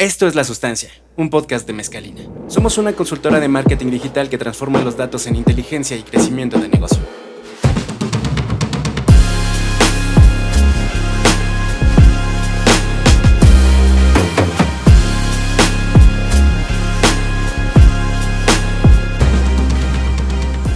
Esto 0.00 0.26
es 0.26 0.34
La 0.34 0.44
Sustancia, 0.44 0.88
un 1.16 1.28
podcast 1.28 1.66
de 1.66 1.74
Mezcalina. 1.74 2.22
Somos 2.48 2.78
una 2.78 2.94
consultora 2.94 3.38
de 3.38 3.48
marketing 3.48 3.90
digital 3.90 4.30
que 4.30 4.38
transforma 4.38 4.80
los 4.80 4.96
datos 4.96 5.26
en 5.26 5.36
inteligencia 5.36 5.94
y 5.94 6.02
crecimiento 6.02 6.58
de 6.58 6.70
negocio. 6.70 7.02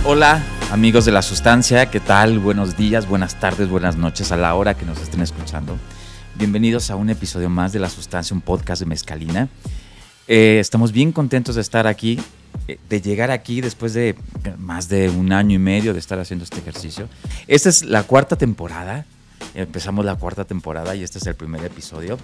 Hola 0.05 0.45
amigos 0.71 1.07
de 1.07 1.13
La 1.13 1.23
Sustancia, 1.23 1.87
¿qué 1.87 2.01
tal? 2.01 2.41
Buenos 2.41 2.77
días, 2.77 3.09
buenas 3.09 3.41
tardes, 3.41 3.71
buenas 3.71 3.97
noches 3.97 4.33
a 4.33 4.37
la 4.37 4.55
hora 4.55 4.75
que 4.75 4.85
nos 4.85 5.01
estén 5.01 5.23
escuchando. 5.23 5.79
Bienvenidos 6.37 6.91
a 6.91 6.97
un 6.97 7.11
episodio 7.11 7.49
más 7.49 7.73
de 7.73 7.79
La 7.79 7.89
Sustancia, 7.89 8.35
un 8.35 8.41
podcast 8.41 8.81
de 8.81 8.87
Mezcalina. 8.87 9.49
Eh, 10.27 10.59
estamos 10.59 10.91
bien 10.91 11.13
contentos 11.13 11.55
de 11.55 11.61
estar 11.61 11.87
aquí, 11.87 12.19
eh, 12.67 12.77
de 12.89 13.01
llegar 13.01 13.31
aquí 13.31 13.61
después 13.61 13.95
de 13.95 14.17
más 14.59 14.89
de 14.89 15.11
un 15.11 15.33
año 15.33 15.55
y 15.55 15.59
medio 15.61 15.93
de 15.93 16.01
estar 16.01 16.19
haciendo 16.19 16.45
este 16.45 16.59
ejercicio. 16.59 17.09
Esta 17.47 17.69
es 17.69 17.85
la 17.85 18.03
cuarta 18.03 18.35
temporada. 18.35 19.07
Empezamos 19.55 20.05
la 20.05 20.17
cuarta 20.17 20.45
temporada 20.45 20.95
y 20.95 21.03
este 21.03 21.19
es 21.19 21.27
el 21.27 21.35
primer 21.35 21.65
episodio. 21.65 22.19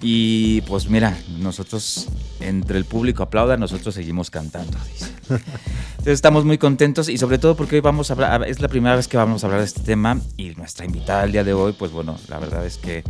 Y 0.00 0.60
pues 0.62 0.90
mira, 0.90 1.16
nosotros, 1.38 2.08
entre 2.40 2.76
el 2.76 2.84
público 2.84 3.22
aplauda, 3.22 3.56
nosotros 3.56 3.94
seguimos 3.94 4.30
cantando. 4.30 4.76
Entonces 5.28 6.12
estamos 6.12 6.44
muy 6.44 6.58
contentos 6.58 7.08
y 7.08 7.18
sobre 7.18 7.38
todo 7.38 7.56
porque 7.56 7.76
hoy 7.76 7.80
vamos 7.80 8.10
a 8.10 8.14
hablar, 8.14 8.46
es 8.46 8.60
la 8.60 8.68
primera 8.68 8.94
vez 8.94 9.08
que 9.08 9.16
vamos 9.16 9.42
a 9.42 9.46
hablar 9.46 9.60
de 9.60 9.66
este 9.66 9.80
tema 9.80 10.20
y 10.36 10.50
nuestra 10.50 10.84
invitada 10.84 11.24
el 11.24 11.32
día 11.32 11.44
de 11.44 11.52
hoy, 11.54 11.72
pues 11.72 11.90
bueno, 11.90 12.16
la 12.28 12.38
verdad 12.38 12.64
es 12.64 12.76
que 12.76 13.02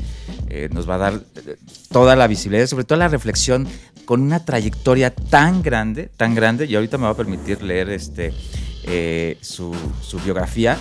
eh, 0.48 0.68
nos 0.72 0.88
va 0.88 0.94
a 0.94 0.98
dar 0.98 1.14
eh, 1.14 1.56
toda 1.90 2.16
la 2.16 2.26
visibilidad, 2.26 2.66
sobre 2.66 2.84
todo 2.84 2.98
la 2.98 3.08
reflexión 3.08 3.66
con 4.04 4.22
una 4.22 4.44
trayectoria 4.44 5.14
tan 5.14 5.62
grande, 5.62 6.08
tan 6.16 6.34
grande, 6.34 6.66
y 6.66 6.76
ahorita 6.76 6.96
me 6.96 7.04
va 7.04 7.10
a 7.10 7.16
permitir 7.16 7.62
leer 7.62 7.90
este, 7.90 8.32
eh, 8.84 9.36
su, 9.40 9.74
su 10.00 10.18
biografía 10.20 10.78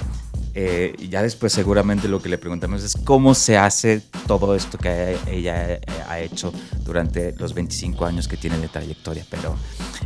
eh, 0.58 0.95
ya 1.09 1.22
después 1.22 1.52
seguramente 1.52 2.08
lo 2.08 2.22
que 2.22 2.30
le 2.30 2.38
preguntamos 2.38 2.81
es 2.81 2.95
cómo 3.03 3.36
se 3.36 3.58
hace 3.58 4.02
todo 4.25 4.56
esto 4.56 4.78
que 4.78 5.17
ella 5.28 5.73
eh, 5.73 5.81
ha 6.08 6.20
hecho 6.20 6.53
durante 6.86 7.34
los 7.34 7.53
25 7.53 8.06
años 8.06 8.30
que 8.30 8.38
tiene 8.38 8.58
de 8.59 8.70
trayectoria. 8.70 9.25
Pero 9.30 9.58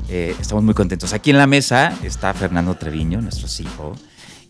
eh, 0.09 0.35
estamos 0.39 0.63
muy 0.63 0.73
contentos. 0.73 1.13
Aquí 1.13 1.29
en 1.29 1.37
la 1.37 1.45
mesa 1.45 1.95
está 2.03 2.33
Fernando 2.33 2.73
Treviño, 2.73 3.21
nuestro 3.21 3.47
CEO, 3.47 3.95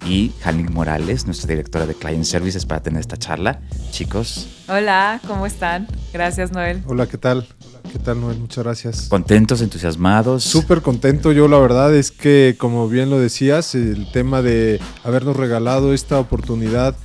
y 0.06 0.32
Hanik 0.46 0.70
Morales, 0.70 1.26
nuestra 1.26 1.50
directora 1.50 1.86
de 1.86 1.94
Client 1.96 2.24
Services, 2.24 2.66
para 2.66 2.82
tener 2.82 3.02
esta 3.02 3.18
charla. 3.18 3.60
Chicos. 3.92 4.48
Hola, 4.70 5.20
¿cómo 5.28 5.46
están? 5.46 5.86
Gracias, 6.14 6.54
Noel. 6.54 6.82
Hola, 6.88 7.08
¿qué 7.08 7.18
tal? 7.18 7.46
¿Qué 7.92 8.00
tal, 8.00 8.22
Noel? 8.22 8.40
Muchas 8.40 8.64
gracias. 8.64 9.08
Contentos, 9.10 9.62
entusiasmados. 9.62 10.44
Súper 10.44 10.82
contento. 10.82 11.32
Yo 11.32 11.48
la 11.48 11.60
verdad 11.60 11.96
es 11.96 12.12
que, 12.12 12.56
como 12.58 12.88
bien 12.88 13.10
lo 13.10 13.20
decías, 13.20 13.76
el 13.76 14.12
tema 14.12 14.42
de 14.42 14.80
habernos 15.04 15.36
regalado 15.36 15.94
esta 15.94 16.20
oportunidad 16.20 16.96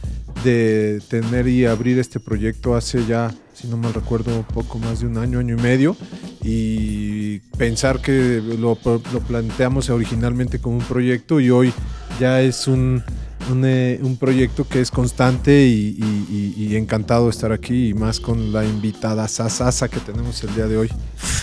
de 0.44 1.00
tener 1.08 1.48
y 1.48 1.64
abrir 1.64 1.98
este 1.98 2.20
proyecto 2.20 2.74
hace 2.74 3.06
ya, 3.06 3.32
si 3.54 3.66
no 3.66 3.76
mal 3.76 3.94
recuerdo, 3.94 4.44
poco 4.52 4.78
más 4.78 5.00
de 5.00 5.06
un 5.06 5.16
año, 5.16 5.38
año 5.38 5.56
y 5.56 5.62
medio, 5.62 5.96
y 6.42 7.38
pensar 7.56 8.00
que 8.00 8.42
lo, 8.58 8.78
lo 8.84 9.20
planteamos 9.20 9.88
originalmente 9.88 10.60
como 10.60 10.76
un 10.76 10.84
proyecto 10.84 11.40
y 11.40 11.50
hoy 11.50 11.72
ya 12.20 12.42
es 12.42 12.68
un 12.68 13.02
un, 13.50 13.64
eh, 13.64 13.98
un, 14.02 14.16
proyecto 14.16 14.66
que 14.66 14.80
es 14.80 14.90
constante 14.90 15.66
y, 15.66 15.96
y, 15.98 16.54
y, 16.56 16.76
encantado 16.76 17.24
de 17.24 17.30
estar 17.30 17.52
aquí 17.52 17.88
y 17.88 17.94
más 17.94 18.20
con 18.20 18.52
la 18.52 18.64
invitada 18.64 19.26
Sasasa 19.28 19.88
que 19.88 20.00
tenemos 20.00 20.42
el 20.44 20.54
día 20.54 20.66
de 20.66 20.76
hoy. 20.76 20.90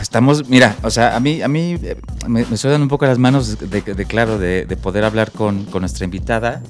Estamos, 0.01 0.47
mira, 0.49 0.75
o 0.83 0.89
sea, 0.89 1.15
a 1.15 1.19
mí, 1.19 1.41
a 1.41 1.47
mí 1.47 1.77
eh, 1.81 1.95
me, 2.27 2.45
me 2.45 2.57
suenan 2.57 2.81
un 2.81 2.87
poco 2.87 3.05
las 3.05 3.17
manos 3.17 3.59
de, 3.59 3.67
de, 3.67 3.93
de 3.93 4.05
claro, 4.05 4.37
de, 4.37 4.65
de, 4.65 4.77
poder 4.77 5.03
hablar 5.03 5.31
con, 5.31 5.65
con, 5.65 5.81
nuestra 5.81 6.05
invitada, 6.05 6.61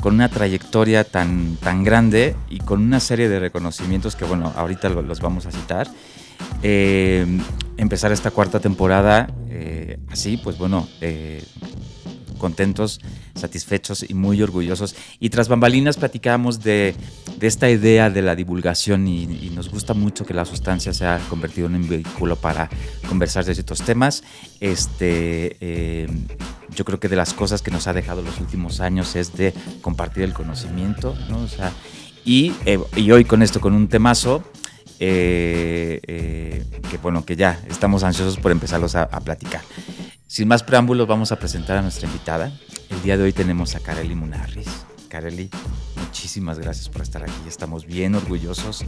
con 0.00 0.14
una 0.14 0.28
trayectoria 0.28 1.04
tan, 1.04 1.56
tan 1.56 1.84
grande 1.84 2.36
y 2.48 2.58
con 2.58 2.80
una 2.80 3.00
serie 3.00 3.28
de 3.28 3.40
reconocimientos 3.40 4.16
que, 4.16 4.24
bueno, 4.24 4.52
ahorita 4.56 4.88
los 4.88 5.20
vamos 5.20 5.46
a 5.46 5.50
citar. 5.50 5.88
Eh, 6.62 7.26
empezar 7.76 8.12
esta 8.12 8.30
cuarta 8.30 8.60
temporada 8.60 9.28
eh, 9.48 9.98
así, 10.10 10.36
pues 10.36 10.58
bueno, 10.58 10.86
eh, 11.00 11.42
contentos, 12.40 13.00
satisfechos 13.36 14.04
y 14.08 14.14
muy 14.14 14.42
orgullosos. 14.42 14.96
Y 15.20 15.30
tras 15.30 15.48
bambalinas 15.48 15.96
platicamos 15.96 16.60
de, 16.60 16.96
esta 17.40 17.70
idea 17.70 18.10
de 18.10 18.22
la 18.22 18.34
divulgación 18.34 19.06
y, 19.06 19.50
nos 19.54 19.70
gusta 19.70 19.94
mucho 19.94 20.24
que 20.24 20.34
la 20.34 20.44
sustancia 20.44 20.92
se 20.92 21.06
ha 21.06 21.18
convertido 21.28 21.66
en 21.68 21.76
un 21.76 21.88
vehículo 21.88 22.34
para 22.36 22.68
conversar 23.08 23.44
de 23.44 23.54
ciertos 23.54 23.82
temas. 23.82 24.24
Este, 24.58 25.56
eh, 25.60 26.08
yo 26.74 26.84
creo 26.84 26.98
que 26.98 27.08
de 27.08 27.16
las 27.16 27.34
cosas 27.34 27.62
que 27.62 27.70
nos 27.70 27.86
ha 27.86 27.92
dejado 27.92 28.22
los 28.22 28.40
últimos 28.40 28.80
años 28.80 29.14
es 29.16 29.36
de 29.36 29.52
compartir 29.82 30.24
el 30.24 30.32
conocimiento, 30.32 31.14
¿no? 31.28 31.46
Y, 32.24 32.52
eh, 32.64 32.78
y 32.96 33.10
hoy 33.10 33.24
con 33.24 33.42
esto, 33.42 33.60
con 33.60 33.74
un 33.74 33.88
temazo, 33.88 34.42
eh, 34.98 36.64
que 36.90 36.98
bueno, 36.98 37.24
que 37.24 37.36
ya 37.36 37.58
estamos 37.68 38.02
ansiosos 38.02 38.36
por 38.36 38.52
empezarlos 38.52 38.94
a, 38.94 39.08
platicar. 39.20 39.62
Sin 40.30 40.46
más 40.46 40.62
preámbulos, 40.62 41.08
vamos 41.08 41.32
a 41.32 41.40
presentar 41.40 41.76
a 41.76 41.82
nuestra 41.82 42.06
invitada. 42.06 42.52
El 42.88 43.02
día 43.02 43.16
de 43.16 43.24
hoy 43.24 43.32
tenemos 43.32 43.74
a 43.74 43.80
Kareli 43.80 44.14
Munarris. 44.14 44.86
Kareli, 45.08 45.50
muchísimas 45.96 46.60
gracias 46.60 46.88
por 46.88 47.02
estar 47.02 47.24
aquí. 47.24 47.32
Estamos 47.48 47.84
bien 47.84 48.14
orgullosos. 48.14 48.84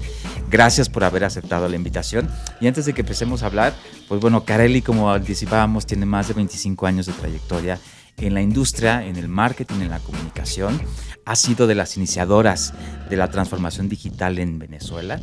Gracias 0.49 0.89
por 0.89 1.03
haber 1.03 1.25
aceptado 1.25 1.69
la 1.69 1.75
invitación. 1.75 2.31
Y 2.61 2.69
antes 2.69 2.87
de 2.87 2.93
que 2.93 3.01
empecemos 3.01 3.43
a 3.43 3.47
hablar, 3.47 3.75
pues 4.07 4.21
bueno, 4.21 4.45
Kareli, 4.45 4.83
como 4.83 5.13
anticipábamos, 5.13 5.85
tiene 5.85 6.07
más 6.07 6.29
de 6.29 6.35
25 6.35 6.87
años 6.87 7.07
de 7.07 7.13
trayectoria 7.13 7.77
en 8.19 8.35
la 8.35 8.41
industria, 8.41 9.05
en 9.05 9.17
el 9.17 9.27
marketing, 9.27 9.81
en 9.81 9.91
la 9.91 9.99
comunicación. 9.99 10.81
Ha 11.25 11.35
sido 11.35 11.67
de 11.67 11.75
las 11.75 11.97
iniciadoras 11.97 12.73
de 13.11 13.17
la 13.17 13.29
transformación 13.33 13.89
digital 13.89 14.39
en 14.39 14.61
Venezuela. 14.61 15.19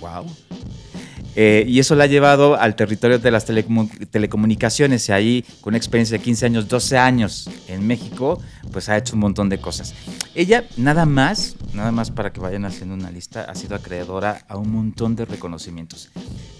¡Wow! 0.00 0.24
Eh, 1.36 1.64
y 1.66 1.78
eso 1.78 1.94
la 1.94 2.04
ha 2.04 2.06
llevado 2.06 2.56
al 2.56 2.74
territorio 2.74 3.18
de 3.18 3.30
las 3.30 3.44
telecomun 3.44 3.88
telecomunicaciones 4.10 5.08
y 5.08 5.12
ahí 5.12 5.44
con 5.60 5.74
experiencia 5.74 6.18
de 6.18 6.24
15 6.24 6.46
años, 6.46 6.68
12 6.68 6.98
años 6.98 7.48
en 7.68 7.86
México, 7.86 8.42
pues 8.72 8.88
ha 8.88 8.96
hecho 8.96 9.14
un 9.14 9.20
montón 9.20 9.48
de 9.48 9.58
cosas. 9.58 9.94
Ella 10.34 10.64
nada 10.76 11.06
más, 11.06 11.56
nada 11.72 11.92
más 11.92 12.10
para 12.10 12.32
que 12.32 12.40
vayan 12.40 12.64
haciendo 12.64 12.94
una 12.94 13.10
lista, 13.10 13.44
ha 13.44 13.54
sido 13.54 13.76
acreedora 13.76 14.44
a 14.48 14.56
un 14.56 14.72
montón 14.72 15.14
de 15.16 15.24
reconocimientos. 15.24 16.10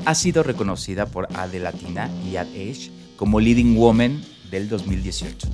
Ha 0.04 0.14
sido 0.14 0.42
reconocida 0.42 1.06
por 1.06 1.28
Ad 1.34 1.54
Latina 1.54 2.08
y 2.30 2.36
Ad 2.36 2.48
Age 2.48 2.90
como 3.16 3.40
Leading 3.40 3.76
Woman 3.76 4.22
del 4.50 4.68
2018. 4.68 5.48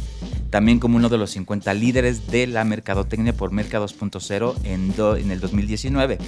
También 0.51 0.79
como 0.79 0.97
uno 0.97 1.09
de 1.09 1.19
los 1.19 1.31
50 1.31 1.75
líderes 1.75 2.29
de 2.29 2.47
la 2.47 2.65
mercadotecnia 2.65 3.33
por 3.33 3.51
Merca 3.51 3.81
2.0 3.81 4.55
en, 4.65 4.95
en 5.21 5.31
el 5.31 5.41
2019. 5.41 6.19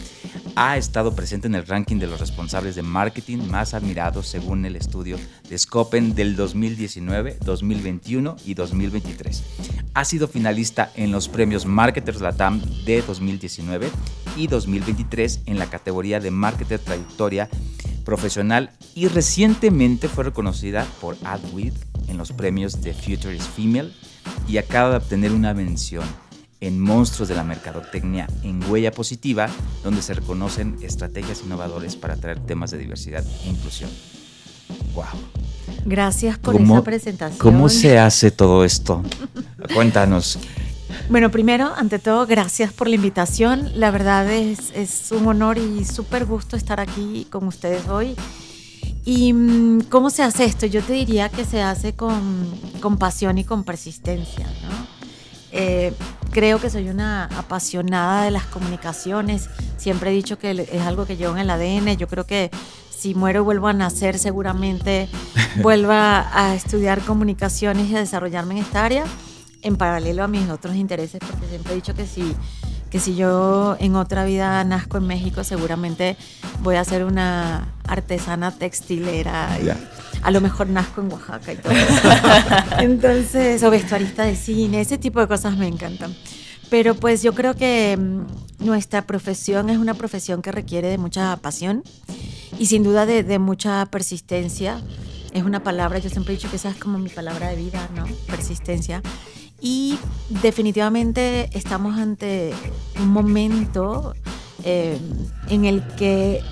Ha 0.61 0.77
estado 0.77 1.15
presente 1.15 1.47
en 1.47 1.55
el 1.55 1.65
ranking 1.65 1.99
de 1.99 2.09
los 2.09 2.19
responsables 2.19 2.75
de 2.75 2.83
marketing 2.83 3.49
más 3.49 3.75
admirados 3.75 4.27
según 4.27 4.65
el 4.65 4.75
estudio 4.75 5.17
de 5.49 5.57
Scopen 5.57 6.17
del 6.17 6.35
2019, 6.35 7.39
2021 7.45 8.35
y 8.45 8.55
2023. 8.55 9.45
Ha 9.95 10.05
sido 10.05 10.27
finalista 10.27 10.91
en 10.97 11.13
los 11.13 11.29
premios 11.29 11.65
Marketers 11.65 12.21
Latam 12.21 12.61
de 12.85 13.03
2019 13.03 13.89
y 14.37 14.49
2023 14.49 15.43
en 15.47 15.61
la 15.61 15.67
categoría 15.67 16.19
de 16.19 16.33
Marketer 16.33 16.81
Trayectoria 16.81 17.49
profesional 18.05 18.73
y 18.97 19.07
recientemente 19.07 20.09
fue 20.09 20.25
reconocida 20.25 20.89
por 21.01 21.17
AdWeek 21.23 21.75
en 22.09 22.19
los 22.19 22.33
premios 22.33 22.83
de 22.83 22.95
Future 22.95 23.37
is 23.37 23.47
Female 23.47 23.93
y 24.49 24.57
acaba 24.57 24.91
de 24.91 24.97
obtener 24.97 25.31
una 25.31 25.55
mención 25.55 26.03
en 26.61 26.81
Monstruos 26.81 27.29
de 27.29 27.35
la 27.35 27.45
Mercadotecnia 27.45 28.29
en 28.43 28.63
Huella 28.71 28.91
Positiva, 28.91 29.49
donde 29.85 30.03
se 30.03 30.15
reconocen 30.15 30.77
estrategias 30.83 31.43
innovadoras 31.45 31.97
para 31.97 32.17
traer 32.17 32.41
temas 32.41 32.71
de 32.71 32.79
diversidad 32.79 33.25
e 33.45 33.49
inclusión. 33.49 33.91
¡Wow! 34.95 35.05
Gracias 35.84 36.39
por 36.39 36.60
esa 36.60 36.83
presentación. 36.83 37.39
¿Cómo 37.39 37.69
se 37.69 37.99
hace 37.99 38.31
todo 38.31 38.65
esto? 38.65 39.03
Cuéntanos. 39.75 40.39
Bueno, 41.09 41.31
primero, 41.31 41.72
ante 41.77 41.99
todo, 41.99 42.27
gracias 42.27 42.72
por 42.72 42.89
la 42.89 42.97
invitación. 42.97 43.71
La 43.78 43.91
verdad 43.91 44.31
es, 44.31 44.72
es 44.75 45.13
un 45.13 45.27
honor 45.27 45.59
y 45.59 45.84
súper 45.84 46.27
gusto 46.27 46.57
estar 46.57 46.81
aquí 46.81 47.27
con 47.31 47.47
ustedes 47.47 47.89
hoy. 47.89 48.15
¿Y 49.04 49.33
mm, 49.33 49.83
cómo 49.89 50.11
se 50.11 50.22
hace 50.22 50.45
esto? 50.45 50.66
Yo 50.66 50.83
te 50.83 50.93
diría 50.93 51.28
que 51.31 51.45
se 51.45 51.63
hace 51.63 51.95
con, 51.95 52.51
con 52.81 52.99
pasión 52.99 53.39
y 53.39 53.45
con 53.45 53.65
persistencia, 53.65 54.47
¿no? 54.47 54.97
Eh, 55.53 55.92
creo 56.30 56.60
que 56.60 56.71
soy 56.71 56.89
una 56.89 57.24
apasionada 57.24 58.24
de 58.24 58.30
las 58.30 58.45
comunicaciones. 58.45 59.48
Siempre 59.77 60.10
he 60.10 60.12
dicho 60.12 60.39
que 60.39 60.50
es 60.50 60.83
algo 60.83 61.06
que 61.06 61.16
llevo 61.16 61.34
en 61.34 61.41
el 61.41 61.50
ADN. 61.50 61.97
Yo 61.97 62.09
creo 62.09 62.24
que 62.24 62.50
si 62.91 63.15
muero 63.15 63.41
y 63.41 63.45
vuelvo 63.45 63.68
a 63.68 63.72
nacer, 63.72 64.18
seguramente 64.18 65.09
vuelva 65.62 66.28
a 66.33 66.54
estudiar 66.54 67.00
comunicaciones 67.03 67.89
y 67.89 67.97
a 67.97 68.00
desarrollarme 68.00 68.54
en 68.54 68.65
esta 68.65 68.84
área, 68.84 69.04
en 69.62 69.77
paralelo 69.77 70.24
a 70.24 70.28
mis 70.28 70.48
otros 70.50 70.74
intereses, 70.77 71.21
porque 71.21 71.47
siempre 71.48 71.72
he 71.72 71.77
dicho 71.77 71.94
que 71.94 72.06
si 72.06 72.34
que 72.91 73.01
si 73.01 73.15
yo 73.15 73.77
en 73.81 73.97
otra 73.97 74.25
vida 74.25 74.63
nazco 74.65 74.99
en 74.99 75.07
México, 75.07 75.45
seguramente 75.45 76.17
voy 76.63 76.77
a 76.77 76.85
ser 76.85 77.05
una 77.05 77.75
artesana 77.87 78.51
textilera. 78.53 79.59
Y 79.63 79.69
a 80.23 80.31
lo 80.31 80.41
mejor 80.41 80.69
nazco 80.69 81.01
en 81.01 81.13
Oaxaca 81.13 81.53
y 81.53 81.57
todo 81.57 81.73
eso. 81.73 82.09
Entonces, 82.79 83.63
o 83.63 83.71
vestuarista 83.71 84.25
de 84.25 84.37
cine, 84.37 84.81
ese 84.81 84.99
tipo 84.99 85.21
de 85.21 85.29
cosas 85.29 85.57
me 85.57 85.67
encantan. 85.67 86.15
Pero 86.71 86.95
pues 86.95 87.23
yo 87.23 87.35
creo 87.35 87.55
que 87.55 87.97
mm, 87.97 88.65
nuestra 88.65 89.07
profesión 89.07 89.71
es 89.71 89.79
una 89.79 89.95
profesión 89.95 90.43
que 90.43 90.53
requiere 90.53 90.89
de 90.89 90.99
mucha 90.99 91.37
pasión 91.37 91.83
y 92.59 92.67
sin 92.67 92.83
duda 92.83 93.07
de, 93.07 93.23
de 93.23 93.39
mucha 93.39 93.87
persistencia. 93.87 94.81
Es 95.33 95.43
una 95.43 95.63
palabra, 95.63 95.99
yo 95.99 96.11
siempre 96.11 96.35
he 96.35 96.37
dicho 96.37 96.51
que 96.51 96.57
esa 96.57 96.71
es 96.71 96.77
como 96.77 96.99
mi 96.99 97.11
palabra 97.11 97.49
de 97.49 97.57
vida, 97.57 97.89
¿no? 97.95 98.07
Persistencia. 98.27 99.03
Y 99.60 99.99
definitivamente 100.43 101.51
estamos 101.53 101.99
ante 101.99 102.53
un 103.01 103.09
momento 103.09 104.15
eh, 104.65 104.99
en 105.49 105.65
el 105.65 105.87
que 105.97 106.43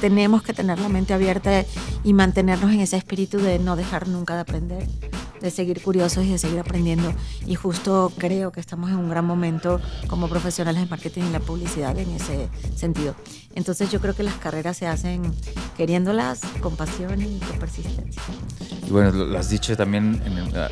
tenemos 0.00 0.42
que 0.42 0.52
tener 0.52 0.78
la 0.78 0.88
mente 0.88 1.14
abierta 1.14 1.64
y 2.04 2.12
mantenernos 2.12 2.72
en 2.72 2.80
ese 2.80 2.96
espíritu 2.96 3.38
de 3.38 3.58
no 3.58 3.76
dejar 3.76 4.08
nunca 4.08 4.34
de 4.34 4.40
aprender, 4.40 4.88
de 5.42 5.50
seguir 5.50 5.82
curiosos 5.82 6.24
y 6.24 6.30
de 6.30 6.38
seguir 6.38 6.58
aprendiendo. 6.60 7.12
Y 7.46 7.56
justo 7.56 8.12
creo 8.16 8.52
que 8.52 8.60
estamos 8.60 8.90
en 8.90 8.96
un 8.96 9.10
gran 9.10 9.26
momento 9.26 9.80
como 10.06 10.28
profesionales 10.28 10.82
de 10.82 10.88
marketing 10.88 11.22
y 11.28 11.32
la 11.32 11.40
publicidad 11.40 11.98
en 11.98 12.10
ese 12.12 12.48
sentido. 12.74 13.14
Entonces 13.54 13.90
yo 13.90 14.00
creo 14.00 14.14
que 14.14 14.22
las 14.22 14.34
carreras 14.34 14.76
se 14.78 14.86
hacen 14.86 15.22
queriéndolas 15.76 16.40
con 16.60 16.76
pasión 16.76 17.20
y 17.20 17.38
con 17.40 17.58
persistencia. 17.58 18.22
Y 18.86 18.90
bueno, 18.90 19.10
lo 19.10 19.38
has 19.38 19.50
dicho 19.50 19.76
también 19.76 20.22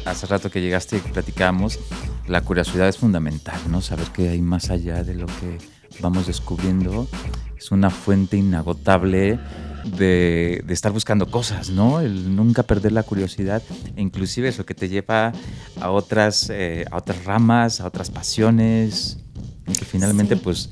hace 0.06 0.26
rato 0.26 0.50
que 0.50 0.60
llegaste 0.60 0.96
y 0.96 1.00
platicamos, 1.00 1.78
la 2.26 2.40
curiosidad 2.42 2.88
es 2.88 2.96
fundamental, 2.96 3.60
¿no? 3.68 3.80
Saber 3.80 4.06
que 4.08 4.28
hay 4.28 4.40
más 4.40 4.70
allá 4.70 5.02
de 5.02 5.14
lo 5.14 5.26
que 5.26 5.58
vamos 6.00 6.26
descubriendo 6.26 7.08
es 7.56 7.70
una 7.72 7.90
fuente 7.90 8.36
inagotable 8.36 9.38
de, 9.84 10.64
estar 10.68 10.92
buscando 10.92 11.30
cosas, 11.30 11.70
¿no? 11.70 12.00
El 12.00 12.34
nunca 12.34 12.62
perder 12.62 12.92
la 12.92 13.02
curiosidad 13.02 13.62
e 13.96 14.02
inclusive 14.02 14.48
eso 14.48 14.64
que 14.64 14.74
te 14.74 14.88
lleva 14.88 15.32
a 15.80 15.90
otras, 15.90 16.50
eh, 16.50 16.84
a 16.90 16.96
otras 16.96 17.24
ramas, 17.24 17.80
a 17.80 17.86
otras 17.86 18.10
pasiones, 18.10 19.18
que 19.66 19.84
finalmente 19.84 20.36
pues 20.36 20.70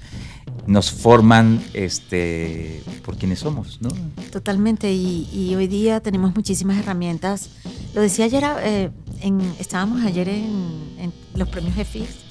nos 0.66 0.90
forman 0.90 1.62
este, 1.72 2.82
por 3.04 3.16
quienes 3.16 3.40
somos, 3.40 3.80
¿no? 3.80 3.88
Totalmente, 4.30 4.92
y, 4.92 5.54
hoy 5.54 5.66
día 5.66 6.00
tenemos 6.00 6.34
muchísimas 6.34 6.78
herramientas. 6.78 7.50
Lo 7.94 8.02
decía 8.02 8.26
ayer, 8.26 8.44
eh, 8.62 8.90
en, 9.20 9.40
estábamos 9.58 10.04
ayer 10.04 10.28
en, 10.28 10.94
en 10.98 11.12
los 11.34 11.48
premios 11.48 11.76
EFIS 11.78 12.28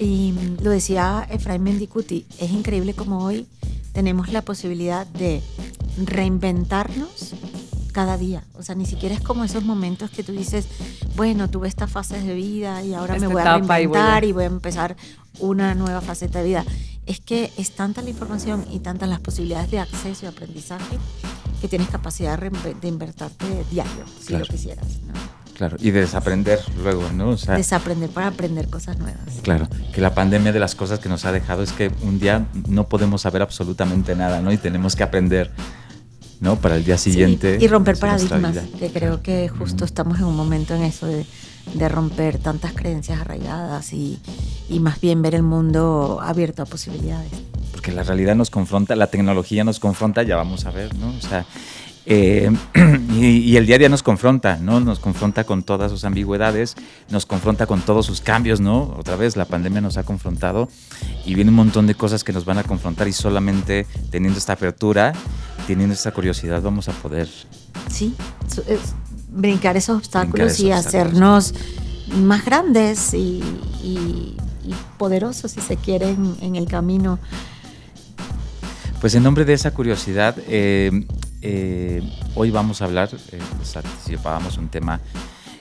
y 0.00 0.34
lo 0.62 0.70
decía 0.70 1.26
Efraín 1.30 1.62
Mendicuti, 1.62 2.26
es 2.38 2.50
increíble 2.50 2.94
como 2.94 3.18
hoy 3.24 3.46
tenemos 3.94 4.30
la 4.30 4.42
posibilidad 4.42 5.06
de 5.06 5.40
reinventarnos 5.96 7.34
cada 7.92 8.18
día. 8.18 8.42
O 8.58 8.62
sea, 8.62 8.74
ni 8.74 8.84
siquiera 8.84 9.14
es 9.14 9.20
como 9.20 9.44
esos 9.44 9.64
momentos 9.64 10.10
que 10.10 10.24
tú 10.24 10.32
dices, 10.32 10.66
bueno, 11.16 11.48
tuve 11.48 11.68
estas 11.68 11.90
fases 11.90 12.24
de 12.24 12.34
vida 12.34 12.82
y 12.82 12.92
ahora 12.92 13.14
me 13.18 13.28
voy 13.28 13.40
a 13.40 13.56
reinventar 13.56 14.24
y 14.24 14.32
voy, 14.32 14.44
a 14.44 14.48
empezar 14.48 14.96
una 15.38 15.74
nueva 15.74 16.00
faceta 16.00 16.40
de 16.40 16.44
vida. 16.44 16.64
Es 17.06 17.20
que 17.20 17.52
es 17.56 17.70
tanta 17.70 18.02
la 18.02 18.10
información 18.10 18.66
y 18.70 18.80
tantas 18.80 19.08
las 19.08 19.20
posibilidades 19.20 19.70
de 19.70 19.78
acceso 19.78 20.26
y 20.26 20.28
aprendizaje 20.28 20.98
que 21.60 21.68
tienes 21.68 21.88
capacidad 21.88 22.38
de 22.38 22.88
invertirte 22.88 23.64
diario, 23.70 24.04
si 24.20 24.36
lo 24.36 24.44
quisieras. 24.44 25.00
¿no? 25.06 25.43
Claro, 25.54 25.76
y 25.80 25.92
desaprender 25.92 26.60
luego, 26.82 27.10
¿no? 27.12 27.36
desaprender 27.36 28.10
para 28.10 28.26
aprender 28.26 28.68
cosas 28.68 28.98
nuevas. 28.98 29.20
Claro, 29.42 29.68
que 29.92 30.00
la 30.00 30.12
pandemia 30.12 30.52
de 30.52 30.58
las 30.58 30.74
cosas 30.74 30.98
que 30.98 31.08
nos 31.08 31.24
ha 31.24 31.32
dejado 31.32 31.62
es 31.62 31.72
que 31.72 31.92
un 32.02 32.18
día 32.18 32.46
no 32.68 32.88
podemos 32.88 33.22
saber 33.22 33.40
absolutamente 33.42 34.16
nada, 34.16 34.40
¿no? 34.40 34.52
Y 34.52 34.56
tenemos 34.56 34.96
que 34.96 35.04
aprender, 35.04 35.52
¿no? 36.40 36.56
Para 36.56 36.76
el 36.76 36.84
día 36.84 36.98
siguiente. 36.98 37.58
y 37.60 37.68
romper 37.68 37.96
paradigmas, 37.96 38.56
que 38.78 38.90
creo 38.90 39.22
que 39.22 39.48
justo 39.48 39.84
estamos 39.84 40.18
en 40.18 40.24
un 40.24 40.36
momento 40.36 40.74
en 40.74 40.82
eso 40.82 41.06
de, 41.06 41.24
romper 41.88 42.38
tantas 42.38 42.72
creencias 42.72 43.20
arraigadas 43.20 43.92
y, 43.92 44.18
y 44.68 44.80
más 44.80 45.00
bien 45.00 45.22
ver 45.22 45.36
el 45.36 45.44
mundo 45.44 46.18
abierto 46.20 46.62
a 46.62 46.66
posibilidades. 46.66 47.30
Porque 47.70 47.92
la 47.92 48.02
realidad 48.02 48.34
nos 48.34 48.50
confronta, 48.50 48.96
la 48.96 49.06
tecnología 49.06 49.62
nos 49.62 49.78
confronta, 49.78 50.24
ya 50.24 50.36
vamos 50.36 50.66
a 50.66 50.70
ver, 50.70 50.94
¿no? 50.96 51.10
O 51.10 51.20
sea, 51.20 51.46
eh, 52.06 52.50
y, 53.14 53.56
el 53.56 53.66
día 53.66 53.76
a 53.76 53.78
día 53.78 53.88
nos 53.88 54.02
confronta, 54.02 54.56
¿no? 54.56 54.80
Nos 54.80 54.98
confronta 54.98 55.44
con 55.44 55.62
todas 55.62 55.90
sus 55.90 56.04
ambigüedades, 56.04 56.76
nos 57.08 57.24
confronta 57.24 57.66
con 57.66 57.80
todos 57.80 58.04
sus 58.06 58.20
cambios, 58.20 58.60
¿no? 58.60 58.94
Otra 58.98 59.16
vez 59.16 59.36
la 59.36 59.46
pandemia 59.46 59.80
nos 59.80 59.96
ha 59.96 60.04
confrontado 60.04 60.68
y 61.24 61.34
viene 61.34 61.50
un 61.50 61.56
montón 61.56 61.86
de 61.86 61.94
cosas 61.94 62.22
que 62.22 62.32
nos 62.32 62.44
van 62.44 62.58
a 62.58 62.64
confrontar 62.64 63.08
y 63.08 63.12
solamente 63.12 63.86
teniendo 64.10 64.38
esta 64.38 64.52
apertura, 64.54 65.14
teniendo 65.66 65.94
esta 65.94 66.12
curiosidad, 66.12 66.60
vamos 66.62 66.88
a 66.88 66.92
poder... 66.92 67.28
Sí, 67.88 68.14
brincar 69.30 69.76
esos 69.76 69.98
obstáculos 69.98 70.60
y 70.60 70.72
hacernos 70.72 71.54
más 72.14 72.44
grandes 72.44 73.14
y, 73.14 74.36
poderosos, 74.98 75.52
si 75.52 75.60
se 75.60 75.76
quiere, 75.76 76.16
en, 76.40 76.56
el 76.56 76.66
camino. 76.66 77.18
Pues 79.00 79.14
en 79.14 79.22
nombre 79.22 79.44
de 79.44 79.52
esa 79.52 79.72
curiosidad, 79.72 80.36
eh, 80.48 81.06
eh, 81.44 82.02
hoy 82.34 82.50
vamos 82.50 82.80
a 82.80 82.86
hablar, 82.86 83.10
eh, 83.32 83.38
anticipábamos 83.74 84.56
un 84.56 84.68
tema, 84.68 85.00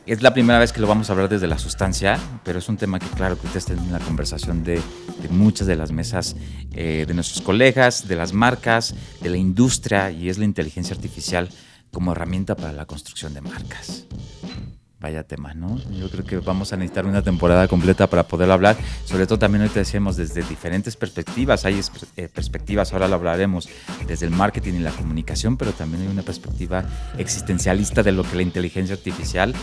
es 0.05 0.21
la 0.21 0.33
primera 0.33 0.57
vez 0.57 0.71
que 0.71 0.79
lo 0.79 0.87
vamos 0.87 1.09
a 1.09 1.13
hablar 1.13 1.27
desde 1.27 1.45
la 1.45 1.57
sustancia, 1.57 2.17
pero 2.45 2.59
es 2.59 2.69
un 2.69 2.77
tema 2.77 2.99
que 2.99 3.07
claro 3.07 3.37
que 3.37 3.47
usted 3.47 3.57
está 3.57 3.73
en 3.73 3.91
la 3.91 3.99
conversación 3.99 4.63
de, 4.63 4.81
muchas 5.29 5.67
de 5.67 5.75
las 5.75 5.91
mesas 5.91 6.37
eh, 6.71 7.03
de 7.05 7.13
nuestros 7.13 7.41
colegas, 7.41 8.07
de 8.07 8.15
las 8.15 8.31
marcas, 8.31 8.95
de 9.21 9.29
la 9.29 9.37
industria 9.37 10.09
y 10.09 10.29
es 10.29 10.37
la 10.37 10.45
inteligencia 10.45 10.95
artificial 10.95 11.49
como 11.91 12.13
herramienta 12.13 12.55
para 12.55 12.71
la 12.71 12.85
construcción 12.85 13.33
de 13.33 13.41
marcas 13.41 14.05
vaya 15.03 15.23
tema, 15.23 15.53
¿no? 15.53 15.77
Yo 15.91 16.09
creo 16.09 16.23
que 16.23 16.37
vamos 16.37 16.71
a 16.71 16.77
necesitar 16.77 17.05
una 17.05 17.21
temporada 17.21 17.67
completa 17.67 18.07
para 18.07 18.23
poder 18.23 18.49
hablar. 18.49 18.77
Sobre 19.03 19.27
todo 19.27 19.37
también 19.37 19.63
hoy 19.63 19.69
te 19.69 19.79
decíamos 19.79 20.15
desde 20.15 20.43
diferentes 20.43 20.95
perspectivas. 20.95 21.65
Hay 21.65 21.81
eh, 22.15 22.29
perspectivas, 22.33 22.93
ahora 22.93 23.09
lo 23.09 23.15
hablaremos, 23.15 23.67
desde 24.07 24.27
el 24.27 24.31
marketing 24.31 24.75
y 24.75 24.79
la 24.79 24.91
comunicación, 24.91 25.57
pero 25.57 25.73
también 25.73 26.03
hay 26.03 26.07
una 26.07 26.21
perspectiva 26.21 26.85
existencialista 27.17 28.01
de 28.01 28.13
lo 28.13 28.23
que 28.23 28.37
la 28.37 28.43
inteligencia 28.43 28.95
artificial 28.95 29.53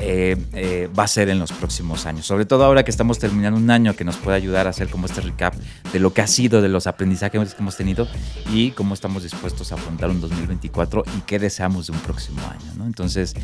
eh, 0.00 0.36
eh, 0.52 0.90
va 0.98 1.04
a 1.04 1.08
ser 1.08 1.28
en 1.28 1.38
los 1.38 1.52
próximos 1.52 2.04
años. 2.04 2.26
Sobre 2.26 2.44
todo 2.44 2.64
ahora 2.64 2.84
que 2.84 2.90
estamos 2.90 3.20
terminando 3.20 3.60
un 3.60 3.70
año 3.70 3.94
que 3.94 4.02
nos 4.02 4.16
puede 4.16 4.36
ayudar 4.36 4.66
a 4.66 4.70
hacer 4.70 4.88
como 4.88 5.06
este 5.06 5.20
recap 5.20 5.54
de 5.92 6.00
lo 6.00 6.12
que 6.12 6.22
ha 6.22 6.26
sido, 6.26 6.60
de 6.60 6.68
los 6.68 6.88
aprendizajes 6.88 7.54
que 7.54 7.62
hemos 7.62 7.76
tenido 7.76 8.08
y 8.52 8.72
cómo 8.72 8.94
estamos 8.94 9.22
dispuestos 9.22 9.70
a 9.70 9.76
afrontar 9.76 10.10
un 10.10 10.20
2024 10.20 11.04
y 11.16 11.20
qué 11.20 11.38
deseamos 11.38 11.86
de 11.86 11.92
un 11.92 12.00
próximo 12.00 12.40
año, 12.50 12.72
¿no? 12.76 12.86
Entonces, 12.86 13.34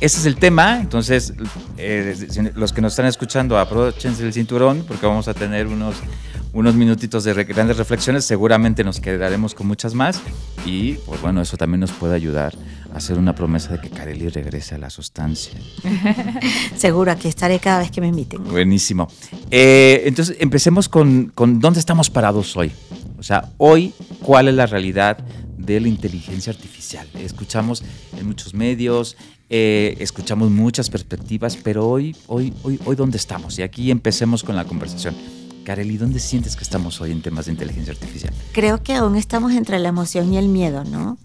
ese 0.00 0.18
es 0.18 0.26
el 0.26 0.36
tema. 0.36 0.80
Entonces, 0.80 1.34
eh, 1.76 2.52
los 2.54 2.72
que 2.72 2.80
nos 2.80 2.92
están 2.92 3.06
escuchando, 3.06 3.58
aprovechense 3.58 4.24
el 4.24 4.32
cinturón 4.32 4.84
porque 4.86 5.06
vamos 5.06 5.28
a 5.28 5.34
tener 5.34 5.66
unos, 5.66 5.96
unos 6.52 6.74
minutitos 6.74 7.24
de 7.24 7.34
grandes 7.44 7.76
reflexiones. 7.76 8.24
Seguramente 8.24 8.84
nos 8.84 9.00
quedaremos 9.00 9.54
con 9.54 9.66
muchas 9.66 9.94
más. 9.94 10.20
Y, 10.64 10.94
pues 11.06 11.20
bueno, 11.20 11.40
eso 11.40 11.56
también 11.56 11.80
nos 11.80 11.92
puede 11.92 12.14
ayudar 12.14 12.54
a 12.92 12.96
hacer 12.96 13.18
una 13.18 13.34
promesa 13.34 13.72
de 13.72 13.80
que 13.80 13.90
Kareli 13.90 14.28
regrese 14.28 14.74
a 14.74 14.78
la 14.78 14.90
sustancia. 14.90 15.58
Seguro, 16.76 17.10
aquí 17.10 17.28
estaré 17.28 17.58
cada 17.58 17.80
vez 17.80 17.90
que 17.90 18.00
me 18.00 18.08
inviten. 18.08 18.44
Buenísimo. 18.44 19.08
Eh, 19.50 20.02
entonces, 20.04 20.36
empecemos 20.40 20.88
con, 20.88 21.32
con 21.34 21.60
dónde 21.60 21.80
estamos 21.80 22.10
parados 22.10 22.56
hoy. 22.56 22.72
O 23.18 23.22
sea, 23.22 23.50
hoy, 23.56 23.92
¿cuál 24.22 24.48
es 24.48 24.54
la 24.54 24.66
realidad 24.66 25.18
de 25.56 25.80
la 25.80 25.88
inteligencia 25.88 26.52
artificial? 26.52 27.08
Escuchamos 27.14 27.82
en 28.16 28.26
muchos 28.26 28.54
medios, 28.54 29.16
eh, 29.50 29.96
escuchamos 29.98 30.50
muchas 30.50 30.90
perspectivas, 30.90 31.56
pero 31.56 31.88
hoy, 31.88 32.14
hoy, 32.26 32.52
hoy, 32.62 32.78
hoy, 32.84 32.96
¿dónde 32.96 33.16
estamos? 33.16 33.58
Y 33.58 33.62
aquí 33.62 33.90
empecemos 33.90 34.42
con 34.42 34.56
la 34.56 34.64
conversación. 34.64 35.14
Kareli, 35.64 35.96
¿dónde 35.96 36.18
sientes 36.18 36.56
que 36.56 36.64
estamos 36.64 37.00
hoy 37.00 37.12
en 37.12 37.22
temas 37.22 37.46
de 37.46 37.52
inteligencia 37.52 37.92
artificial? 37.92 38.32
Creo 38.52 38.82
que 38.82 38.94
aún 38.94 39.16
estamos 39.16 39.52
entre 39.52 39.78
la 39.78 39.88
emoción 39.88 40.32
y 40.32 40.38
el 40.38 40.48
miedo, 40.48 40.84
¿no? 40.84 41.18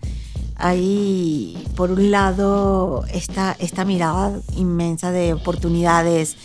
Hay, 0.56 1.58
por 1.76 1.92
un 1.92 2.12
lado, 2.12 3.06
esta, 3.12 3.56
esta 3.60 3.86
mirada 3.86 4.40
inmensa 4.56 5.12
de 5.12 5.34
oportunidades 5.34 6.36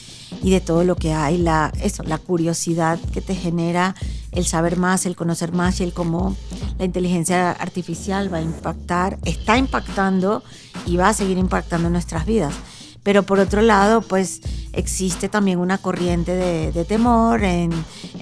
y 0.42 0.50
de 0.50 0.60
todo 0.60 0.84
lo 0.84 0.96
que 0.96 1.12
hay, 1.12 1.38
la, 1.38 1.72
eso, 1.80 2.02
la 2.02 2.18
curiosidad 2.18 2.98
que 3.12 3.20
te 3.20 3.34
genera 3.34 3.94
el 4.32 4.46
saber 4.46 4.76
más, 4.76 5.06
el 5.06 5.16
conocer 5.16 5.52
más 5.52 5.80
y 5.80 5.84
el 5.84 5.92
cómo 5.92 6.36
la 6.78 6.84
inteligencia 6.84 7.50
artificial 7.50 8.32
va 8.32 8.38
a 8.38 8.42
impactar, 8.42 9.18
está 9.24 9.56
impactando 9.56 10.42
y 10.86 10.96
va 10.96 11.08
a 11.08 11.14
seguir 11.14 11.38
impactando 11.38 11.90
nuestras 11.90 12.26
vidas. 12.26 12.54
Pero 13.02 13.22
por 13.22 13.38
otro 13.38 13.62
lado, 13.62 14.02
pues 14.02 14.42
existe 14.72 15.28
también 15.28 15.58
una 15.58 15.78
corriente 15.78 16.34
de, 16.34 16.84
temor 16.84 17.42
en, 17.42 17.70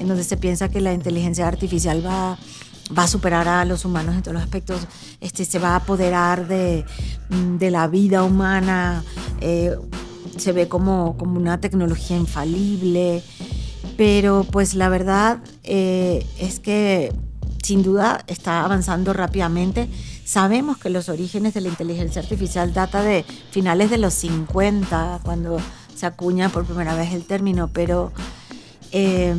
donde 0.00 0.22
se 0.22 0.36
piensa 0.36 0.68
que 0.68 0.80
la 0.80 0.92
inteligencia 0.92 1.48
artificial 1.48 2.06
va, 2.06 2.38
va 2.96 3.02
a 3.02 3.08
superar 3.08 3.48
a 3.48 3.64
los 3.64 3.84
humanos 3.84 4.14
en 4.14 4.22
todos 4.22 4.34
los 4.34 4.42
aspectos, 4.42 4.86
este, 5.20 5.44
se 5.44 5.58
va 5.58 5.70
a 5.70 5.76
apoderar 5.76 6.46
de, 6.46 6.84
de 7.58 7.70
la 7.70 7.88
vida 7.88 8.22
humana, 8.22 9.02
eh, 9.40 9.74
se 10.38 10.52
ve 10.52 10.68
como, 10.68 11.16
como 11.16 11.38
una 11.38 11.60
tecnología 11.60 12.16
infalible. 12.16 13.22
pero 13.96 14.44
pues 14.50 14.74
la 14.74 14.88
verdad 14.88 15.38
eh, 15.64 16.26
es 16.38 16.60
que 16.60 17.12
sin 17.62 17.82
duda 17.82 18.24
está 18.28 18.64
avanzando 18.64 19.12
rápidamente. 19.12 19.88
Sabemos 20.24 20.78
que 20.78 20.90
los 20.90 21.08
orígenes 21.08 21.54
de 21.54 21.60
la 21.60 21.68
inteligencia 21.68 22.22
artificial 22.22 22.72
data 22.72 23.02
de 23.02 23.24
finales 23.50 23.90
de 23.90 23.98
los 23.98 24.14
50, 24.14 25.20
cuando 25.24 25.58
se 25.94 26.06
acuña 26.06 26.48
por 26.48 26.64
primera 26.64 26.94
vez 26.94 27.12
el 27.12 27.24
término, 27.24 27.68
pero 27.72 28.12
eh, 28.92 29.34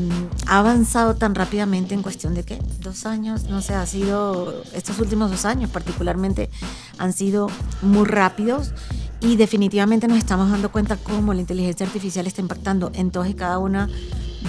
ha 0.45 0.59
avanzado 0.59 1.15
tan 1.15 1.35
rápidamente 1.35 1.93
en 1.93 2.01
cuestión 2.01 2.33
de 2.33 2.43
qué, 2.43 2.59
dos 2.81 3.05
años, 3.05 3.45
no 3.45 3.61
sé, 3.61 3.75
ha 3.75 3.85
sido, 3.85 4.61
estos 4.73 4.99
últimos 4.99 5.31
dos 5.31 5.45
años 5.45 5.69
particularmente 5.69 6.49
han 6.97 7.13
sido 7.13 7.47
muy 7.81 8.05
rápidos 8.05 8.73
y 9.19 9.35
definitivamente 9.35 10.07
nos 10.07 10.17
estamos 10.17 10.49
dando 10.49 10.71
cuenta 10.71 10.97
cómo 10.97 11.33
la 11.33 11.41
inteligencia 11.41 11.85
artificial 11.85 12.27
está 12.27 12.41
impactando 12.41 12.91
en 12.93 13.11
todas 13.11 13.29
y 13.29 13.33
cada 13.33 13.57
una 13.57 13.89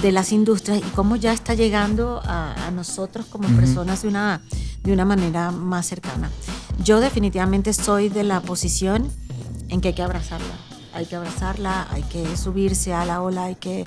de 0.02 0.12
las 0.12 0.32
industrias 0.32 0.78
y 0.78 0.82
cómo 0.90 1.16
ya 1.16 1.32
está 1.32 1.54
llegando 1.54 2.20
a, 2.24 2.70
nosotros 2.72 3.26
como 3.26 3.48
personas 3.56 4.02
de 4.02 4.08
una, 4.08 4.42
de 4.84 4.92
una 4.92 5.04
manera 5.04 5.50
más 5.50 5.86
cercana. 5.86 6.30
Yo 6.84 7.00
definitivamente 7.00 7.72
soy 7.72 8.08
de 8.08 8.22
la 8.22 8.40
posición 8.40 9.10
en 9.68 9.80
que 9.80 9.88
hay 9.88 9.94
que 9.94 10.02
abrazarla. 10.02 10.54
Hay 10.92 11.06
que 11.06 11.16
abrazarla, 11.16 11.88
hay 11.90 12.02
que 12.02 12.36
subirse 12.36 12.92
a 12.92 13.04
la 13.04 13.22
ola, 13.22 13.44
hay 13.44 13.54
que 13.56 13.84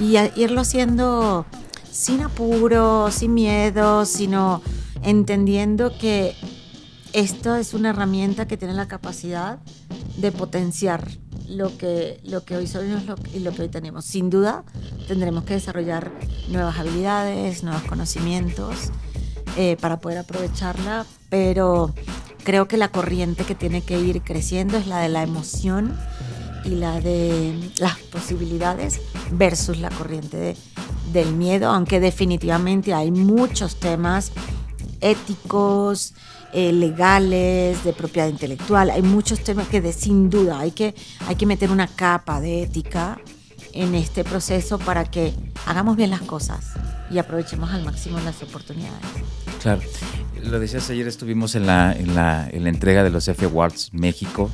y 0.00 0.16
irlo 0.40 0.60
haciendo 0.60 1.46
sin 1.90 2.20
apuro, 2.20 3.10
sin 3.10 3.34
miedo, 3.34 4.04
sino 4.04 4.62
entendiendo 5.02 5.96
que 5.98 6.36
esto 7.12 7.56
es 7.56 7.74
una 7.74 7.90
herramienta 7.90 8.46
que 8.46 8.56
tiene 8.56 8.74
la 8.74 8.86
capacidad 8.86 9.58
de 10.18 10.32
potenciar 10.32 11.08
lo 11.48 11.76
que, 11.78 12.20
lo 12.24 12.44
que 12.44 12.56
hoy 12.56 12.66
somos 12.66 13.02
y 13.32 13.38
lo 13.40 13.52
que 13.52 13.62
hoy 13.62 13.68
tenemos. 13.68 14.04
Sin 14.04 14.30
duda, 14.30 14.64
tendremos 15.06 15.44
que 15.44 15.54
desarrollar 15.54 16.12
nuevas 16.48 16.78
habilidades, 16.78 17.62
nuevos 17.62 17.82
conocimientos 17.84 18.90
eh, 19.56 19.76
para 19.80 19.98
poder 19.98 20.18
aprovecharla, 20.18 21.06
pero 21.30 21.94
creo 22.44 22.68
que 22.68 22.76
la 22.76 22.88
corriente 22.88 23.44
que 23.44 23.54
tiene 23.54 23.82
que 23.82 23.98
ir 23.98 24.22
creciendo 24.22 24.76
es 24.76 24.86
la 24.86 24.98
de 24.98 25.08
la 25.08 25.22
emoción 25.22 25.96
y 26.64 26.70
la 26.70 27.00
de 27.00 27.72
las 27.78 27.96
posibilidades 27.98 29.00
versus 29.30 29.78
la 29.78 29.90
corriente 29.90 30.56
del 31.12 31.32
miedo, 31.34 31.70
aunque 31.70 32.00
definitivamente 32.00 32.92
hay 32.92 33.10
muchos 33.10 33.76
temas 33.76 34.32
éticos, 35.00 36.14
eh, 36.52 36.72
legales, 36.72 37.84
de 37.84 37.92
propiedad 37.92 38.28
intelectual. 38.28 38.90
Hay 38.90 39.02
muchos 39.02 39.40
temas 39.40 39.68
que 39.68 39.80
de, 39.80 39.92
sin 39.92 40.30
duda 40.30 40.60
hay 40.60 40.70
que, 40.70 40.94
hay 41.26 41.36
que 41.36 41.46
meter 41.46 41.70
una 41.70 41.86
capa 41.86 42.40
de 42.40 42.62
ética 42.62 43.18
en 43.72 43.94
este 43.94 44.24
proceso 44.24 44.78
para 44.78 45.04
que 45.04 45.32
hagamos 45.66 45.96
bien 45.96 46.10
las 46.10 46.22
cosas 46.22 46.72
y 47.10 47.18
aprovechemos 47.18 47.70
al 47.70 47.84
máximo 47.84 48.18
las 48.20 48.42
oportunidades. 48.42 49.04
Claro. 49.62 49.82
Lo 50.42 50.60
decías 50.60 50.88
ayer, 50.90 51.06
estuvimos 51.06 51.54
en 51.54 51.66
la, 51.66 51.92
en 51.92 52.14
la, 52.14 52.48
en 52.50 52.62
la 52.62 52.68
entrega 52.70 53.02
de 53.02 53.10
los 53.10 53.26
F 53.28 53.44
Awards 53.44 53.90
México 53.92 54.50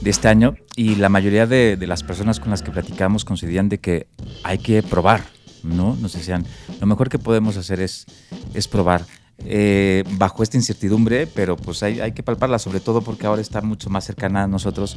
de 0.00 0.10
este 0.10 0.28
año 0.28 0.56
y 0.76 0.94
la 0.96 1.08
mayoría 1.08 1.46
de, 1.46 1.76
de, 1.76 1.86
las 1.86 2.02
personas 2.02 2.38
con 2.38 2.50
las 2.50 2.62
que 2.62 2.70
platicamos 2.70 3.24
consideran 3.24 3.68
de 3.68 3.78
que 3.78 4.06
hay 4.44 4.58
que 4.58 4.82
probar, 4.82 5.24
¿no? 5.62 5.96
Nos 5.96 6.12
decían, 6.12 6.46
lo 6.80 6.86
mejor 6.86 7.08
que 7.08 7.18
podemos 7.18 7.56
hacer 7.56 7.80
es, 7.80 8.06
es 8.54 8.68
probar. 8.68 9.04
Eh, 9.44 10.02
bajo 10.12 10.42
esta 10.42 10.56
incertidumbre, 10.56 11.26
pero 11.26 11.56
pues 11.56 11.82
hay, 11.82 12.00
hay, 12.00 12.12
que 12.12 12.22
palparla, 12.22 12.58
sobre 12.58 12.80
todo 12.80 13.02
porque 13.02 13.26
ahora 13.26 13.42
está 13.42 13.60
mucho 13.60 13.90
más 13.90 14.04
cercana 14.04 14.44
a 14.44 14.46
nosotros. 14.46 14.96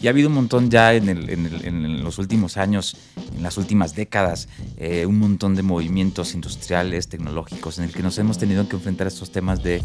Y 0.00 0.08
ha 0.08 0.10
habido 0.10 0.28
un 0.28 0.34
montón 0.34 0.68
ya 0.68 0.94
en, 0.94 1.08
el, 1.08 1.30
en, 1.30 1.46
el, 1.46 1.64
en 1.64 2.02
los 2.02 2.18
últimos 2.18 2.56
años, 2.56 2.96
en 3.36 3.42
las 3.42 3.56
últimas 3.56 3.94
décadas, 3.94 4.48
eh, 4.76 5.06
un 5.06 5.18
montón 5.18 5.54
de 5.54 5.62
movimientos 5.62 6.34
industriales, 6.34 7.08
tecnológicos, 7.08 7.78
en 7.78 7.84
el 7.84 7.92
que 7.92 8.02
nos 8.02 8.18
hemos 8.18 8.36
tenido 8.36 8.68
que 8.68 8.76
enfrentar 8.76 9.06
a 9.06 9.08
estos 9.08 9.30
temas 9.30 9.62
de 9.62 9.80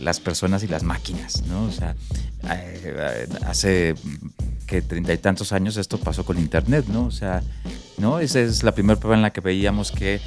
las 0.00 0.20
personas 0.20 0.62
y 0.62 0.68
las 0.68 0.82
máquinas, 0.82 1.42
¿no? 1.46 1.64
O 1.64 1.72
sea, 1.72 1.96
eh, 2.50 3.26
hace 3.46 3.94
que 4.66 4.82
treinta 4.82 5.14
y 5.14 5.18
tantos 5.18 5.52
años 5.52 5.78
esto 5.78 5.98
pasó 5.98 6.24
con 6.24 6.38
Internet, 6.38 6.84
¿no? 6.88 7.06
O 7.06 7.10
sea, 7.10 7.42
¿no? 7.96 8.20
Esa 8.20 8.40
es 8.40 8.62
la 8.62 8.72
primera 8.72 9.00
prueba 9.00 9.16
en 9.16 9.22
la 9.22 9.32
que 9.32 9.40
veíamos 9.40 9.90
que 9.90 10.20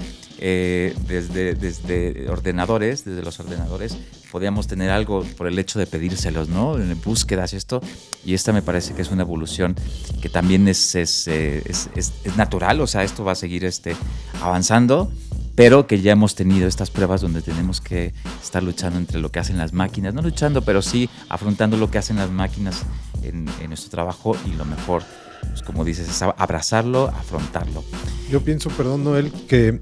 eh, 0.43 0.95
desde, 1.07 1.53
desde 1.53 2.27
ordenadores, 2.27 3.05
desde 3.05 3.21
los 3.21 3.39
ordenadores, 3.39 3.95
podíamos 4.31 4.65
tener 4.65 4.89
algo 4.89 5.23
por 5.37 5.45
el 5.47 5.59
hecho 5.59 5.77
de 5.77 5.85
pedírselos, 5.85 6.49
¿no? 6.49 6.77
En 6.77 6.99
búsquedas, 7.01 7.53
esto. 7.53 7.79
Y 8.25 8.33
esta 8.33 8.51
me 8.51 8.63
parece 8.63 8.93
que 8.95 9.03
es 9.03 9.11
una 9.11 9.21
evolución 9.21 9.75
que 10.19 10.29
también 10.29 10.67
es, 10.67 10.95
es, 10.95 11.27
eh, 11.27 11.61
es, 11.65 11.89
es, 11.95 12.35
natural, 12.37 12.81
o 12.81 12.87
sea, 12.87 13.03
esto 13.03 13.23
va 13.23 13.33
a 13.33 13.35
seguir 13.35 13.65
este, 13.65 13.95
avanzando 14.41 15.11
pero 15.53 15.85
que 15.85 16.01
ya 16.01 16.13
hemos 16.13 16.33
tenido 16.33 16.65
estas 16.65 16.89
pruebas 16.89 17.21
donde 17.21 17.41
tenemos 17.41 17.81
que 17.81 18.13
estar 18.41 18.63
luchando 18.63 18.97
entre 18.97 19.19
lo 19.19 19.31
que 19.31 19.39
hacen 19.39 19.57
las 19.57 19.73
máquinas, 19.73 20.13
no 20.13 20.21
luchando, 20.21 20.61
pero 20.61 20.81
sí 20.81 21.09
afrontando 21.27 21.75
lo 21.75 21.91
que 21.91 21.97
hacen 21.97 22.15
las 22.15 22.31
máquinas 22.31 22.83
en, 23.21 23.47
en 23.59 23.67
nuestro 23.67 23.91
trabajo 23.91 24.35
y 24.45 24.53
lo 24.53 24.63
mejor 24.63 25.03
pues 25.49 25.61
como 25.63 25.83
dices, 25.83 26.07
es 26.09 26.21
abrazarlo, 26.21 27.07
afrontarlo. 27.07 27.83
Yo 28.29 28.41
pienso, 28.41 28.69
perdón, 28.69 29.03
Noel, 29.03 29.31
que, 29.47 29.79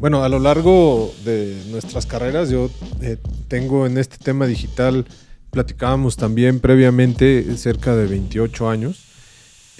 bueno, 0.00 0.22
a 0.22 0.28
lo 0.28 0.38
largo 0.38 1.12
de 1.24 1.60
nuestras 1.70 2.06
carreras, 2.06 2.50
yo 2.50 2.70
eh, 3.00 3.16
tengo 3.48 3.86
en 3.86 3.98
este 3.98 4.18
tema 4.18 4.46
digital, 4.46 5.06
platicábamos 5.50 6.16
también 6.16 6.60
previamente, 6.60 7.56
cerca 7.56 7.96
de 7.96 8.06
28 8.06 8.68
años. 8.68 9.04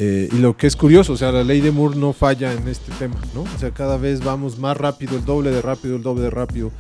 Eh, 0.01 0.29
y 0.31 0.37
lo 0.39 0.57
que 0.57 0.69
es 0.69 0.77
curioso, 0.77 1.15
o 1.15 1.17
sea, 1.17 1.33
la 1.33 1.43
ley 1.43 1.61
de 1.61 1.73
Moore 1.73 1.97
no 1.97 2.13
falla 2.13 2.53
en 2.53 2.69
este 2.69 2.93
tema, 2.99 3.17
¿no? 3.35 3.43
O 3.43 3.59
sea, 3.59 3.73
cada 3.73 3.97
vez 3.97 4.23
vamos 4.23 4.59
más 4.59 4.77
rápido, 4.77 5.17
el 5.17 5.25
doble 5.25 5.51
de 5.51 5.61
rápido, 5.61 5.97
el 5.97 6.03
doble 6.03 6.23
de 6.23 6.31
rápido. 6.31 6.71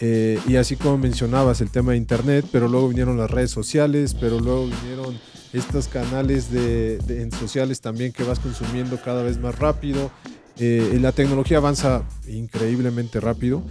Eh, 0.00 0.38
y 0.46 0.56
así 0.56 0.76
como 0.76 0.98
mencionabas 0.98 1.60
el 1.60 1.70
tema 1.70 1.92
de 1.92 1.98
Internet, 1.98 2.44
pero 2.52 2.68
luego 2.68 2.88
vinieron 2.88 3.16
las 3.16 3.30
redes 3.30 3.50
sociales, 3.50 4.16
pero 4.18 4.40
luego 4.40 4.66
vinieron 4.66 5.18
estos 5.52 5.88
canales 5.88 6.50
de, 6.50 6.98
en 7.08 7.32
sociales 7.32 7.80
también 7.80 8.12
que 8.12 8.24
vas 8.24 8.38
consumiendo 8.38 9.00
cada 9.00 9.22
vez 9.22 9.38
más 9.38 9.58
rápido. 9.58 10.10
Eh, 10.58 10.98
la 11.00 11.12
tecnología 11.12 11.58
avanza 11.58 12.02
increíblemente 12.28 13.20
rápido 13.20 13.62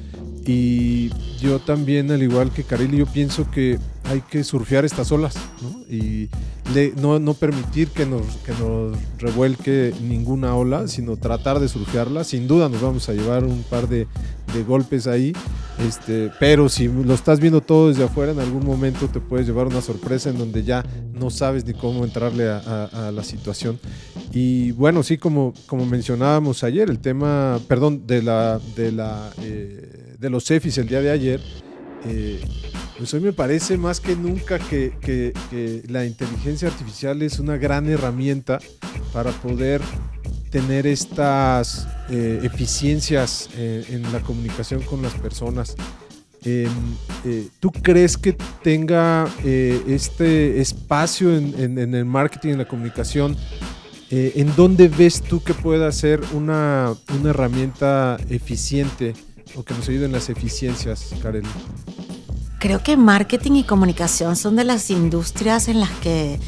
y 0.45 1.09
yo 1.39 1.59
también, 1.59 2.11
al 2.11 2.21
igual 2.21 2.51
que 2.51 2.63
Carili, 2.63 2.97
yo 2.97 3.07
pienso 3.07 3.49
que 3.49 3.79
hay 4.07 4.21
que 4.21 4.43
surfear 4.43 4.85
estas 4.85 5.11
olas 5.11 5.35
y 5.89 6.29
no, 6.97 7.19
no, 7.19 7.33
permitir 7.33 7.89
que 7.89 8.05
nos, 8.05 8.23
que 8.37 8.51
nos 8.53 8.97
revuelque 9.19 9.93
ninguna 10.01 10.55
ola, 10.55 10.87
sino 10.87 11.15
tratar 11.15 11.59
de 11.59 11.67
surfearla. 11.67 12.23
Sin 12.23 12.47
duda 12.47 12.69
nos 12.69 12.81
vamos 12.81 13.07
a 13.09 13.13
llevar 13.13 13.43
un 13.43 13.63
par 13.63 13.87
de, 13.87 14.07
golpes 14.67 15.05
ahí, 15.05 15.33
este, 15.85 16.31
pero 16.39 16.69
si 16.69 16.87
lo 16.87 17.13
estás 17.13 17.41
viendo 17.41 17.59
todo 17.59 17.89
desde 17.89 18.05
afuera, 18.05 18.31
en 18.31 18.39
algún 18.39 18.65
momento 18.65 19.09
te 19.09 19.19
puedes 19.19 19.45
llevar 19.45 19.67
una 19.67 19.81
sorpresa 19.81 20.29
en 20.29 20.37
donde 20.37 20.63
ya 20.63 20.85
no 21.13 21.29
sabes 21.29 21.65
ni 21.65 21.73
cómo 21.73 22.05
entrarle 22.05 22.47
a, 22.47 23.11
la 23.13 23.23
situación. 23.23 23.77
Y 24.31 24.71
bueno, 24.71 25.03
sí, 25.03 25.17
como, 25.17 25.53
como 25.65 25.85
mencionábamos 25.85 26.63
ayer, 26.63 26.89
el 26.89 26.99
tema, 26.99 27.59
perdón, 27.67 28.07
de, 28.07 28.21
la, 28.21 28.61
de, 28.77 28.93
la, 28.93 29.29
eh, 29.41 30.15
de 30.17 30.29
los 30.29 30.49
EFIs 30.49 30.77
el 30.77 30.87
día 30.87 31.01
de 31.01 31.11
ayer, 31.11 31.41
eh, 32.05 32.39
pues 32.97 33.13
hoy 33.13 33.19
me 33.19 33.33
parece 33.33 33.77
más 33.77 33.99
que 33.99 34.15
nunca 34.15 34.57
que, 34.59 35.33
la 35.87 36.05
inteligencia 36.05 36.69
artificial 36.69 37.21
es 37.21 37.39
una 37.39 37.57
gran 37.57 37.89
herramienta 37.89 38.59
para 39.11 39.31
poder 39.31 39.81
tener 40.49 40.87
estas 40.87 41.87
eh, 42.09 42.39
eficiencias 42.43 43.49
eh, 43.57 43.85
en 43.89 44.11
la 44.13 44.21
comunicación 44.21 44.81
con 44.83 45.01
las 45.01 45.13
personas. 45.15 45.75
Eh, 46.45 46.69
¿Tú 47.59 47.71
crees 47.71 48.17
que 48.17 48.33
tenga 48.63 49.27
este 49.43 50.61
espacio 50.61 51.35
en, 51.35 51.77
el 51.77 52.05
marketing, 52.05 52.49
en 52.51 52.57
la 52.59 52.67
comunicación? 52.67 53.35
¿En 54.11 54.55
dónde 54.55 54.87
ves 54.87 55.21
tú 55.21 55.41
que 55.43 55.55
pueda 55.55 55.91
ser 55.91 56.21
una, 56.33 56.93
una 57.19 57.31
herramienta 57.31 58.17
eficiente 58.29 59.13
o 59.55 59.63
que 59.63 59.73
nos 59.73 59.89
ayude 59.89 60.05
en 60.05 60.11
las 60.11 60.29
eficiencias, 60.29 61.15
Karel? 61.21 61.43
Creo 62.65 62.81
que 62.81 62.97
marketing 62.97 63.57
y 63.57 63.63
comunicación 63.63 64.35
son 64.35 64.55
de 64.55 64.63
las 64.63 64.89
industrias 64.89 65.67
en 65.67 65.79
las 65.79 65.91
que 65.91 66.39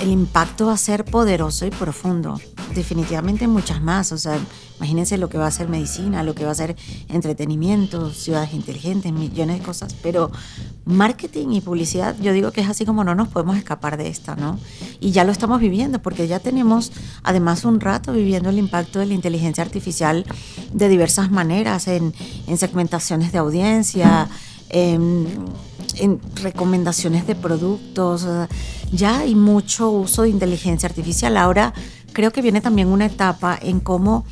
el 0.00 0.08
impacto 0.08 0.66
va 0.66 0.74
a 0.74 0.76
ser 0.76 1.04
poderoso 1.04 1.66
y 1.66 1.70
profundo. 1.70 2.40
Definitivamente 2.76 3.48
muchas 3.48 3.82
más. 3.82 4.12
O 4.12 4.18
sea, 4.18 4.38
imagínense 4.76 5.18
lo 5.18 5.28
que 5.28 5.36
va 5.36 5.48
a 5.48 5.50
ser 5.50 5.68
medicina, 5.68 6.22
lo 6.22 6.36
que 6.36 6.44
va 6.44 6.52
a 6.52 6.54
ser 6.54 6.76
entretenimiento, 7.08 8.12
ciudades 8.12 8.54
inteligentes, 8.54 9.12
millones 9.12 9.58
de 9.58 9.64
cosas. 9.64 9.96
Pero 10.00 10.30
marketing 10.84 11.54
y 11.54 11.60
publicidad, 11.60 12.14
yo 12.20 12.32
digo 12.32 12.52
que 12.52 12.60
es 12.60 12.68
así 12.68 12.86
como 12.86 13.02
no 13.02 13.16
nos 13.16 13.26
podemos 13.26 13.56
escapar 13.56 13.96
de 13.96 14.06
esta, 14.06 14.36
¿no? 14.36 14.60
Y 15.00 15.10
ya 15.10 15.24
lo 15.24 15.32
estamos 15.32 15.58
viviendo, 15.58 16.00
porque 16.00 16.28
ya 16.28 16.38
tenemos 16.38 16.92
además 17.24 17.64
un 17.64 17.80
rato 17.80 18.12
viviendo 18.12 18.48
el 18.48 18.58
impacto 18.58 19.00
de 19.00 19.06
la 19.06 19.14
inteligencia 19.14 19.64
artificial 19.64 20.24
de 20.72 20.88
diversas 20.88 21.32
maneras, 21.32 21.88
en, 21.88 22.14
en 22.46 22.58
segmentaciones 22.58 23.32
de 23.32 23.38
audiencia. 23.38 24.28
En, 24.70 25.26
en 25.96 26.20
recomendaciones 26.36 27.26
de 27.26 27.34
productos, 27.34 28.26
ya 28.92 29.20
hay 29.20 29.34
mucho 29.34 29.90
uso 29.90 30.22
de 30.22 30.30
inteligencia 30.30 30.88
artificial. 30.88 31.36
Ahora 31.36 31.74
creo 32.12 32.32
que 32.32 32.42
viene 32.42 32.60
también 32.60 32.88
una 32.88 33.06
etapa 33.06 33.58
en 33.60 33.80
cómo 33.80 34.24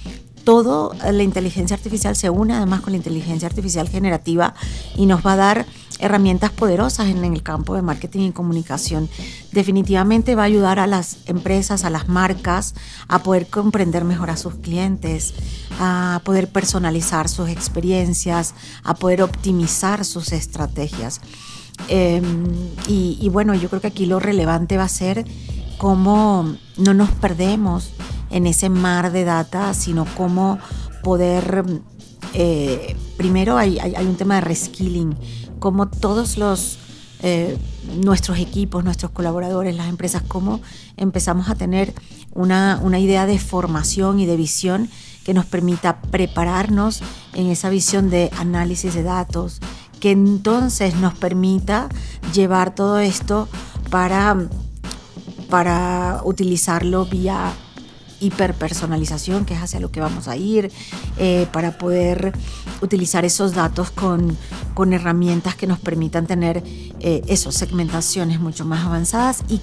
todo 0.45 0.95
la 1.03 1.23
inteligencia 1.23 1.77
artificial 1.77 2.17
se 2.17 2.31
une 2.31 2.55
además 2.55 2.81
con 2.81 2.95
la 2.95 2.97
inteligencia 2.97 3.47
artificial 3.47 3.87
generativa 3.87 4.55
y 4.97 5.05
nos 5.05 5.25
va 5.25 5.35
a 5.35 5.37
dar 5.37 5.67
herramientas 5.99 6.51
poderosas 6.51 7.09
en, 7.09 7.25
el 7.25 7.43
campo 7.43 7.75
de 7.75 7.83
marketing 7.83 8.29
y 8.29 8.33
comunicación. 8.33 9.09
Definitivamente 9.53 10.35
va 10.35 10.43
a 10.43 10.47
ayudar 10.47 10.79
a 10.79 10.87
las 10.87 11.19
empresas, 11.27 11.85
a 11.85 11.91
las 11.91 12.09
marcas, 12.09 12.75
a 13.09 13.23
poder 13.23 13.47
comprender 13.47 14.05
mejor 14.05 14.31
a 14.31 14.37
sus 14.37 14.55
clientes, 14.55 15.35
a 15.81 16.21
poder 16.25 16.49
personalizar 16.49 17.29
sus 17.29 17.49
experiencias, 17.49 18.55
a 18.85 18.95
poder 18.95 19.23
optimizar 19.23 20.05
sus 20.05 20.33
estrategias. 20.33 21.21
Em, 21.89 22.47
y, 22.89 23.19
y 23.21 23.29
bueno, 23.29 23.55
yo 23.55 23.69
creo 23.69 23.81
que 23.81 23.87
aquí 23.87 24.07
lo 24.07 24.19
relevante 24.19 24.77
va 24.77 24.85
a 24.85 24.89
ser 24.89 25.25
cómo 25.79 26.57
no 26.77 26.95
nos 26.95 27.11
perdemos 27.11 27.93
en 28.31 28.47
ese 28.47 28.69
mar 28.69 29.13
de 29.13 29.25
data, 29.25 29.73
sino 29.75 30.07
cómo 30.17 30.59
poder, 31.03 31.65
eh, 32.35 32.97
primero 33.17 33.57
hay, 33.57 33.79
hay, 33.79 34.07
un 34.07 34.17
tema 34.17 34.37
de 34.37 34.41
reskilling, 34.43 35.17
cómo 35.59 35.89
todos 35.89 36.39
los, 36.39 36.79
eh, 37.23 37.57
nuestros 38.03 38.39
equipos, 38.39 38.85
nuestros 38.85 39.13
colaboradores, 39.13 39.77
las 39.77 39.89
empresas, 39.89 40.23
cómo 40.27 40.61
empezamos 40.97 41.49
a 41.49 41.55
tener 41.55 41.95
una, 42.33 42.81
una 42.83 42.99
idea 42.99 43.27
de 43.27 43.39
formación 43.39 44.21
y 44.21 44.27
de 44.27 44.37
visión 44.37 44.89
que 45.25 45.35
nos 45.35 45.45
permita 45.45 46.01
prepararnos 46.01 47.03
en 47.35 47.49
esa 47.49 47.69
visión 47.69 48.09
de 48.09 48.31
análisis 48.39 48.95
de 48.95 49.03
datos, 49.03 49.61
que 50.01 50.11
entonces 50.11 50.95
nos 50.95 51.15
permita 51.15 51.89
llevar 52.33 52.75
todo 52.75 52.99
esto 52.99 53.49
para, 53.91 54.37
para 55.51 56.23
utilizarlo 56.25 57.05
vía 57.05 57.53
hiperpersonalización, 58.21 59.45
que 59.45 59.55
es 59.55 59.61
hacia 59.61 59.81
lo 59.81 59.91
que 59.91 60.01
vamos 60.01 60.29
a 60.29 60.37
ir, 60.37 60.71
eh, 61.19 61.47
para 61.53 61.79
poder 61.79 62.33
utilizar 62.81 63.25
esos 63.25 63.55
datos 63.55 63.91
con, 63.91 64.37
con 64.75 64.93
herramientas 64.93 65.55
que 65.55 65.67
nos 65.67 65.79
permitan 65.79 66.27
tener 66.27 66.63
eh, 67.01 67.37
segmentaciones 67.37 68.41
mucho 68.41 68.65
más 68.65 68.87
avanzadas 68.87 69.43
y, 69.49 69.61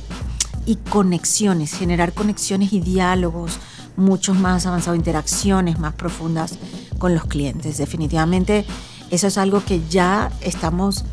y 0.65 0.77
conexiones, 0.77 1.73
generar 1.73 2.13
conexiones 2.13 2.73
y 2.73 2.79
diálogos 2.79 3.59
mucho 3.97 4.33
más 4.33 4.65
avanzados, 4.65 4.97
interacciones 4.97 5.79
más 5.79 5.93
profundas 5.93 6.57
con 6.97 7.13
los 7.13 7.25
clientes. 7.25 7.77
Definitivamente 7.77 8.65
eso 9.11 9.27
es 9.27 9.37
algo 9.37 9.63
que 9.63 9.81
ya 9.89 10.31
estamos 10.41 11.05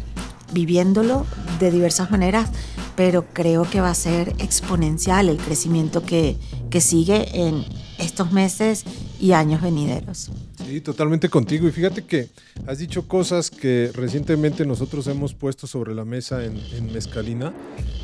viviéndolo 0.52 1.26
de 1.58 1.70
diversas 1.70 2.10
maneras, 2.10 2.50
pero 2.96 3.26
creo 3.32 3.68
que 3.68 3.80
va 3.80 3.90
a 3.90 3.94
ser 3.94 4.34
exponencial 4.38 5.28
el 5.28 5.38
crecimiento 5.38 6.04
que, 6.04 6.36
que 6.70 6.80
sigue 6.80 7.46
en 7.46 7.64
estos 7.98 8.32
meses 8.32 8.84
y 9.20 9.32
años 9.32 9.62
venideros. 9.62 10.30
Sí, 10.66 10.80
totalmente 10.80 11.28
contigo. 11.28 11.68
Y 11.68 11.72
fíjate 11.72 12.04
que 12.04 12.28
has 12.66 12.78
dicho 12.78 13.06
cosas 13.06 13.50
que 13.50 13.90
recientemente 13.94 14.66
nosotros 14.66 15.06
hemos 15.06 15.34
puesto 15.34 15.66
sobre 15.66 15.94
la 15.94 16.04
mesa 16.04 16.44
en, 16.44 16.56
en 16.72 16.92
Mezcalina. 16.92 17.52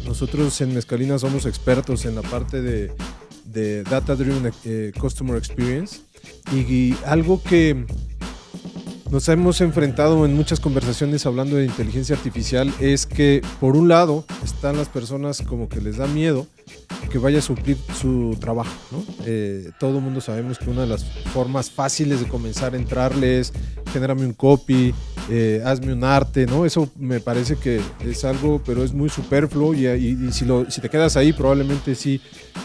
Nosotros 0.05 0.61
en 0.61 0.75
Mezcalina 0.75 1.19
somos 1.19 1.47
expertos 1.47 2.05
en 2.05 2.14
la 2.14 2.23
parte 2.23 2.62
de, 2.62 2.93
de 3.45 3.83
Data 3.85 4.14
Driven 4.14 4.52
eh, 4.64 4.93
Customer 4.99 5.37
Experience. 5.37 6.00
y 6.52 6.95
algo 7.05 7.43
que 7.43 7.85
nos 9.11 9.29
hemos 9.29 9.61
enfrentado 9.61 10.25
en 10.27 10.35
muchas 10.35 10.61
conversaciones 10.61 11.25
hablando 11.25 11.57
de 11.57 11.65
inteligencia 11.65 12.15
artificial 12.15 12.73
es 12.79 13.07
que 13.07 13.43
por 13.61 13.77
un 13.77 13.88
lado 13.88 14.25
están 14.45 14.77
las 14.77 14.88
personas 14.88 15.43
como 15.43 15.69
que 15.69 15.81
les 15.81 15.97
da 15.97 16.07
miedo 16.07 16.47
que 17.11 17.19
vaya 17.19 17.38
a 17.38 17.43
suplir 17.43 17.79
su 17.99 18.37
trabajo. 18.38 18.71
Eh, 19.25 19.71
todo 19.81 19.99
el 19.99 20.05
mundo 20.05 20.21
sabemos 20.21 20.59
que 20.59 20.69
una 20.69 20.83
de 20.83 20.88
las 20.88 21.05
formas 21.33 21.71
fáciles 21.71 22.21
de 22.21 22.29
comenzar 22.29 22.75
a 22.75 22.77
entrarle 22.77 23.41
es 23.41 23.53
genérame 23.93 24.27
un 24.27 24.35
copy, 24.35 24.95
eh, 25.30 25.62
hazme 25.64 25.92
un 25.92 26.04
arte, 26.04 26.47
¿no? 26.47 26.64
Eso 26.64 26.90
me 26.99 27.20
parece 27.20 27.56
que 27.56 27.80
es 28.04 28.25
algo, 28.25 28.62
pero 28.64 28.82
es 28.82 28.92
muy 28.94 29.11
superfluo 29.11 29.75
y, 29.75 30.32
si, 30.32 30.44
lo, 30.44 30.70
si 30.70 30.80
te 30.80 30.88
quedas 30.88 31.16
ahí 31.16 31.32
probablemente 31.32 31.94
sí 31.94 32.20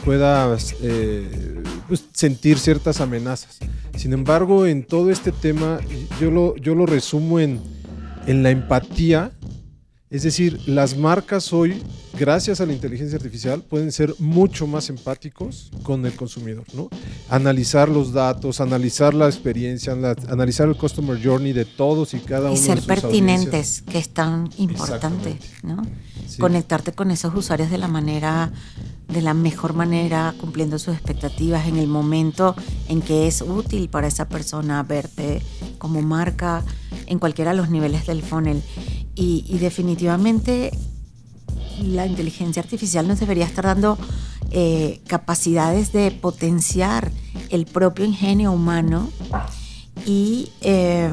puedas 0.06 0.76
eh, 0.82 1.62
pues, 1.88 2.06
sentir 2.14 2.58
ciertas 2.58 3.02
amenazas. 3.02 3.60
Sin 3.98 4.14
embargo, 4.14 4.66
en 4.66 4.84
todo 4.84 5.12
este 5.12 5.32
tema, 5.32 5.80
yo 6.22 6.32
lo, 6.32 6.56
yo 6.56 6.74
lo 6.74 6.86
resumo 6.86 7.40
en, 7.40 7.60
en 8.28 8.44
la 8.44 8.50
empatía. 8.50 9.32
Es 10.14 10.22
decir, 10.22 10.62
las 10.68 10.96
marcas 10.96 11.52
hoy, 11.54 11.82
gracias 12.20 12.62
a 12.62 12.68
la 12.68 12.74
inteligencia 12.74 13.18
artificial, 13.18 13.64
pueden 13.64 13.92
ser 13.92 14.14
mucho 14.20 14.68
más 14.68 14.92
empáticos 14.92 15.72
con 15.82 16.06
el 16.06 16.14
consumidor, 16.14 16.66
¿no? 16.76 16.88
Analizar 17.30 17.90
los 17.90 18.14
datos, 18.14 18.62
analizar 18.62 19.16
la 19.16 19.26
experiencia, 19.26 19.92
analizar 20.30 20.70
el 20.70 20.78
customer 20.78 21.20
journey 21.20 21.52
de 21.52 21.66
todos 21.66 22.14
y 22.14 22.20
cada 22.20 22.52
uno. 22.52 22.54
Y 22.54 22.58
ser 22.58 22.84
pertinentes, 22.84 23.82
que 23.82 23.98
es 23.98 24.10
tan 24.10 24.52
importante, 24.60 25.40
¿no? 25.64 25.82
Conectarte 26.40 26.92
con 26.92 27.10
esos 27.10 27.34
usuarios 27.34 27.72
de 27.72 27.80
la 27.80 27.88
manera 27.88 28.52
de 29.08 29.22
la 29.22 29.34
mejor 29.34 29.74
manera, 29.74 30.34
cumpliendo 30.40 30.80
sus 30.80 30.94
expectativas 30.94 31.68
en 31.68 31.78
el 31.78 31.88
momento 31.88 32.56
en 32.88 33.02
que 33.02 33.28
es 33.28 33.42
útil 33.42 33.90
para 33.90 34.08
esa 34.08 34.28
persona 34.28 34.82
verte 34.84 35.42
como 35.78 36.02
marca 36.02 36.64
en 37.06 37.20
cualquiera 37.20 37.52
de 37.52 37.58
los 37.58 37.70
niveles 37.70 38.08
del 38.08 38.22
funnel. 38.22 38.62
Y, 39.16 39.58
definitivamente 39.60 40.72
la 41.82 42.06
inteligencia 42.06 42.62
artificial 42.62 43.08
nos 43.08 43.20
debería 43.20 43.46
estar 43.46 43.66
dando 43.66 43.98
eh, 44.52 45.02
capacidades 45.08 45.92
de 45.92 46.12
potenciar 46.12 47.12
el 47.50 47.66
propio 47.66 48.06
ingenio 48.06 48.52
humano 48.52 49.10
y, 50.06 50.52
eh, 50.62 51.12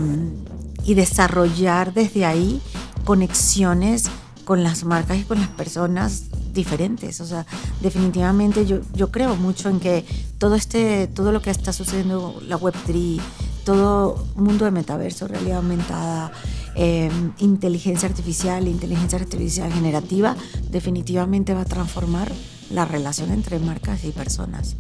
y 0.85 0.95
desarrollar 0.95 1.95
desde 1.95 2.27
ahí 2.27 2.61
conexiones 3.05 4.11
con 4.45 4.63
las 4.63 4.85
marcas 4.85 5.19
y 5.19 5.25
con 5.25 5.41
las 5.41 5.49
personas 5.49 6.25
diferentes. 6.53 7.21
O 7.21 7.27
sea, 7.27 7.47
definitivamente 7.81 8.67
yo, 8.67 8.81
yo 8.95 9.11
creo 9.11 9.37
mucho 9.37 9.69
en 9.69 9.81
que 9.81 10.05
todo 10.39 10.55
este, 10.55 11.07
todo 11.07 11.33
lo 11.33 11.41
que 11.43 11.51
está 11.51 11.73
sucediendo, 11.73 12.41
la 12.47 12.59
Web3, 12.59 13.21
todo 13.65 14.27
mundo 14.37 14.65
de 14.65 14.71
metaverso, 14.71 15.29
realidad 15.29 15.59
aumentada, 15.59 16.33
em, 16.75 17.33
inteligencia 17.39 18.09
artificial, 18.09 18.69
inteligencia 18.69 19.19
artificial 19.19 19.73
generativa, 19.73 20.37
definitivamente 20.71 21.55
va 21.55 21.63
a 21.63 21.65
transformar 21.65 22.31
la 22.71 22.85
relación 22.85 23.31
entre 23.33 23.59
marcas 23.59 24.05
y 24.05 24.11
personas. 24.13 24.77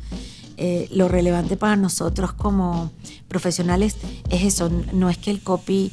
Eh, 0.56 0.88
lo 0.92 1.08
relevante 1.08 1.56
para 1.56 1.76
nosotros 1.76 2.32
como 2.34 2.90
profesionales 3.28 3.96
es 4.28 4.42
eso, 4.44 4.70
no 4.92 5.08
es 5.08 5.16
que 5.16 5.30
el 5.30 5.42
copy, 5.42 5.90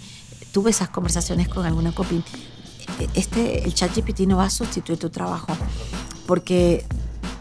tuve 0.51 0.71
esas 0.71 0.89
conversaciones 0.89 1.47
con 1.47 1.65
alguna 1.65 1.93
copy, 1.93 2.21
este, 3.13 3.63
el 3.63 3.73
ChatGPT 3.73 4.21
no 4.21 4.37
va 4.37 4.45
a 4.45 4.49
sustituir 4.49 4.99
tu 4.99 5.09
trabajo, 5.09 5.53
porque 6.25 6.85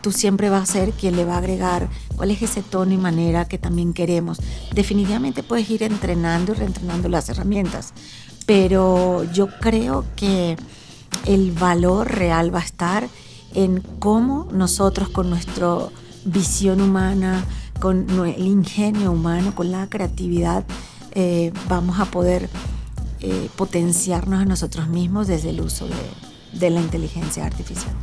tú 0.02 0.12
siempre 0.12 0.50
vas 0.50 0.70
a 0.70 0.72
ser 0.72 0.92
quien 0.92 1.16
le 1.16 1.24
va 1.24 1.34
a 1.34 1.38
agregar 1.38 1.88
cuál 2.14 2.30
es 2.30 2.40
ese 2.42 2.62
tono 2.62 2.92
y 2.92 2.96
manera 2.96 3.46
que 3.46 3.58
también 3.58 3.92
queremos. 3.92 4.38
Definitivamente 4.72 5.42
puedes 5.42 5.68
ir 5.68 5.82
entrenando 5.82 6.52
y 6.52 6.54
reentrenando 6.54 7.08
las 7.08 7.28
herramientas, 7.28 7.92
pero 8.46 9.24
yo 9.32 9.48
creo 9.60 10.04
que 10.14 10.56
el 11.26 11.52
valor 11.52 12.10
real 12.10 12.54
va 12.54 12.60
a 12.60 12.64
estar 12.64 13.08
en 13.54 13.82
cómo 13.98 14.48
nosotros 14.52 15.08
con 15.08 15.28
nuestra 15.30 15.78
visión 16.24 16.80
humana, 16.80 17.44
con 17.80 18.08
el 18.26 18.46
ingenio 18.46 19.12
humano, 19.12 19.54
con 19.54 19.70
la 19.70 19.88
creatividad, 19.88 20.64
eh, 21.12 21.52
vamos 21.68 21.98
a 21.98 22.04
poder 22.06 22.48
eh, 23.20 23.48
potenciarnos 23.56 24.42
a 24.42 24.44
nosotros 24.44 24.88
mismos 24.88 25.26
desde 25.26 25.50
el 25.50 25.60
uso 25.60 25.88
de, 26.52 26.70
la 26.70 26.80
inteligencia 26.80 27.44
artificial. 27.46 27.94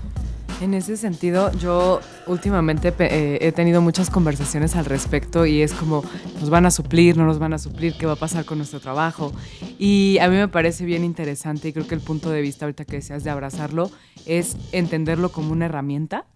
En 0.63 0.73
ese 0.73 0.95
sentido, 0.95 1.51
yo 1.57 1.99
últimamente 2.25 2.93
eh, 2.97 3.37
he 3.41 3.51
tenido 3.51 3.81
muchas 3.81 4.09
conversaciones 4.09 4.77
al 4.77 4.85
respecto 4.85 5.45
y 5.45 5.61
es 5.61 5.73
como, 5.73 6.05
nos 6.39 6.49
van 6.49 6.65
a 6.65 6.71
suplir, 6.71 7.17
no 7.17 7.25
nos 7.25 7.37
van 7.37 7.51
a 7.51 7.57
suplir, 7.57 7.95
qué 7.97 8.05
va 8.05 8.13
a 8.13 8.15
pasar 8.15 8.45
con 8.45 8.59
nuestro 8.59 8.79
trabajo. 8.79 9.33
Y 9.77 10.19
a 10.21 10.29
mí 10.29 10.37
me 10.37 10.47
parece 10.47 10.85
bien 10.85 11.03
interesante 11.03 11.67
y 11.67 11.73
creo 11.73 11.85
que 11.85 11.95
el 11.95 11.99
punto 11.99 12.29
de 12.29 12.39
vista 12.39 12.63
ahorita 12.63 12.85
que 12.85 12.95
deseas 12.95 13.25
de 13.25 13.29
abrazarlo 13.29 13.91
es 14.25 14.55
entenderlo 14.71 15.33
como 15.33 15.51
una 15.51 15.65
herramienta, 15.65 16.27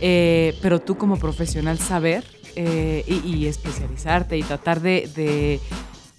eh, 0.00 0.56
pero 0.62 0.80
tú 0.80 0.96
como 0.96 1.18
profesional 1.18 1.78
saber 1.78 2.24
y, 2.56 3.46
especializarte 3.46 4.38
y 4.38 4.42
tratar 4.44 4.80
de, 4.80 5.10
de 5.14 5.60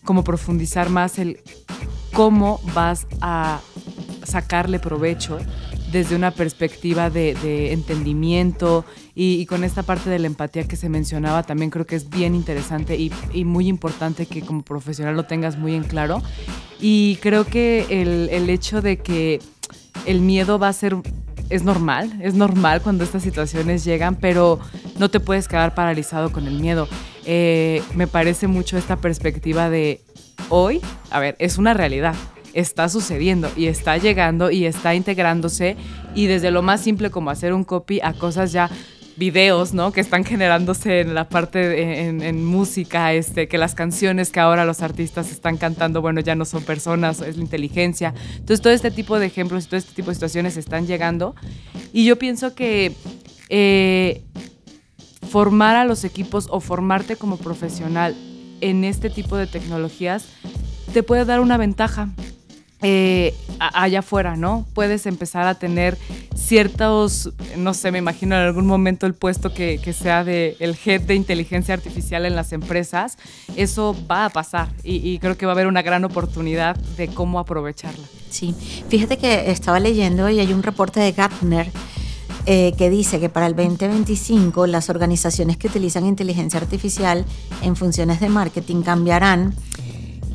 como 0.06 0.24
profundizar 0.24 0.92
más 0.92 1.18
el 1.18 1.40
cómo 2.14 2.62
vas 2.76 3.08
a 3.22 3.60
sacarle 4.24 4.80
provecho 4.80 5.40
desde 5.92 6.16
una 6.16 6.32
perspectiva 6.32 7.10
de, 7.10 7.72
entendimiento 7.72 8.86
y, 9.16 9.46
con 9.46 9.64
esta 9.64 9.84
parte 9.84 10.10
de 10.10 10.20
la 10.20 10.28
empatía 10.28 10.64
que 10.64 10.76
se 10.76 10.90
mencionaba, 10.90 11.44
también 11.44 11.72
creo 11.72 11.86
que 11.86 11.96
es 11.96 12.10
bien 12.10 12.36
interesante 12.36 12.96
y, 12.98 13.12
muy 13.44 13.68
importante 13.68 14.26
que 14.26 14.42
como 14.42 14.62
profesional 14.62 15.16
lo 15.16 15.24
tengas 15.24 15.58
muy 15.58 15.76
en 15.76 15.84
claro. 15.84 16.22
Y 16.80 17.18
creo 17.18 17.46
que 17.46 17.88
el, 17.90 18.50
hecho 18.50 18.82
de 18.82 18.98
que 18.98 19.40
el 20.06 20.22
miedo 20.22 20.60
va 20.60 20.70
a 20.70 20.74
ser 20.74 20.96
es 21.50 21.64
normal, 21.64 22.20
es 22.22 22.36
normal 22.36 22.82
cuando 22.82 23.04
estas 23.04 23.24
situaciones 23.24 23.84
llegan, 23.84 24.16
pero 24.16 24.60
no 25.00 25.10
te 25.10 25.20
puedes 25.20 25.48
quedar 25.48 25.74
paralizado 25.74 26.32
con 26.32 26.48
el 26.48 26.60
miedo. 26.60 26.88
eh, 27.26 27.82
me 27.96 28.08
parece 28.08 28.48
mucho 28.48 28.78
esta 28.78 28.98
perspectiva 28.98 29.70
de 29.70 30.02
hoy, 30.50 30.82
a 31.10 31.20
ver, 31.20 31.36
es 31.40 31.58
una 31.58 31.74
realidad 31.74 32.16
está 32.54 32.90
sucediendo 32.90 33.50
y 33.56 33.68
está 33.68 33.98
llegando 33.98 34.52
y 34.52 34.66
está 34.66 34.96
integrándose 34.96 35.78
y 36.16 36.28
desde 36.28 36.52
lo 36.52 36.62
más 36.62 36.82
simple 36.82 37.10
como 37.10 37.30
hacer 37.30 37.54
un 37.54 37.64
copy 37.64 38.00
a 38.02 38.14
cosas 38.14 38.52
ya 38.52 38.70
videos, 39.20 39.74
¿no? 39.74 39.92
Que 39.92 40.02
están 40.02 40.24
generándose 40.24 41.02
en 41.02 41.14
la 41.14 41.28
parte 41.28 42.08
en, 42.08 42.46
música, 42.46 43.14
este, 43.14 43.48
que 43.48 43.58
las 43.58 43.76
canciones 43.76 44.32
que 44.32 44.40
ahora 44.40 44.66
los 44.66 44.82
artistas 44.82 45.30
están 45.30 45.58
cantando, 45.58 46.02
bueno, 46.02 46.22
ya 46.22 46.36
no 46.36 46.46
son 46.46 46.64
personas, 46.64 47.22
es 47.22 47.36
la 47.36 47.44
inteligencia. 47.44 48.14
Entonces 48.32 48.62
todo 48.62 48.74
este 48.74 48.90
tipo 48.90 49.20
de 49.20 49.28
ejemplos 49.28 49.66
y 49.66 49.68
todo 49.68 49.78
este 49.78 49.94
tipo 49.94 50.10
de 50.10 50.16
situaciones 50.16 50.58
están 50.58 50.88
llegando 50.88 51.36
y 51.92 52.06
yo 52.06 52.18
pienso 52.18 52.56
que 52.56 52.94
eh, 53.50 54.24
formar 55.30 55.76
a 55.76 55.86
los 55.86 56.04
equipos 56.06 56.48
o 56.50 56.62
formarte 56.62 57.18
como 57.18 57.38
profesional 57.38 58.16
en 58.62 58.84
este 58.84 59.10
tipo 59.10 59.38
de 59.38 59.48
tecnologías 59.48 60.26
te 60.94 61.04
puede 61.04 61.26
dar 61.26 61.40
una 61.40 61.58
ventaja 61.58 62.10
eh, 62.82 63.36
allá 63.60 64.00
afuera, 64.00 64.38
¿no? 64.38 64.66
Puedes 64.74 65.06
empezar 65.06 65.46
a 65.48 65.56
tener 65.56 65.98
ciertos, 66.34 67.32
no 67.58 67.74
sé, 67.74 67.92
me 67.92 67.98
imagino 67.98 68.36
en 68.36 68.42
algún 68.42 68.66
momento 68.66 69.06
el 69.06 69.14
puesto 69.14 69.54
que, 69.54 69.80
sea 69.94 70.24
de 70.24 70.56
el 70.60 70.78
head 70.86 71.02
de 71.02 71.16
inteligencia 71.16 71.74
artificial 71.74 72.26
en 72.26 72.36
las 72.36 72.54
empresas, 72.54 73.18
eso 73.58 73.96
va 74.10 74.26
a 74.26 74.30
pasar 74.30 74.70
y, 74.84 75.20
creo 75.20 75.38
que 75.38 75.46
va 75.46 75.52
a 75.52 75.56
haber 75.56 75.68
una 75.68 75.82
gran 75.82 76.06
oportunidad 76.06 76.76
de 76.76 77.10
cómo 77.10 77.40
aprovecharla. 77.40 78.08
Sí, 78.30 78.56
fíjate 78.88 79.18
que 79.18 79.52
estaba 79.52 79.80
leyendo 79.80 80.30
y 80.30 80.40
hay 80.40 80.54
un 80.54 80.64
reporte 80.64 81.02
de 81.02 81.12
Gartner 81.12 81.70
eh, 82.46 82.74
que 82.78 82.90
dice 82.90 83.20
que 83.20 83.28
para 83.28 83.48
el 83.48 83.56
2025 83.56 84.68
las 84.68 84.90
organizaciones 84.90 85.58
que 85.58 85.68
utilizan 85.68 86.06
inteligencia 86.06 86.60
artificial 86.60 87.26
en 87.62 87.76
funciones 87.76 88.22
de 88.22 88.30
marketing 88.30 88.84
cambiarán 88.84 89.54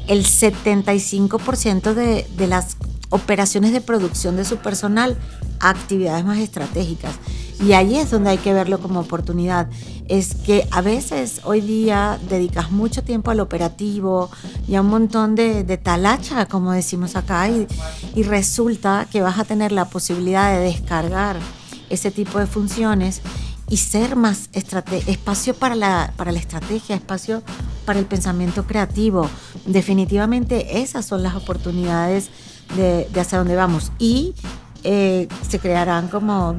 el 0.08 0.24
75% 0.24 1.94
de, 1.94 2.26
de 2.36 2.46
las 2.46 2.76
operaciones 3.10 3.72
de 3.72 3.80
producción 3.80 4.36
de 4.36 4.44
su 4.44 4.56
personal 4.56 5.16
a 5.60 5.70
actividades 5.70 6.24
más 6.24 6.38
estratégicas. 6.38 7.14
Y 7.64 7.72
ahí 7.72 7.96
es 7.96 8.10
donde 8.10 8.30
hay 8.30 8.38
que 8.38 8.52
verlo 8.52 8.80
como 8.80 9.00
oportunidad. 9.00 9.68
Es 10.08 10.34
que 10.34 10.66
a 10.72 10.80
veces 10.80 11.40
hoy 11.44 11.60
día 11.60 12.18
dedicas 12.28 12.72
mucho 12.72 13.02
tiempo 13.02 13.30
al 13.30 13.40
operativo 13.40 14.30
y 14.66 14.74
a 14.74 14.80
un 14.80 14.88
montón 14.88 15.34
de, 15.36 15.62
de 15.62 15.78
talacha, 15.78 16.46
como 16.46 16.72
decimos 16.72 17.14
acá, 17.14 17.48
y, 17.48 17.66
y 18.14 18.24
resulta 18.24 19.06
que 19.10 19.22
vas 19.22 19.38
a 19.38 19.44
tener 19.44 19.70
la 19.70 19.84
posibilidad 19.86 20.52
de 20.52 20.64
descargar 20.64 21.38
ese 21.88 22.10
tipo 22.10 22.38
de 22.38 22.46
funciones 22.46 23.22
y 23.68 23.78
ser 23.78 24.16
más 24.16 24.50
espacio 24.52 25.54
para 25.54 25.74
la, 25.74 26.12
para 26.16 26.32
la 26.32 26.38
estrategia, 26.38 26.96
espacio 26.96 27.42
para 27.84 27.98
el 27.98 28.06
pensamiento 28.06 28.66
creativo. 28.66 29.28
Definitivamente 29.66 30.80
esas 30.80 31.06
son 31.06 31.22
las 31.22 31.34
oportunidades 31.34 32.30
de, 32.76 33.08
hacia 33.18 33.38
dónde 33.38 33.56
vamos. 33.56 33.92
Y 33.98 34.34
eh, 34.82 35.28
se 35.48 35.58
crearán 35.58 36.08
como 36.08 36.54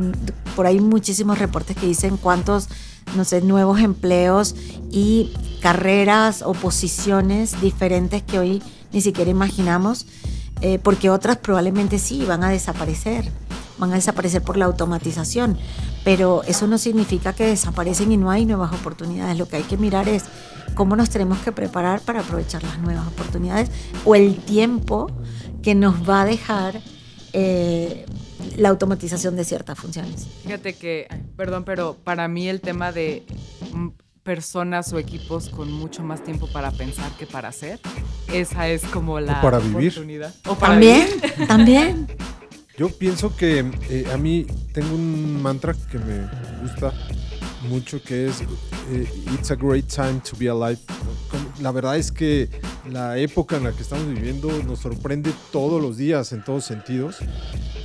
por 0.55 0.65
ahí 0.65 0.79
muchísimos 0.79 1.37
reportes 1.37 1.75
que 1.77 1.85
dicen 1.85 2.17
cuántos, 2.17 2.69
no 3.15 3.23
sé, 3.23 3.41
nuevos 3.41 3.79
empleos 3.79 4.55
y 4.91 5.33
carreras 5.61 6.41
o 6.41 6.53
posiciones 6.53 7.59
diferentes 7.61 8.23
que 8.23 8.39
hoy 8.39 8.63
ni 8.91 9.01
siquiera 9.01 9.29
imaginamos, 9.29 10.07
eh, 10.61 10.79
porque 10.79 11.09
otras 11.09 11.37
probablemente 11.37 11.99
sí 11.99 12.23
van 12.25 12.43
a 12.43 12.49
desaparecer 12.49 13.29
van 13.77 13.91
a 13.91 13.95
desaparecer 13.95 14.41
por 14.41 14.57
la 14.57 14.65
automatización, 14.65 15.57
pero 16.03 16.43
eso 16.43 16.67
no 16.67 16.77
significa 16.77 17.33
que 17.33 17.45
desaparecen 17.45 18.11
y 18.11 18.17
no 18.17 18.31
hay 18.31 18.45
nuevas 18.45 18.73
oportunidades. 18.73 19.37
Lo 19.37 19.47
que 19.47 19.57
hay 19.57 19.63
que 19.63 19.77
mirar 19.77 20.07
es 20.07 20.25
cómo 20.75 20.95
nos 20.95 21.09
tenemos 21.09 21.39
que 21.39 21.51
preparar 21.51 22.01
para 22.01 22.21
aprovechar 22.21 22.63
las 22.63 22.79
nuevas 22.79 23.07
oportunidades 23.07 23.69
o 24.03 24.15
el 24.15 24.35
tiempo 24.37 25.07
que 25.63 25.75
nos 25.75 26.07
va 26.07 26.21
a 26.21 26.25
dejar 26.25 26.81
eh, 27.33 28.05
la 28.57 28.69
automatización 28.69 29.35
de 29.35 29.43
ciertas 29.43 29.77
funciones. 29.79 30.27
Fíjate 30.43 30.75
que, 30.75 31.07
perdón, 31.35 31.63
pero 31.63 31.95
para 32.03 32.27
mí 32.27 32.47
el 32.47 32.61
tema 32.61 32.91
de 32.91 33.25
mm, 33.73 33.89
personas 34.23 34.91
o 34.93 34.99
equipos 34.99 35.49
con 35.49 35.71
mucho 35.71 36.03
más 36.03 36.23
tiempo 36.23 36.47
para 36.47 36.71
pensar 36.71 37.11
que 37.17 37.25
para 37.25 37.49
hacer, 37.49 37.79
esa 38.33 38.67
es 38.67 38.83
como 38.85 39.19
la 39.19 39.41
para 39.41 39.59
vivir. 39.59 39.89
oportunidad. 39.89 40.33
O 40.47 40.55
también, 40.55 41.07
también. 41.47 42.07
Yo 42.77 42.89
pienso 42.89 43.35
que 43.35 43.59
eh, 43.89 44.05
a 44.13 44.17
mí 44.17 44.45
tengo 44.73 44.95
un 44.95 45.41
mantra 45.41 45.73
que 45.73 45.97
me 45.97 46.29
gusta 46.61 46.93
mucho 47.69 48.01
que 48.03 48.27
es 48.27 48.41
eh, 48.91 49.07
It's 49.33 49.49
a 49.51 49.55
great 49.55 49.87
time 49.87 50.21
to 50.29 50.35
be 50.37 50.49
alive. 50.49 50.79
La 51.61 51.71
verdad 51.71 51.97
es 51.97 52.11
que 52.11 52.49
la 52.89 53.17
época 53.17 53.55
en 53.57 53.63
la 53.63 53.71
que 53.71 53.81
estamos 53.81 54.07
viviendo 54.07 54.51
nos 54.63 54.79
sorprende 54.79 55.31
todos 55.51 55.81
los 55.81 55.95
días 55.97 56.33
en 56.33 56.43
todos 56.43 56.65
sentidos 56.65 57.17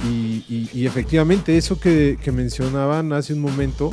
y, 0.04 0.84
efectivamente 0.86 1.56
eso 1.56 1.78
que, 1.78 2.18
que 2.22 2.32
mencionaban 2.32 3.12
hace 3.12 3.34
un 3.34 3.40
momento 3.40 3.90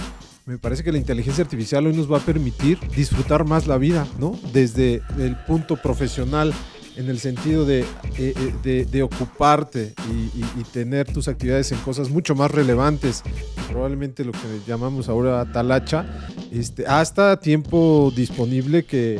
me 0.47 0.57
parece 0.57 0.81
que 0.81 0.93
la 0.93 0.97
inteligencia 0.97 1.43
artificial 1.43 1.85
hoy 1.85 1.93
nos 1.93 2.11
va 2.11 2.17
a 2.17 2.21
permitir 2.21 2.79
disfrutar 2.95 3.45
más 3.45 3.67
la 3.67 3.77
vida, 3.77 4.07
¿no? 4.17 4.39
Desde 4.53 5.01
el 5.19 5.35
punto 5.45 5.75
profesional 5.75 6.53
en 6.97 7.09
el 7.09 7.19
sentido 7.19 7.63
de, 7.65 7.81
eh, 8.17 8.53
eh, 8.65 8.87
de, 8.89 9.03
ocuparte 9.03 9.93
y, 10.33 10.63
tener 10.73 11.11
tus 11.11 11.27
actividades 11.27 11.71
en 11.71 11.77
cosas 11.79 12.09
mucho 12.09 12.35
más 12.35 12.51
relevantes, 12.51 13.23
probablemente 13.69 14.25
lo 14.25 14.31
que 14.31 14.39
llamamos 14.67 15.07
ahora 15.07 15.49
talacha, 15.51 16.05
este, 16.51 16.85
hasta 16.85 17.39
tiempo 17.39 18.11
disponible 18.15 18.83
que, 18.83 19.19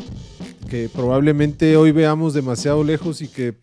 que 0.69 0.89
probablemente 0.89 1.77
hoy 1.77 1.91
veamos 1.91 2.33
demasiado 2.33 2.83
lejos 2.83 3.21
y 3.21 3.27
que 3.27 3.55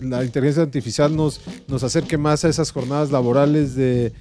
la 0.00 0.24
inteligencia 0.24 0.62
artificial 0.62 1.14
nos, 1.16 1.40
nos 1.68 1.82
acerque 1.82 2.18
más 2.18 2.44
a 2.44 2.48
esas 2.48 2.70
jornadas 2.70 3.10
laborales 3.10 3.74
de 3.74 4.12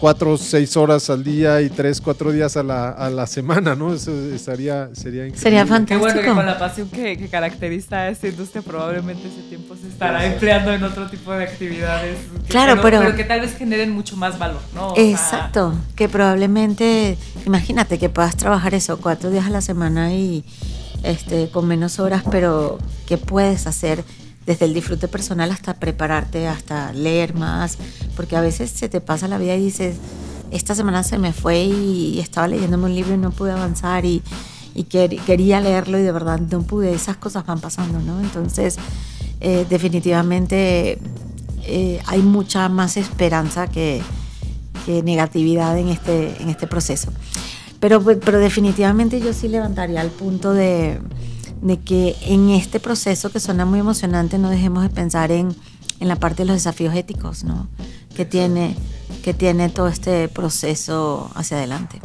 cuatro, 0.00 0.36
seis 0.36 0.76
horas 0.76 1.08
al 1.10 1.24
día 1.24 1.60
y 1.60 1.68
tres, 1.68 2.00
cuatro 2.00 2.32
días 2.32 2.56
a 2.56 2.62
la, 2.62 2.90
a 2.90 3.10
la 3.10 3.26
semana, 3.26 3.74
¿no? 3.74 3.94
Eso 3.94 4.12
estaría, 4.34 4.88
sería 4.94 5.26
increíble. 5.26 5.38
Sería 5.38 5.66
fantástico. 5.66 6.06
Qué 6.06 6.12
bueno 6.12 6.20
que 6.28 6.34
con 6.34 6.46
la 6.46 6.58
pasión 6.58 6.88
que, 6.88 7.16
que, 7.16 7.28
caracteriza 7.28 7.96
a 7.96 8.08
esta 8.08 8.28
industria 8.28 8.62
probablemente 8.62 9.28
ese 9.28 9.42
tiempo 9.48 9.74
se 9.76 9.88
estará 9.88 10.24
empleando 10.26 10.72
en 10.72 10.84
otro 10.84 11.08
tipo 11.08 11.32
de 11.32 11.44
actividades. 11.44 12.18
Claro, 12.48 12.80
pero, 12.82 13.00
pero, 13.00 13.16
que 13.16 13.24
tal 13.24 13.40
vez 13.40 13.56
generen 13.56 13.90
mucho 13.90 14.16
más 14.16 14.38
valor, 14.38 14.60
¿no? 14.74 14.94
exacto, 14.96 15.74
que 15.96 16.08
probablemente, 16.08 17.16
imagínate 17.46 17.98
que 17.98 18.08
puedas 18.08 18.36
trabajar 18.36 18.74
eso 18.74 18.98
cuatro 19.00 19.30
días 19.30 19.46
a 19.46 19.50
la 19.50 19.60
semana 19.60 20.12
y 20.12 20.44
este, 21.02 21.48
con 21.50 21.66
menos 21.66 21.98
horas, 21.98 22.22
pero 22.30 22.78
que 23.06 23.18
puedes 23.18 23.66
hacer 23.66 24.04
desde 24.46 24.66
el 24.66 24.74
disfrute 24.74 25.08
personal 25.08 25.50
hasta 25.50 25.74
prepararte, 25.74 26.46
hasta 26.46 26.92
leer 26.92 27.34
más, 27.34 27.78
porque 28.16 28.36
a 28.36 28.40
veces 28.40 28.70
se 28.70 28.88
te 28.88 29.00
pasa 29.00 29.28
la 29.28 29.38
vida 29.38 29.54
y 29.54 29.64
dices, 29.64 29.96
esta 30.50 30.74
semana 30.74 31.02
se 31.02 31.18
me 31.18 31.32
fue 31.32 31.64
y 31.64 32.20
estaba 32.20 32.48
leyéndome 32.48 32.84
un 32.84 32.94
libro 32.94 33.14
y 33.14 33.18
no 33.18 33.30
pude 33.30 33.52
avanzar 33.52 34.04
y, 34.04 34.22
quería 34.88 35.60
leerlo 35.60 35.98
y 35.98 36.02
de 36.02 36.10
verdad 36.10 36.40
no 36.40 36.62
pude, 36.62 36.92
esas 36.92 37.16
cosas 37.16 37.46
van 37.46 37.60
pasando, 37.60 38.00
¿no? 38.00 38.20
Entonces, 38.20 38.76
eh, 39.40 39.64
definitivamente 39.68 40.98
eh, 41.62 42.00
hay 42.06 42.22
mucha 42.22 42.68
más 42.68 42.96
esperanza 42.96 43.68
que, 43.68 44.02
negatividad 44.86 45.78
en 45.78 45.88
este, 45.88 46.42
en 46.42 46.50
este 46.50 46.66
proceso. 46.66 47.10
Pero, 47.80 48.02
pero 48.02 48.38
definitivamente 48.38 49.18
yo 49.18 49.32
sí 49.32 49.48
levantaría 49.48 50.02
el 50.02 50.10
punto 50.10 50.52
de 50.52 51.00
de 51.64 51.80
que 51.80 52.14
en 52.26 52.50
este 52.50 52.78
proceso 52.78 53.30
que 53.30 53.40
suena 53.40 53.64
muy 53.64 53.80
emocionante 53.80 54.36
no 54.36 54.50
dejemos 54.50 54.82
de 54.82 54.90
pensar 54.90 55.32
en, 55.32 55.56
en 55.98 56.08
la 56.08 56.16
parte 56.16 56.42
de 56.42 56.48
los 56.48 56.56
desafíos 56.56 56.94
éticos 56.94 57.42
¿no? 57.42 57.68
que, 58.14 58.26
tiene, 58.26 58.76
que 59.22 59.32
tiene 59.32 59.70
todo 59.70 59.88
este 59.88 60.28
proceso 60.28 61.30
hacia 61.34 61.56
adelante. 61.56 62.00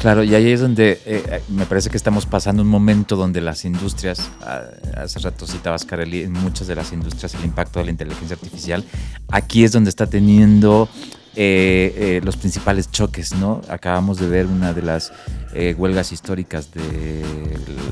Claro, 0.00 0.24
y 0.24 0.34
ahí 0.34 0.50
es 0.50 0.60
donde 0.60 0.92
eh, 1.06 1.22
eh, 1.24 1.42
me 1.50 1.66
parece 1.66 1.88
que 1.88 1.96
estamos 1.96 2.26
pasando 2.26 2.62
un 2.62 2.68
momento 2.68 3.14
donde 3.14 3.40
las 3.40 3.64
industrias, 3.64 4.28
ah, 4.40 4.62
hace 4.96 5.20
rato 5.20 5.46
citabas 5.46 5.84
Carely, 5.84 6.24
en 6.24 6.32
muchas 6.32 6.66
de 6.66 6.74
las 6.74 6.92
industrias 6.92 7.34
el 7.34 7.44
impacto 7.44 7.78
de 7.78 7.84
la 7.84 7.90
inteligencia 7.92 8.34
artificial, 8.34 8.84
aquí 9.28 9.62
es 9.62 9.70
donde 9.70 9.90
está 9.90 10.08
teniendo 10.08 10.88
eh, 11.36 11.94
eh, 11.96 12.20
los 12.24 12.36
principales 12.36 12.90
choques, 12.90 13.32
¿no? 13.36 13.60
Acabamos 13.68 14.18
de 14.18 14.26
ver 14.26 14.46
una 14.46 14.72
de 14.72 14.82
las 14.82 15.12
eh, 15.54 15.76
huelgas 15.78 16.10
históricas 16.10 16.72
de 16.72 17.22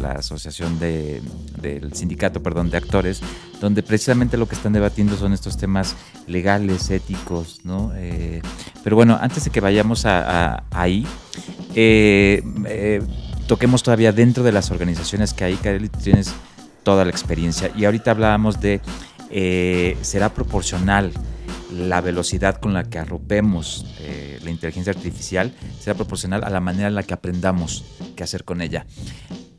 la 0.02 0.12
asociación 0.12 0.80
de, 0.80 1.22
del 1.60 1.92
sindicato, 1.92 2.42
perdón, 2.42 2.68
de 2.70 2.78
actores, 2.78 3.20
donde 3.60 3.84
precisamente 3.84 4.36
lo 4.36 4.48
que 4.48 4.56
están 4.56 4.72
debatiendo 4.72 5.16
son 5.16 5.32
estos 5.32 5.56
temas 5.56 5.94
legales, 6.26 6.90
éticos, 6.90 7.60
¿no? 7.62 7.92
pero 8.82 8.96
bueno, 8.96 9.16
antes 9.20 9.44
de 9.44 9.50
que 9.50 9.60
vayamos 9.60 10.04
a, 10.04 10.64
ahí, 10.70 11.06
toquemos 13.46 13.82
todavía 13.84 14.12
dentro 14.12 14.42
de 14.42 14.52
las 14.52 14.72
organizaciones 14.72 15.32
que 15.32 15.44
hay, 15.44 15.54
Kareli, 15.56 15.88
tienes 15.88 16.34
toda 16.82 17.04
la 17.04 17.10
experiencia. 17.10 17.70
Y 17.76 17.84
ahorita 17.84 18.10
hablábamos 18.10 18.60
de, 18.60 18.80
será 20.02 20.28
proporcional 20.34 21.12
la 21.72 22.00
velocidad 22.00 22.56
con 22.56 22.72
la 22.72 22.84
que 22.84 22.98
arropemos 22.98 23.86
eh, 24.00 24.38
la 24.42 24.50
inteligencia 24.50 24.92
artificial 24.92 25.52
sea 25.80 25.94
proporcional 25.94 26.44
a 26.44 26.50
la 26.50 26.60
manera 26.60 26.88
en 26.88 26.94
la 26.94 27.02
que 27.02 27.14
aprendamos 27.14 27.84
qué 28.16 28.24
hacer 28.24 28.44
con 28.44 28.62
ella. 28.62 28.86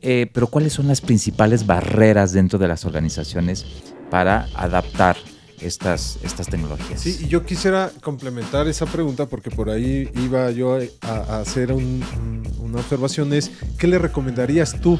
Eh, 0.02 0.30
pero 0.32 0.46
¿cuáles 0.46 0.72
son 0.72 0.88
las 0.88 1.00
principales 1.00 1.66
barreras 1.66 2.32
dentro 2.32 2.58
de 2.58 2.68
las 2.68 2.84
organizaciones 2.84 3.66
para 4.10 4.48
adaptar 4.54 5.16
estas, 5.60 6.18
estas 6.22 6.46
tecnologías? 6.46 7.00
Sí, 7.00 7.18
y 7.20 7.28
yo 7.28 7.44
quisiera 7.44 7.90
complementar 8.00 8.66
esa 8.66 8.86
pregunta 8.86 9.26
porque 9.26 9.50
por 9.50 9.68
ahí 9.68 10.10
iba 10.16 10.50
yo 10.50 10.78
a, 11.02 11.40
hacer 11.40 11.72
una 11.72 12.78
observación, 12.78 13.32
es 13.34 13.50
¿qué 13.78 13.86
le 13.86 13.98
recomendarías 13.98 14.80
tú 14.80 14.98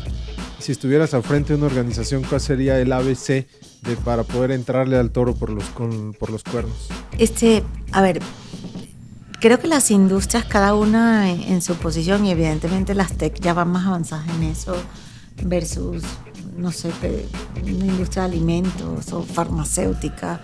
si 0.60 0.72
estuvieras 0.72 1.14
al 1.14 1.22
frente 1.22 1.52
de 1.52 1.58
una 1.58 1.66
organización? 1.66 2.22
¿Cuál 2.22 2.40
sería 2.40 2.78
el 2.78 2.92
ABC 2.92 3.46
de, 3.82 3.96
para 4.04 4.22
poder 4.22 4.50
entrarle 4.52 4.96
al 4.96 5.10
toro 5.10 5.34
por 5.34 5.50
los, 5.50 5.64
por 6.18 6.30
los 6.30 6.44
cuernos? 6.44 6.88
Este, 7.18 7.62
a 7.92 8.02
ver, 8.02 8.20
creo 9.40 9.58
que 9.58 9.66
las 9.66 9.90
industrias, 9.90 10.44
cada 10.44 10.74
una 10.74 11.30
en, 11.30 11.62
su 11.62 11.74
posición, 11.76 12.24
y 12.26 12.30
evidentemente 12.30 12.94
las 12.94 13.16
tech 13.16 13.38
ya 13.40 13.54
van 13.54 13.68
más 13.68 13.86
avanzadas 13.86 14.28
en 14.36 14.44
eso, 14.44 14.76
versus, 15.44 16.02
no 16.56 16.70
sé, 16.72 16.90
una 17.62 17.86
industria 17.86 18.24
de 18.24 18.28
alimentos 18.28 19.12
o 19.12 19.22
farmacéutica. 19.22 20.40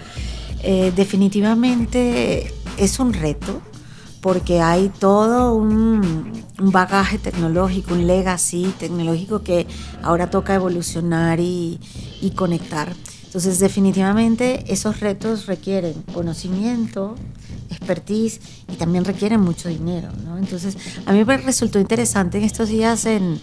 Eh, 0.62 0.92
definitivamente 0.96 2.52
es 2.78 2.98
un 2.98 3.12
reto 3.12 3.60
porque 4.26 4.60
hay 4.60 4.88
todo 4.88 5.54
un, 5.54 6.32
bagaje 6.58 7.16
tecnológico, 7.16 7.94
un 7.94 8.08
legacy 8.08 8.74
tecnológico 8.76 9.44
que 9.44 9.68
ahora 10.02 10.30
toca 10.30 10.56
evolucionar 10.56 11.38
y, 11.38 11.78
y 12.20 12.30
conectar. 12.30 12.92
Entonces, 13.26 13.60
definitivamente 13.60 14.64
esos 14.66 14.98
retos 14.98 15.46
requieren 15.46 15.94
conocimiento, 16.12 17.14
expertise 17.70 18.40
y 18.66 18.74
también 18.74 19.04
requieren 19.04 19.42
mucho 19.42 19.68
dinero. 19.68 20.08
¿no? 20.24 20.38
Entonces, 20.38 20.76
a 21.06 21.12
mí 21.12 21.24
me 21.24 21.36
resultó 21.36 21.78
interesante 21.78 22.38
en 22.38 22.42
estos 22.42 22.68
días 22.68 23.06
en 23.06 23.40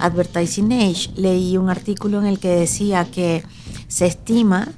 Advertising 0.00 0.72
Age, 0.72 1.10
leí 1.14 1.58
un 1.58 1.68
artículo 1.68 2.18
en 2.18 2.24
el 2.24 2.38
que 2.38 2.48
decía 2.48 3.04
que 3.04 3.44
se 3.86 4.06
estima 4.06 4.72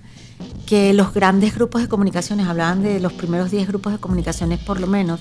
que 0.66 0.92
los 0.92 1.12
grandes 1.12 1.54
grupos 1.54 1.82
de 1.82 1.88
comunicaciones, 1.88 2.46
hablaban 2.46 2.82
de 2.82 3.00
los 3.00 3.12
primeros 3.12 3.50
10 3.50 3.68
grupos 3.68 3.92
de 3.92 3.98
comunicaciones 3.98 4.58
por 4.60 4.80
lo 4.80 4.86
menos, 4.86 5.20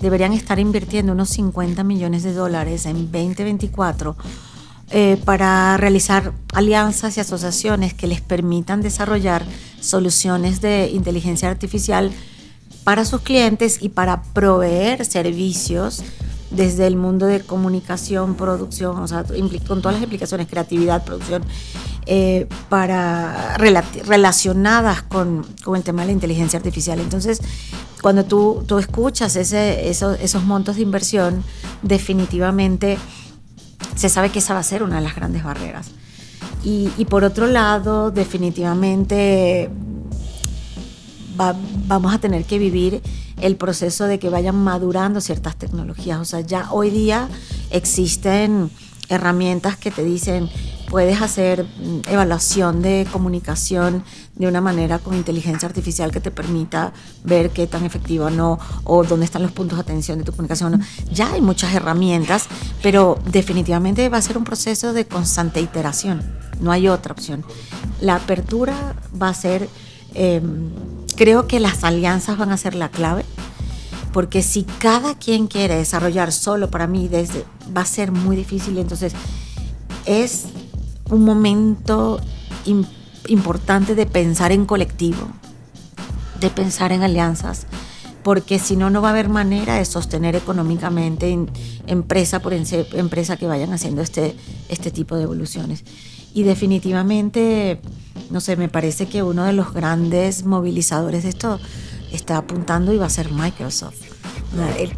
deberían 0.00 0.32
estar 0.32 0.58
invirtiendo 0.58 1.12
unos 1.12 1.30
50 1.30 1.82
millones 1.84 2.22
de 2.22 2.32
dólares 2.32 2.86
en 2.86 3.10
2024 3.10 4.16
eh, 4.90 5.18
para 5.24 5.76
realizar 5.78 6.32
alianzas 6.52 7.16
y 7.16 7.20
asociaciones 7.20 7.94
que 7.94 8.06
les 8.06 8.20
permitan 8.20 8.82
desarrollar 8.82 9.44
soluciones 9.80 10.60
de 10.60 10.90
inteligencia 10.92 11.48
artificial 11.48 12.12
para 12.84 13.04
sus 13.04 13.22
clientes 13.22 13.78
y 13.80 13.88
para 13.88 14.22
proveer 14.22 15.04
servicios 15.04 16.02
desde 16.50 16.86
el 16.86 16.96
mundo 16.96 17.26
de 17.26 17.40
comunicación, 17.40 18.34
producción, 18.34 18.98
o 18.98 19.08
sea, 19.08 19.24
con 19.66 19.80
todas 19.80 19.94
las 19.94 20.02
implicaciones, 20.02 20.46
creatividad, 20.48 21.04
producción, 21.04 21.42
eh, 22.06 22.46
para 22.68 23.56
relacionadas 23.58 25.02
con, 25.02 25.46
con, 25.64 25.76
el 25.76 25.82
tema 25.82 26.02
de 26.02 26.06
la 26.06 26.12
inteligencia 26.12 26.58
artificial. 26.58 27.00
Entonces, 27.00 27.40
cuando 28.00 28.24
tú, 28.24 28.64
tú 28.66 28.78
escuchas 28.78 29.36
esos, 29.36 30.44
montos 30.44 30.76
de 30.76 30.82
inversión, 30.82 31.44
definitivamente 31.82 32.98
se 33.94 34.08
sabe 34.08 34.30
que 34.30 34.40
esa 34.40 34.54
va 34.54 34.60
a 34.60 34.64
ser 34.64 34.82
una 34.82 34.96
de 34.96 35.02
las 35.02 35.14
grandes 35.14 35.44
barreras. 35.44 35.90
Y 36.64 37.04
por 37.06 37.24
otro 37.24 37.46
lado, 37.46 38.12
definitivamente 38.12 39.68
vamos 41.36 42.14
a 42.14 42.18
tener 42.18 42.44
que 42.44 42.58
vivir 42.58 43.02
el 43.40 43.56
proceso 43.56 44.04
de 44.04 44.18
que 44.18 44.28
vayan 44.28 44.56
madurando 44.56 45.20
ciertas 45.20 45.56
tecnologías. 45.56 46.20
O 46.20 46.24
sea, 46.24 46.40
ya 46.40 46.70
hoy 46.72 46.90
día 46.90 47.28
existen 47.70 48.70
herramientas 49.08 49.76
que 49.76 49.90
te 49.90 50.04
dicen, 50.04 50.48
puedes 50.92 51.20
hacer 51.20 51.64
mm, 51.64 52.02
evaluación 52.08 52.82
de 52.82 53.08
comunicación 53.10 54.04
de 54.36 54.46
una 54.46 54.60
manera 54.60 55.00
con 55.00 55.16
inteligencia 55.16 55.66
artificial 55.66 56.12
que 56.12 56.20
te 56.20 56.30
permita 56.30 56.92
ver 57.24 57.50
qué 57.50 57.66
tan 57.66 57.84
efectiva 57.84 58.26
o 58.26 58.30
no, 58.30 58.60
o 58.84 59.02
dónde 59.02 59.24
están 59.24 59.42
los 59.42 59.50
puntos 59.50 59.78
de 59.78 59.82
atención 59.82 60.18
de 60.18 60.24
tu 60.24 60.30
comunicación. 60.30 60.80
Ya 61.10 61.32
hay 61.32 61.40
muchas 61.40 61.74
herramientas, 61.74 62.46
pero 62.80 63.18
definitivamente 63.32 64.08
va 64.08 64.18
a 64.18 64.22
ser 64.22 64.38
un 64.38 64.44
proceso 64.44 64.92
de 64.92 65.06
constante 65.06 65.60
iteración. 65.60 66.22
No 66.60 66.70
hay 66.70 66.86
otra 66.86 67.12
opción. 67.12 67.44
La 68.00 68.14
apertura 68.14 68.94
va 69.20 69.30
a 69.30 69.34
ser 69.34 69.68
Em, 70.14 70.70
creo 71.16 71.46
que 71.46 71.60
las 71.60 71.84
alianzas 71.84 72.38
van 72.38 72.50
a 72.50 72.56
ser 72.56 72.74
la 72.74 72.90
clave, 72.90 73.24
porque 74.12 74.42
si 74.42 74.64
cada 74.64 75.14
quien 75.14 75.46
quiere 75.46 75.76
desarrollar 75.76 76.32
solo 76.32 76.70
para 76.70 76.86
mí, 76.86 77.08
desde, 77.08 77.44
va 77.74 77.82
a 77.82 77.86
ser 77.86 78.12
muy 78.12 78.36
difícil. 78.36 78.78
Entonces, 78.78 79.14
es 80.04 80.44
un 81.12 81.24
momento 81.24 82.20
importante 83.28 83.94
de 83.94 84.06
pensar 84.06 84.50
en 84.52 84.66
colectivo, 84.66 85.28
de 86.40 86.50
pensar 86.50 86.92
en 86.92 87.02
alianzas, 87.02 87.66
porque 88.22 88.58
si 88.58 88.76
no, 88.76 88.90
no 88.90 89.02
va 89.02 89.08
a 89.08 89.12
haber 89.12 89.28
manera 89.28 89.76
de 89.76 89.84
sostener 89.84 90.36
económicamente 90.36 91.38
empresa 91.86 92.40
por 92.40 92.52
empresa 92.52 93.36
que 93.36 93.46
vayan 93.46 93.72
haciendo 93.72 94.02
este, 94.02 94.36
este 94.68 94.90
tipo 94.90 95.16
de 95.16 95.24
evoluciones. 95.24 95.84
Y 96.34 96.44
definitivamente 96.44 97.80
no 98.30 98.40
sé, 98.40 98.56
me 98.56 98.68
parece 98.68 99.06
que 99.06 99.22
uno 99.22 99.44
de 99.44 99.52
los 99.52 99.72
grandes 99.72 100.44
movilizadores 100.44 101.22
de 101.22 101.28
esto 101.28 101.60
está 102.12 102.38
apuntando 102.38 102.92
y 102.92 102.98
va 102.98 103.06
a 103.06 103.10
ser 103.10 103.30
Microsoft. 103.30 104.11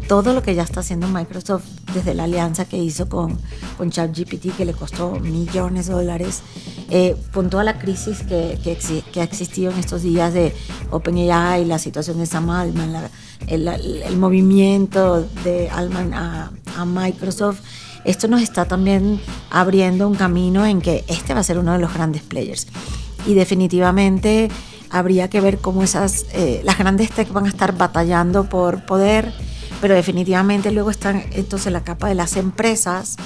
Todo 0.07 0.33
lo 0.33 0.41
que 0.41 0.55
ya 0.55 0.63
está 0.63 0.81
haciendo 0.81 1.07
Microsoft 1.07 1.65
desde 1.93 2.13
la 2.13 2.25
alianza 2.25 2.65
que 2.65 2.77
hizo 2.77 3.07
con, 3.07 3.37
con 3.77 3.89
ChatGPT, 3.89 4.55
que 4.55 4.65
le 4.65 4.73
costó 4.73 5.11
millones 5.19 5.87
de 5.87 5.93
dólares, 5.93 6.41
eh, 6.89 7.15
con 7.33 7.49
toda 7.49 7.63
la 7.63 7.79
crisis 7.79 8.19
que, 8.23 8.59
que, 8.63 9.19
ha 9.19 9.23
existido 9.23 9.71
en 9.71 9.79
estos 9.79 10.03
días 10.03 10.33
de 10.33 10.53
OpenAI, 10.91 11.65
la 11.65 11.79
situación 11.79 12.19
de 12.19 12.25
Sam 12.25 12.49
Altman, 12.49 13.09
el, 13.47 14.17
movimiento 14.17 15.27
de 15.43 15.69
Altman 15.69 16.13
a, 16.13 16.51
a 16.77 16.85
Microsoft, 16.85 17.61
esto 18.03 18.27
nos 18.27 18.41
está 18.41 18.65
también 18.65 19.19
abriendo 19.49 20.07
un 20.07 20.15
camino 20.15 20.65
en 20.65 20.79
que 20.81 21.03
este 21.07 21.33
va 21.33 21.39
a 21.39 21.43
ser 21.43 21.57
uno 21.57 21.73
de 21.73 21.79
los 21.79 21.93
grandes 21.93 22.21
players. 22.21 22.67
Y 23.25 23.33
definitivamente 23.33 24.49
habría 24.95 25.29
que 25.29 25.41
ver 25.41 25.57
cómo 25.57 25.83
esas, 25.83 26.25
eh, 26.31 26.61
las 26.63 26.77
grandes 26.77 27.11
tech 27.11 27.29
van 27.33 27.45
a 27.45 27.49
estar 27.49 27.77
batallando 27.77 28.47
por 28.47 28.85
poder, 28.85 29.33
pero 29.81 29.93
definitivamente 29.93 30.71
luego 30.71 30.89
están 30.89 31.25
entonces 31.31 31.73
la 31.73 31.83
capa 31.83 32.07
de 32.07 32.15
las 32.15 32.37
empresas, 32.37 33.17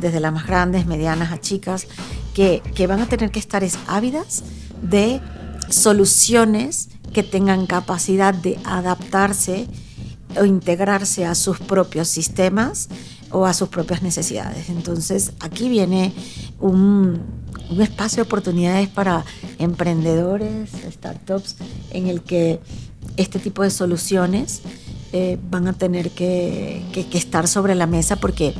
desde 0.00 0.18
las 0.18 0.32
más 0.32 0.44
grandes, 0.44 0.86
medianas 0.86 1.30
a 1.30 1.40
chicas, 1.40 1.86
que, 2.34 2.62
que 2.74 2.88
van 2.88 3.00
a 3.00 3.06
tener 3.06 3.30
que 3.30 3.38
estar 3.38 3.62
es 3.62 3.78
ávidas 3.86 4.42
de 4.82 5.20
soluciones 5.68 6.88
que 7.12 7.22
tengan 7.22 7.66
capacidad 7.66 8.34
de 8.34 8.58
adaptarse 8.64 9.68
o 10.36 10.44
integrarse 10.44 11.26
a 11.26 11.36
sus 11.36 11.60
propios 11.60 12.08
sistemas 12.08 12.88
o 13.30 13.46
a 13.46 13.54
sus 13.54 13.68
propias 13.68 14.02
necesidades. 14.02 14.68
Entonces 14.68 15.32
aquí 15.38 15.68
viene 15.68 16.12
un, 16.58 17.22
un 17.70 17.80
espacio 17.82 18.16
de 18.16 18.22
oportunidades 18.22 18.88
para 18.88 19.24
emprendedores, 19.58 20.70
startups, 20.90 21.56
en 21.90 22.08
el 22.08 22.22
que 22.22 22.60
este 23.16 23.38
tipo 23.38 23.62
de 23.62 23.70
soluciones 23.70 24.62
eh, 25.12 25.38
van 25.50 25.68
a 25.68 25.72
tener 25.72 26.10
que, 26.10 26.82
estar 27.12 27.46
sobre 27.46 27.74
la 27.74 27.86
mesa 27.86 28.16
porque 28.16 28.54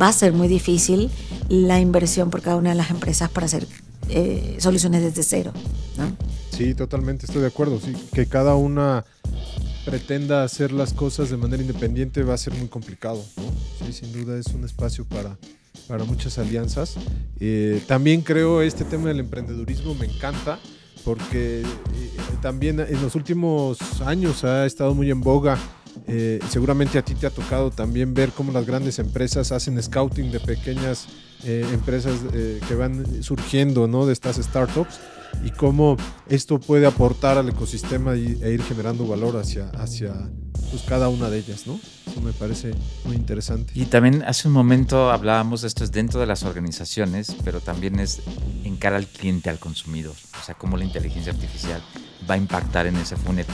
va 0.00 0.08
a 0.08 0.12
ser 0.12 0.32
muy 0.32 0.48
difícil 0.48 1.10
la 1.48 1.80
inversión 1.80 2.30
por 2.30 2.42
cada 2.42 2.56
una 2.56 2.70
de 2.70 2.76
las 2.76 2.90
empresas 2.90 3.30
para 3.30 3.46
hacer 3.46 3.66
eh, 4.08 4.56
soluciones 4.58 5.02
desde 5.02 5.22
cero. 5.22 5.52
Sí, 6.50 6.74
totalmente, 6.74 7.26
estoy 7.26 7.40
de 7.40 7.48
acuerdo. 7.48 7.80
Sí, 7.80 7.94
que 8.12 8.26
cada 8.26 8.54
una 8.54 9.04
pretenda 9.84 10.44
hacer 10.44 10.72
las 10.72 10.92
cosas 10.92 11.30
de 11.30 11.36
manera 11.36 11.62
independiente 11.62 12.22
va 12.22 12.34
a 12.34 12.38
ser 12.38 12.54
muy 12.54 12.68
complicado. 12.68 13.24
Sí, 13.84 13.92
sin 13.92 14.12
duda 14.12 14.38
es 14.38 14.46
un 14.48 14.64
espacio 14.64 15.04
para, 15.04 15.36
para 15.88 16.04
muchas 16.04 16.38
alianzas. 16.38 16.96
Eh, 17.40 17.82
también 17.86 18.22
creo 18.22 18.62
este 18.62 18.84
tema 18.84 19.08
del 19.08 19.20
emprendedurismo 19.20 19.94
me 19.94 20.06
encanta 20.06 20.58
porque 21.04 21.60
eh, 21.60 21.64
también 22.40 22.80
en 22.80 23.02
los 23.02 23.14
últimos 23.14 23.78
años 24.02 24.44
ha 24.44 24.66
estado 24.66 24.94
muy 24.94 25.10
en 25.10 25.20
boga. 25.20 25.58
Eh, 26.08 26.40
seguramente 26.48 26.98
a 26.98 27.02
ti 27.02 27.14
te 27.14 27.26
ha 27.26 27.30
tocado 27.30 27.70
también 27.70 28.14
ver 28.14 28.30
cómo 28.30 28.50
las 28.52 28.66
grandes 28.66 28.98
empresas 28.98 29.52
hacen 29.52 29.80
scouting 29.80 30.32
de 30.32 30.40
pequeñas 30.40 31.06
empresas 31.46 32.20
que 32.66 32.74
van 32.74 33.22
surgiendo 33.22 33.86
¿no? 33.86 34.06
de 34.06 34.14
estas 34.14 34.36
startups 34.36 34.98
y 35.42 35.50
cómo 35.50 35.96
esto 36.28 36.60
puede 36.60 36.86
aportar 36.86 37.38
al 37.38 37.48
ecosistema 37.48 38.14
e 38.14 38.52
ir 38.52 38.62
generando 38.62 39.06
valor 39.06 39.36
hacia, 39.36 39.70
hacia 39.70 40.14
pues, 40.70 40.82
cada 40.82 41.08
una 41.08 41.30
de 41.30 41.38
ellas, 41.38 41.66
¿no? 41.66 41.78
Eso 42.06 42.20
me 42.20 42.32
parece 42.32 42.74
muy 43.04 43.16
interesante. 43.16 43.72
Y 43.74 43.86
también 43.86 44.22
hace 44.26 44.48
un 44.48 44.54
momento 44.54 45.10
hablábamos 45.10 45.64
esto 45.64 45.84
es 45.84 45.92
dentro 45.92 46.20
de 46.20 46.26
las 46.26 46.44
organizaciones, 46.44 47.36
pero 47.44 47.60
también 47.60 48.00
es 48.00 48.22
en 48.64 48.76
cara 48.76 48.96
al 48.96 49.06
cliente, 49.06 49.50
al 49.50 49.58
consumidor, 49.58 50.14
o 50.40 50.44
sea, 50.44 50.54
cómo 50.54 50.76
la 50.76 50.84
inteligencia 50.84 51.32
artificial 51.32 51.82
va 52.28 52.34
a 52.34 52.38
impactar 52.38 52.86
en 52.86 52.96
ese 52.96 53.16
funnel. 53.16 53.46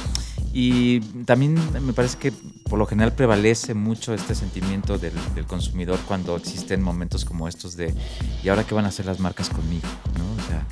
Y 0.52 1.00
también 1.24 1.56
me 1.84 1.92
parece 1.92 2.18
que 2.18 2.32
por 2.68 2.78
lo 2.78 2.86
general 2.86 3.12
prevalece 3.12 3.74
mucho 3.74 4.14
este 4.14 4.34
sentimiento 4.34 4.98
del, 4.98 5.12
del, 5.34 5.46
consumidor 5.46 5.98
cuando 6.08 6.36
existen 6.36 6.82
momentos 6.82 7.24
como 7.24 7.46
estos 7.46 7.76
de, 7.76 7.94
¿y 8.42 8.48
ahora 8.48 8.64
qué 8.64 8.74
van 8.74 8.84
a 8.84 8.88
hacer 8.88 9.06
las 9.06 9.20
marcas 9.20 9.48
conmigo? 9.48 9.86
¿no? 10.18 10.42
O 10.42 10.48
sea, 10.48 10.66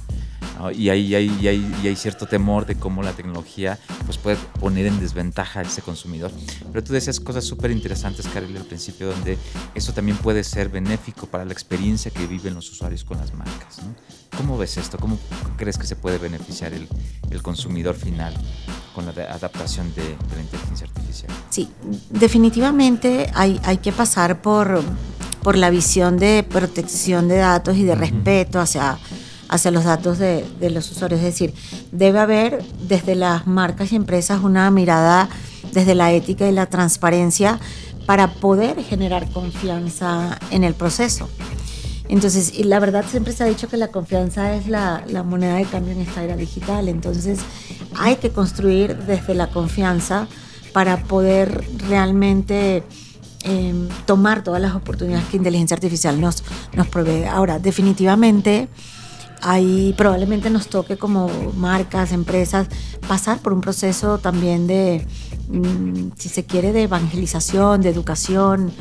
y 0.74 0.90
hay, 0.90 1.14
hay, 1.14 1.46
hay, 1.46 1.72
hay, 1.84 1.96
cierto 1.96 2.26
temor 2.26 2.66
de 2.66 2.74
cómo 2.74 3.02
la 3.02 3.12
tecnología 3.12 3.78
pues, 4.04 4.18
puede 4.18 4.36
poner 4.60 4.86
en 4.86 4.98
desventaja 5.00 5.60
a 5.60 5.62
ese 5.62 5.82
consumidor. 5.82 6.30
Pero 6.72 6.84
tú 6.84 6.92
decías 6.92 7.20
cosas 7.20 7.44
súper 7.44 7.70
interesantes, 7.70 8.26
Karel, 8.26 8.56
al 8.56 8.64
principio, 8.64 9.08
donde 9.08 9.38
eso 9.74 9.92
también 9.92 10.16
puede 10.18 10.44
ser 10.44 10.68
benéfico 10.68 11.26
para 11.26 11.44
la 11.44 11.52
experiencia 11.52 12.10
que 12.10 12.26
viven 12.26 12.54
los 12.54 12.70
usuarios 12.70 13.04
con 13.04 13.18
las 13.18 13.32
marcas. 13.34 13.78
¿no? 13.82 13.94
¿Cómo 14.36 14.58
ves 14.58 14.76
esto? 14.76 14.98
¿Cómo 14.98 15.18
crees 15.56 15.78
que 15.78 15.86
se 15.86 15.96
puede 15.96 16.18
beneficiar 16.18 16.72
el, 16.72 16.88
el 17.30 17.42
consumidor 17.42 17.94
final 17.94 18.34
con 18.94 19.06
la 19.06 19.12
adaptación 19.12 19.94
de, 19.94 20.02
de, 20.02 20.36
la 20.36 20.42
inteligencia 20.42 20.86
artificial? 20.86 21.32
Sí, 21.50 21.70
definitivamente 22.10 23.30
hay, 23.34 23.60
hay 23.64 23.78
que 23.78 23.92
pasar 23.92 24.42
por, 24.42 24.82
por 25.42 25.56
la 25.56 25.70
visión 25.70 26.18
de 26.18 26.44
protección 26.48 27.28
de 27.28 27.36
datos 27.36 27.76
y 27.76 27.84
de 27.84 27.94
respeto 27.94 28.60
hacia 28.60 28.98
hacia 29.48 29.70
los 29.70 29.84
datos 29.84 30.18
de, 30.18 30.44
de, 30.60 30.70
los 30.70 30.90
usuarios. 30.90 31.20
Es 31.20 31.26
decir, 31.26 31.54
debe 31.92 32.18
haber 32.18 32.62
desde 32.86 33.14
las 33.14 33.46
marcas 33.46 33.92
y 33.92 33.96
empresas 33.96 34.42
una 34.42 34.70
mirada 34.70 35.28
desde 35.72 35.94
la 35.94 36.12
ética 36.12 36.48
y 36.48 36.52
la 36.52 36.66
transparencia 36.66 37.58
para 38.06 38.32
poder 38.34 38.82
generar 38.82 39.28
confianza 39.30 40.38
en 40.50 40.64
el 40.64 40.74
proceso. 40.74 41.28
Entonces, 42.08 42.54
y 42.54 42.64
la 42.64 42.80
verdad 42.80 43.04
siempre 43.06 43.32
se 43.34 43.44
ha 43.44 43.46
dicho 43.46 43.68
que 43.68 43.76
la 43.76 43.88
confianza 43.88 44.54
es 44.54 44.66
la, 44.66 45.04
la, 45.06 45.22
moneda 45.22 45.56
de 45.56 45.64
cambio 45.64 45.92
en 45.92 46.00
esta 46.00 46.24
era 46.24 46.36
digital. 46.36 46.88
Entonces, 46.88 47.40
hay 47.96 48.16
que 48.16 48.30
construir 48.30 48.96
desde 48.96 49.34
la 49.34 49.48
confianza 49.48 50.26
para 50.72 51.04
poder 51.04 51.64
realmente 51.86 52.82
eh, 53.44 53.88
tomar 54.06 54.42
todas 54.42 54.60
las 54.60 54.74
oportunidades 54.74 55.26
que 55.28 55.36
inteligencia 55.36 55.74
artificial 55.74 56.18
nos, 56.18 56.44
nos 56.72 56.88
provee. 56.88 57.24
Ahora, 57.24 57.58
definitivamente 57.58 58.68
ahí 59.42 59.94
probablemente 59.96 60.50
nos 60.50 60.68
toque 60.68 60.96
como 60.96 61.30
marcas, 61.56 62.12
empresas, 62.12 62.68
pasar 63.06 63.38
por 63.38 63.52
un 63.52 63.60
proceso 63.60 64.18
también 64.18 64.66
de, 64.66 65.06
mmm, 65.48 66.10
si 66.16 66.28
se 66.28 66.44
quiere, 66.44 66.72
de 66.72 66.84
evangelización, 66.84 67.82
de 67.82 67.90
educación, 67.90 68.72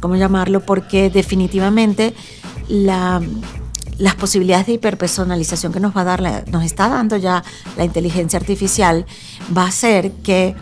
¿cómo 0.00 0.16
llamarlo? 0.16 0.60
Porque 0.60 1.10
definitivamente 1.10 2.14
la, 2.68 3.20
las 3.98 4.14
posibilidades 4.14 4.66
de 4.66 4.74
hiperpersonalización 4.74 5.72
que 5.72 5.80
nos 5.80 5.96
va 5.96 6.02
a 6.02 6.04
dar, 6.04 6.20
la, 6.20 6.42
nos 6.50 6.64
está 6.64 6.88
dando 6.88 7.16
ya 7.16 7.44
la 7.76 7.84
inteligencia 7.84 8.38
artificial, 8.38 9.06
va 9.56 9.64
a 9.64 9.68
hacer 9.68 10.12
que 10.22 10.56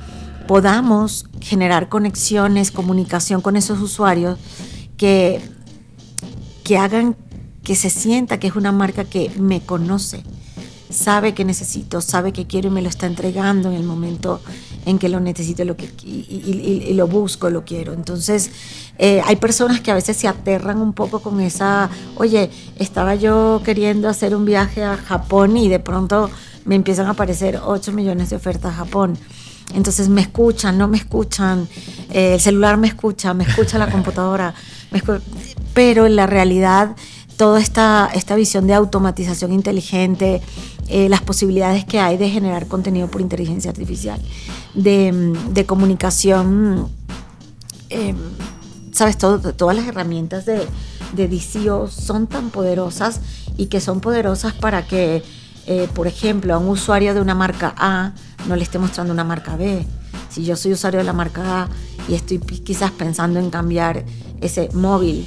podamos 0.46 1.26
generar 1.40 1.88
conexiones, 1.88 2.70
comunicación 2.70 3.40
con 3.40 3.56
esos 3.56 3.80
usuarios 3.80 4.38
que, 4.96 5.40
que 6.64 6.78
hagan 6.78 7.16
que 7.68 7.76
se 7.76 7.90
sienta 7.90 8.40
que 8.40 8.46
es 8.46 8.56
una 8.56 8.72
marca 8.72 9.04
que 9.04 9.30
me 9.38 9.60
conoce, 9.60 10.22
sabe 10.88 11.34
que 11.34 11.44
necesito, 11.44 12.00
sabe 12.00 12.32
que 12.32 12.46
quiero 12.46 12.68
y 12.68 12.70
me 12.70 12.80
lo 12.80 12.88
está 12.88 13.06
entregando 13.06 13.68
en 13.68 13.74
el 13.74 13.82
momento 13.82 14.40
en 14.86 14.98
que 14.98 15.10
lo 15.10 15.20
necesito 15.20 15.66
lo 15.66 15.76
que, 15.76 15.84
y, 16.02 16.24
y, 16.30 16.84
y 16.88 16.94
lo 16.94 17.08
busco, 17.08 17.50
lo 17.50 17.66
quiero. 17.66 17.92
Entonces, 17.92 18.50
eh, 18.96 19.20
hay 19.22 19.36
personas 19.36 19.82
que 19.82 19.90
a 19.90 19.94
veces 19.94 20.16
se 20.16 20.26
aterran 20.26 20.80
un 20.80 20.94
poco 20.94 21.20
con 21.20 21.42
esa, 21.42 21.90
oye, 22.14 22.48
estaba 22.78 23.16
yo 23.16 23.60
queriendo 23.62 24.08
hacer 24.08 24.34
un 24.34 24.46
viaje 24.46 24.82
a 24.82 24.96
Japón 24.96 25.58
y 25.58 25.68
de 25.68 25.78
pronto 25.78 26.30
me 26.64 26.74
empiezan 26.74 27.04
a 27.04 27.10
aparecer 27.10 27.60
8 27.62 27.92
millones 27.92 28.30
de 28.30 28.36
ofertas 28.36 28.72
a 28.72 28.76
Japón. 28.76 29.18
Entonces 29.74 30.08
me 30.08 30.22
escuchan, 30.22 30.78
no 30.78 30.88
me 30.88 30.96
escuchan, 30.96 31.68
eh, 32.08 32.32
el 32.32 32.40
celular 32.40 32.78
me 32.78 32.88
escucha, 32.88 33.34
me 33.34 33.44
escucha 33.44 33.76
la 33.76 33.90
computadora, 33.92 34.54
pero 35.74 36.06
en 36.06 36.16
la 36.16 36.26
realidad 36.26 36.96
toda 37.38 37.60
esta, 37.60 38.10
esta 38.14 38.34
visión 38.34 38.66
de 38.66 38.74
automatización 38.74 39.52
inteligente, 39.52 40.42
eh, 40.88 41.08
las 41.08 41.22
posibilidades 41.22 41.84
que 41.84 42.00
hay 42.00 42.16
de 42.18 42.28
generar 42.28 42.66
contenido 42.66 43.08
por 43.08 43.20
inteligencia 43.20 43.70
artificial, 43.70 44.20
de, 44.74 45.32
de 45.52 45.64
comunicación, 45.64 46.88
eh, 47.90 48.14
sabes, 48.92 49.16
todo, 49.16 49.54
todas 49.54 49.76
las 49.76 49.86
herramientas 49.86 50.46
de, 50.46 50.66
de 51.14 51.28
DCO 51.28 51.86
son 51.86 52.26
tan 52.26 52.50
poderosas 52.50 53.20
y 53.56 53.66
que 53.66 53.80
son 53.80 54.00
poderosas 54.00 54.52
para 54.52 54.84
que, 54.88 55.22
eh, 55.66 55.88
por 55.94 56.08
ejemplo, 56.08 56.52
a 56.54 56.58
un 56.58 56.68
usuario 56.68 57.14
de 57.14 57.20
una 57.20 57.36
marca 57.36 57.72
A 57.78 58.14
no 58.48 58.56
le 58.56 58.64
esté 58.64 58.80
mostrando 58.80 59.12
una 59.12 59.24
marca 59.24 59.56
B. 59.56 59.86
Si 60.28 60.44
yo 60.44 60.56
soy 60.56 60.72
usuario 60.72 60.98
de 60.98 61.04
la 61.04 61.12
marca 61.12 61.62
A 61.62 61.68
y 62.08 62.14
estoy 62.14 62.40
quizás 62.40 62.90
pensando 62.90 63.38
en 63.38 63.50
cambiar 63.50 64.04
ese 64.40 64.70
móvil 64.72 65.24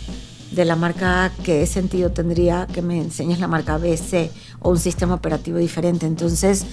de 0.52 0.66
la 0.66 0.76
marca 0.76 1.26
A, 1.26 1.30
¿qué 1.30 1.66
sentido 1.66 2.12
tendría 2.12 2.68
que 2.68 2.82
me 2.82 2.98
enseñes 3.00 3.40
la 3.40 3.48
marca 3.48 3.78
B, 3.78 3.96
C 3.98 4.32
o 4.60 4.70
un 4.70 4.80
sistema 4.80 5.16
operativo 5.16 5.58
diferente? 5.58 6.06
Entonces, 6.06 6.66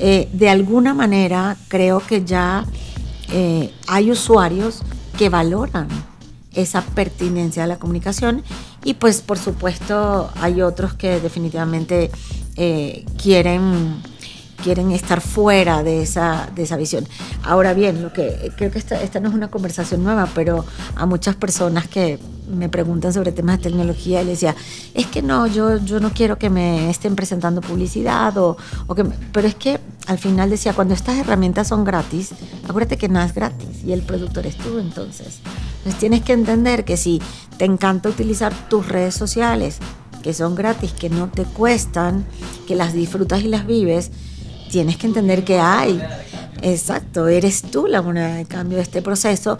eh, 0.00 0.28
de 0.32 0.48
alguna 0.48 0.94
manera 0.94 1.56
creo 1.68 2.00
que 2.00 2.24
ya 2.24 2.64
eh, 3.32 3.72
hay 3.86 4.10
usuarios 4.10 4.82
que 5.16 5.28
valoran 5.28 5.88
esa 6.54 6.82
pertinencia 6.82 7.62
de 7.62 7.68
la 7.68 7.78
comunicación 7.78 8.42
y 8.84 8.94
pues 8.94 9.20
por 9.20 9.38
supuesto 9.38 10.30
hay 10.40 10.62
otros 10.62 10.94
que 10.94 11.20
definitivamente 11.20 12.10
eh, 12.56 13.04
quieren 13.20 14.02
quieren 14.62 14.90
estar 14.90 15.20
fuera 15.20 15.82
de 15.82 16.02
esa, 16.02 16.48
de 16.54 16.62
esa 16.64 16.76
visión. 16.76 17.06
Ahora 17.42 17.74
bien, 17.74 18.02
lo 18.02 18.12
que 18.12 18.52
creo 18.56 18.70
que 18.70 18.78
esta, 18.78 19.00
esta 19.02 19.20
no 19.20 19.28
es 19.28 19.34
una 19.34 19.48
conversación 19.48 20.02
nueva, 20.02 20.28
pero 20.34 20.64
a 20.96 21.06
muchas 21.06 21.36
personas 21.36 21.88
que 21.88 22.18
me 22.48 22.68
preguntan 22.68 23.12
sobre 23.12 23.32
temas 23.32 23.58
de 23.58 23.64
tecnología, 23.64 24.22
les 24.22 24.40
decía, 24.40 24.56
es 24.94 25.06
que 25.06 25.22
no, 25.22 25.46
yo, 25.46 25.76
yo 25.78 26.00
no 26.00 26.10
quiero 26.10 26.38
que 26.38 26.50
me 26.50 26.90
estén 26.90 27.14
presentando 27.14 27.60
publicidad, 27.60 28.36
o, 28.38 28.56
o 28.86 28.94
que 28.94 29.04
me, 29.04 29.14
pero 29.32 29.46
es 29.46 29.54
que 29.54 29.78
al 30.06 30.18
final 30.18 30.50
decía, 30.50 30.72
cuando 30.72 30.94
estas 30.94 31.18
herramientas 31.18 31.68
son 31.68 31.84
gratis, 31.84 32.30
acuérdate 32.66 32.96
que 32.96 33.08
nada 33.08 33.26
es 33.26 33.34
gratis 33.34 33.84
y 33.84 33.92
el 33.92 34.02
productor 34.02 34.46
eres 34.46 34.56
tú, 34.56 34.78
entonces. 34.78 35.40
Entonces 35.78 36.00
tienes 36.00 36.22
que 36.22 36.32
entender 36.32 36.84
que 36.84 36.96
si 36.96 37.20
te 37.58 37.64
encanta 37.64 38.08
utilizar 38.08 38.52
tus 38.68 38.88
redes 38.88 39.14
sociales, 39.14 39.78
que 40.22 40.32
son 40.34 40.54
gratis, 40.54 40.92
que 40.92 41.10
no 41.10 41.28
te 41.28 41.44
cuestan, 41.44 42.24
que 42.66 42.74
las 42.74 42.92
disfrutas 42.92 43.42
y 43.42 43.48
las 43.48 43.66
vives, 43.66 44.10
tienes 44.70 44.96
que 44.96 45.06
entender 45.06 45.44
que 45.44 45.58
hay. 45.58 46.00
Exacto, 46.62 47.28
eres 47.28 47.62
tú 47.62 47.86
la 47.86 48.02
moneda 48.02 48.34
de 48.34 48.44
cambio 48.44 48.78
de 48.78 48.82
este 48.82 49.02
proceso 49.02 49.58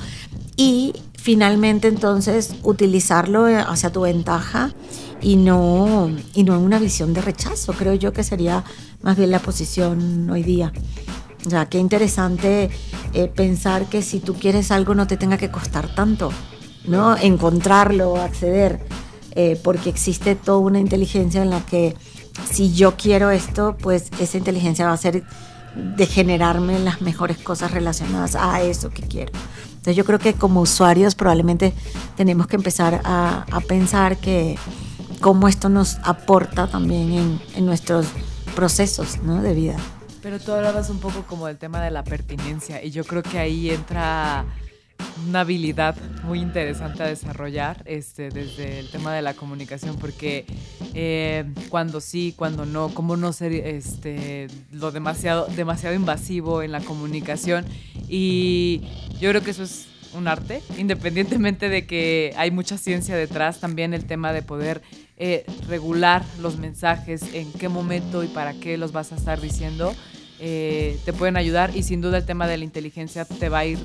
y 0.56 0.92
finalmente 1.14 1.88
entonces 1.88 2.54
utilizarlo 2.62 3.46
hacia 3.46 3.90
tu 3.90 4.00
ventaja 4.00 4.72
y 5.20 5.36
no, 5.36 6.10
y 6.34 6.44
no 6.44 6.56
en 6.56 6.62
una 6.62 6.78
visión 6.78 7.14
de 7.14 7.20
rechazo. 7.20 7.72
Creo 7.72 7.94
yo 7.94 8.12
que 8.12 8.24
sería 8.24 8.64
más 9.02 9.16
bien 9.16 9.30
la 9.30 9.38
posición 9.38 10.28
hoy 10.30 10.42
día. 10.42 10.72
O 11.46 11.50
sea, 11.50 11.66
qué 11.66 11.78
interesante 11.78 12.70
eh, 13.14 13.28
pensar 13.28 13.86
que 13.86 14.02
si 14.02 14.20
tú 14.20 14.34
quieres 14.34 14.70
algo 14.70 14.94
no 14.94 15.06
te 15.06 15.16
tenga 15.16 15.38
que 15.38 15.50
costar 15.50 15.94
tanto, 15.94 16.30
¿no? 16.84 17.16
Encontrarlo, 17.16 18.16
acceder, 18.16 18.80
eh, 19.32 19.58
porque 19.62 19.88
existe 19.88 20.34
toda 20.34 20.58
una 20.58 20.80
inteligencia 20.80 21.42
en 21.42 21.50
la 21.50 21.64
que 21.64 21.94
si 22.50 22.72
yo 22.72 22.96
quiero 22.96 23.30
esto, 23.30 23.76
pues 23.80 24.10
esa 24.20 24.38
inteligencia 24.38 24.86
va 24.86 24.92
a 24.92 24.96
ser 24.96 25.24
de 25.74 26.06
generarme 26.06 26.78
las 26.78 27.00
mejores 27.00 27.38
cosas 27.38 27.70
relacionadas 27.70 28.34
a 28.34 28.62
eso 28.62 28.90
que 28.90 29.02
quiero. 29.02 29.32
Entonces 29.68 29.96
yo 29.96 30.04
creo 30.04 30.18
que 30.18 30.34
como 30.34 30.60
usuarios 30.60 31.14
probablemente 31.14 31.72
tenemos 32.16 32.46
que 32.46 32.56
empezar 32.56 33.00
a, 33.04 33.44
a 33.50 33.60
pensar 33.60 34.16
que 34.16 34.56
cómo 35.20 35.48
esto 35.48 35.68
nos 35.68 35.98
aporta 36.02 36.66
también 36.66 37.12
en, 37.12 37.40
en 37.54 37.66
nuestros 37.66 38.06
procesos 38.54 39.22
¿no? 39.22 39.42
de 39.42 39.54
vida. 39.54 39.76
Pero 40.22 40.40
tú 40.40 40.52
hablabas 40.52 40.90
un 40.90 40.98
poco 40.98 41.22
como 41.22 41.46
del 41.46 41.58
tema 41.58 41.80
de 41.80 41.90
la 41.90 42.02
pertinencia 42.02 42.82
y 42.82 42.90
yo 42.90 43.04
creo 43.04 43.22
que 43.22 43.38
ahí 43.38 43.70
entra 43.70 44.44
una 45.28 45.40
habilidad 45.40 45.96
muy 46.24 46.40
interesante 46.40 47.02
a 47.02 47.06
desarrollar 47.06 47.82
este, 47.84 48.30
desde 48.30 48.78
el 48.80 48.90
tema 48.90 49.14
de 49.14 49.22
la 49.22 49.34
comunicación, 49.34 49.96
porque 49.96 50.46
eh, 50.94 51.44
cuando 51.68 52.00
sí, 52.00 52.34
cuando 52.36 52.66
no, 52.66 52.88
cómo 52.94 53.16
no 53.16 53.32
ser 53.32 53.52
este, 53.52 54.48
lo 54.72 54.90
demasiado, 54.90 55.46
demasiado 55.46 55.94
invasivo 55.94 56.62
en 56.62 56.72
la 56.72 56.80
comunicación. 56.80 57.64
Y 58.08 58.82
yo 59.20 59.30
creo 59.30 59.42
que 59.42 59.50
eso 59.50 59.62
es 59.62 59.86
un 60.14 60.26
arte, 60.28 60.62
independientemente 60.78 61.68
de 61.68 61.86
que 61.86 62.32
hay 62.36 62.50
mucha 62.50 62.78
ciencia 62.78 63.14
detrás, 63.14 63.60
también 63.60 63.92
el 63.92 64.06
tema 64.06 64.32
de 64.32 64.42
poder 64.42 64.80
eh, 65.18 65.44
regular 65.68 66.24
los 66.40 66.56
mensajes, 66.56 67.22
en 67.34 67.52
qué 67.52 67.68
momento 67.68 68.24
y 68.24 68.28
para 68.28 68.54
qué 68.54 68.78
los 68.78 68.92
vas 68.92 69.12
a 69.12 69.16
estar 69.16 69.40
diciendo, 69.40 69.94
eh, 70.40 70.98
te 71.04 71.12
pueden 71.12 71.36
ayudar 71.36 71.76
y 71.76 71.82
sin 71.82 72.00
duda 72.00 72.18
el 72.18 72.24
tema 72.24 72.46
de 72.46 72.56
la 72.56 72.64
inteligencia 72.64 73.24
te 73.24 73.48
va 73.48 73.58
a 73.58 73.66
ir... 73.66 73.78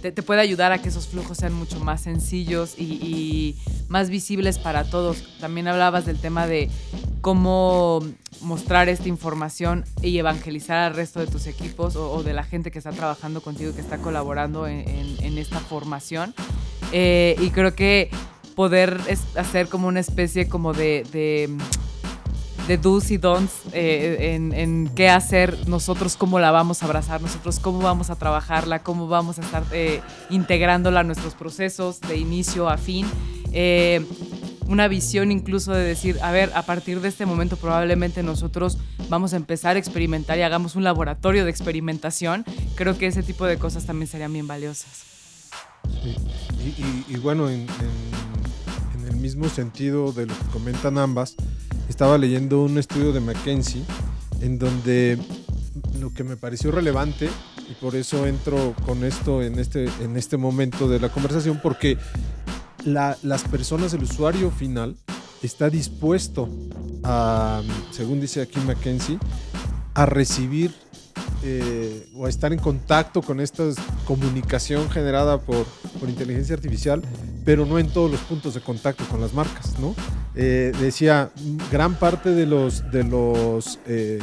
Te, 0.00 0.12
puede 0.22 0.40
ayudar 0.40 0.72
a 0.72 0.78
que 0.78 0.88
esos 0.88 1.08
flujos 1.08 1.38
sean 1.38 1.52
mucho 1.52 1.80
más 1.80 2.02
sencillos 2.02 2.78
y, 2.78 3.56
más 3.88 4.08
visibles 4.08 4.58
para 4.58 4.84
todos. 4.84 5.24
También 5.40 5.68
hablabas 5.68 6.06
del 6.06 6.18
tema 6.18 6.46
de 6.46 6.70
cómo 7.20 8.00
mostrar 8.40 8.88
esta 8.88 9.08
información 9.08 9.84
y 10.00 10.16
evangelizar 10.18 10.78
al 10.78 10.94
resto 10.94 11.20
de 11.20 11.26
tus 11.26 11.46
equipos 11.46 11.96
o, 11.96 12.22
de 12.22 12.32
la 12.32 12.44
gente 12.44 12.70
que 12.70 12.78
está 12.78 12.92
trabajando 12.92 13.42
contigo, 13.42 13.74
que 13.74 13.80
está 13.80 13.98
colaborando 13.98 14.66
en, 14.66 15.38
esta 15.38 15.60
formación. 15.60 16.34
Eh, 16.92 17.36
y 17.40 17.50
creo 17.50 17.74
que 17.74 18.10
poder 18.54 19.00
hacer 19.36 19.68
como 19.68 19.88
una 19.88 20.00
especie 20.00 20.48
como 20.48 20.72
de 20.72 21.48
do's 22.76 23.10
y 23.10 23.16
don'ts 23.16 23.52
eh, 23.72 24.34
en, 24.34 24.88
qué 24.94 25.08
hacer 25.08 25.68
nosotros, 25.68 26.16
cómo 26.16 26.38
la 26.38 26.50
vamos 26.50 26.82
a 26.82 26.86
abrazar, 26.86 27.20
nosotros 27.22 27.58
cómo 27.58 27.80
vamos 27.80 28.10
a 28.10 28.16
trabajarla, 28.16 28.82
cómo 28.82 29.08
vamos 29.08 29.38
a 29.38 29.42
estar 29.42 29.64
eh, 29.72 30.00
integrándola 30.28 31.00
a 31.00 31.02
nuestros 31.04 31.34
procesos 31.34 32.00
de 32.00 32.16
inicio 32.16 32.68
a 32.68 32.76
fin. 32.76 33.06
Eh, 33.52 34.04
una 34.66 34.86
visión 34.86 35.32
incluso 35.32 35.72
de 35.72 35.82
decir, 35.82 36.18
a 36.22 36.30
ver, 36.30 36.52
a 36.54 36.62
partir 36.62 37.00
de 37.00 37.08
este 37.08 37.26
momento 37.26 37.56
probablemente 37.56 38.22
nosotros 38.22 38.78
vamos 39.08 39.32
a 39.32 39.36
empezar 39.36 39.74
a 39.74 39.78
experimentar 39.78 40.38
y 40.38 40.42
hagamos 40.42 40.76
un 40.76 40.84
laboratorio 40.84 41.44
de 41.44 41.50
experimentación. 41.50 42.44
Creo 42.76 42.96
que 42.96 43.08
ese 43.08 43.24
tipo 43.24 43.46
de 43.46 43.58
cosas 43.58 43.84
también 43.86 44.06
serían 44.06 44.32
bien 44.32 44.46
valiosas. 44.46 45.04
Y, 47.08 47.16
bueno, 47.16 47.48
en, 47.48 47.66
en 49.00 49.08
el 49.08 49.16
mismo 49.16 49.48
sentido 49.48 50.12
de 50.12 50.26
lo 50.26 50.38
que 50.38 50.44
comentan 50.52 50.98
ambas, 50.98 51.34
estaba 51.90 52.16
leyendo 52.16 52.62
un 52.62 52.78
estudio 52.78 53.12
de 53.12 53.18
McKenzie 53.18 53.82
en 54.40 54.60
donde 54.60 55.18
lo 55.98 56.14
que 56.14 56.22
me 56.22 56.36
pareció 56.36 56.70
relevante 56.70 57.28
y 57.68 57.74
por 57.74 57.96
eso 57.96 58.26
entro 58.26 58.76
con 58.86 59.02
esto 59.02 59.42
en 59.42 59.58
este, 59.58 59.88
en 60.00 60.16
este 60.16 60.36
momento 60.36 60.88
de 60.88 61.00
la 61.00 61.08
conversación 61.08 61.58
porque 61.60 61.98
las 62.84 63.42
personas, 63.50 63.92
el 63.92 64.04
usuario 64.04 64.52
final 64.52 64.96
está 65.42 65.68
dispuesto 65.68 66.48
a, 67.02 67.60
según 67.90 68.20
dice 68.20 68.40
aquí 68.40 68.60
McKenzie, 68.60 69.18
a 69.94 70.06
recibir 70.06 70.72
eh, 71.42 72.08
o 72.14 72.28
estar 72.28 72.52
en 72.52 72.58
contacto 72.58 73.22
con 73.22 73.40
esta 73.40 73.64
comunicación 74.04 74.90
generada 74.90 75.38
por, 75.38 75.64
por, 75.98 76.08
inteligencia 76.08 76.54
artificial, 76.54 77.02
pero 77.44 77.64
no 77.64 77.78
en 77.78 77.88
todos 77.88 78.10
los 78.10 78.20
puntos 78.20 78.54
de 78.54 78.60
contacto 78.60 79.04
con 79.08 79.20
las 79.20 79.32
marcas, 79.32 79.78
¿no? 79.78 79.94
Eh, 80.34 80.72
decía, 80.80 81.30
gran 81.72 81.94
parte 81.94 82.30
de 82.30 82.46
los, 82.46 82.90
de 82.92 83.04
los 83.04 83.78
eh, 83.86 84.18